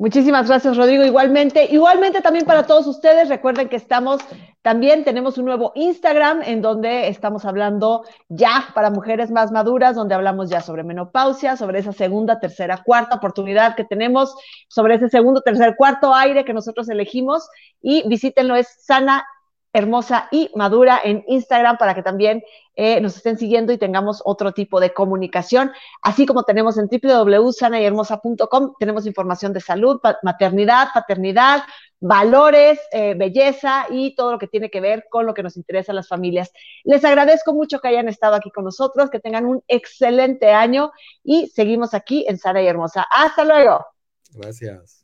Muchísimas 0.00 0.46
gracias, 0.46 0.76
Rodrigo. 0.76 1.04
Igualmente, 1.04 1.64
igualmente 1.72 2.20
también 2.20 2.46
para 2.46 2.62
todos 2.62 2.86
ustedes, 2.86 3.28
recuerden 3.28 3.68
que 3.68 3.74
estamos, 3.74 4.20
también 4.62 5.02
tenemos 5.02 5.38
un 5.38 5.46
nuevo 5.46 5.72
Instagram 5.74 6.42
en 6.44 6.62
donde 6.62 7.08
estamos 7.08 7.44
hablando 7.44 8.04
ya 8.28 8.68
para 8.74 8.90
mujeres 8.90 9.32
más 9.32 9.50
maduras, 9.50 9.96
donde 9.96 10.14
hablamos 10.14 10.50
ya 10.50 10.60
sobre 10.60 10.84
menopausia, 10.84 11.56
sobre 11.56 11.80
esa 11.80 11.92
segunda, 11.92 12.38
tercera, 12.38 12.84
cuarta 12.84 13.16
oportunidad 13.16 13.74
que 13.74 13.82
tenemos, 13.82 14.36
sobre 14.68 14.94
ese 14.94 15.08
segundo, 15.08 15.40
tercer, 15.40 15.74
cuarto 15.76 16.14
aire 16.14 16.44
que 16.44 16.54
nosotros 16.54 16.88
elegimos 16.88 17.48
y 17.82 18.08
visítenlo, 18.08 18.54
es 18.54 18.68
sana 18.78 19.26
hermosa 19.78 20.28
y 20.30 20.50
madura 20.54 21.00
en 21.02 21.24
Instagram 21.26 21.78
para 21.78 21.94
que 21.94 22.02
también 22.02 22.42
eh, 22.76 23.00
nos 23.00 23.16
estén 23.16 23.38
siguiendo 23.38 23.72
y 23.72 23.78
tengamos 23.78 24.22
otro 24.24 24.52
tipo 24.52 24.80
de 24.80 24.92
comunicación. 24.92 25.72
Así 26.02 26.26
como 26.26 26.44
tenemos 26.44 26.78
en 26.78 26.88
www.sanayhermosa.com, 26.88 28.74
tenemos 28.78 29.06
información 29.06 29.52
de 29.52 29.60
salud, 29.60 30.00
maternidad, 30.22 30.88
paternidad, 30.94 31.62
valores, 32.00 32.78
eh, 32.92 33.14
belleza 33.14 33.86
y 33.90 34.14
todo 34.14 34.32
lo 34.32 34.38
que 34.38 34.46
tiene 34.46 34.70
que 34.70 34.80
ver 34.80 35.06
con 35.10 35.26
lo 35.26 35.34
que 35.34 35.42
nos 35.42 35.56
interesa 35.56 35.92
a 35.92 35.94
las 35.94 36.08
familias. 36.08 36.52
Les 36.84 37.04
agradezco 37.04 37.52
mucho 37.52 37.80
que 37.80 37.88
hayan 37.88 38.08
estado 38.08 38.34
aquí 38.34 38.50
con 38.50 38.64
nosotros, 38.64 39.10
que 39.10 39.20
tengan 39.20 39.46
un 39.46 39.62
excelente 39.66 40.52
año 40.52 40.92
y 41.24 41.48
seguimos 41.48 41.94
aquí 41.94 42.24
en 42.28 42.38
Sana 42.38 42.62
y 42.62 42.66
Hermosa. 42.66 43.06
Hasta 43.10 43.44
luego. 43.44 43.84
Gracias. 44.34 44.97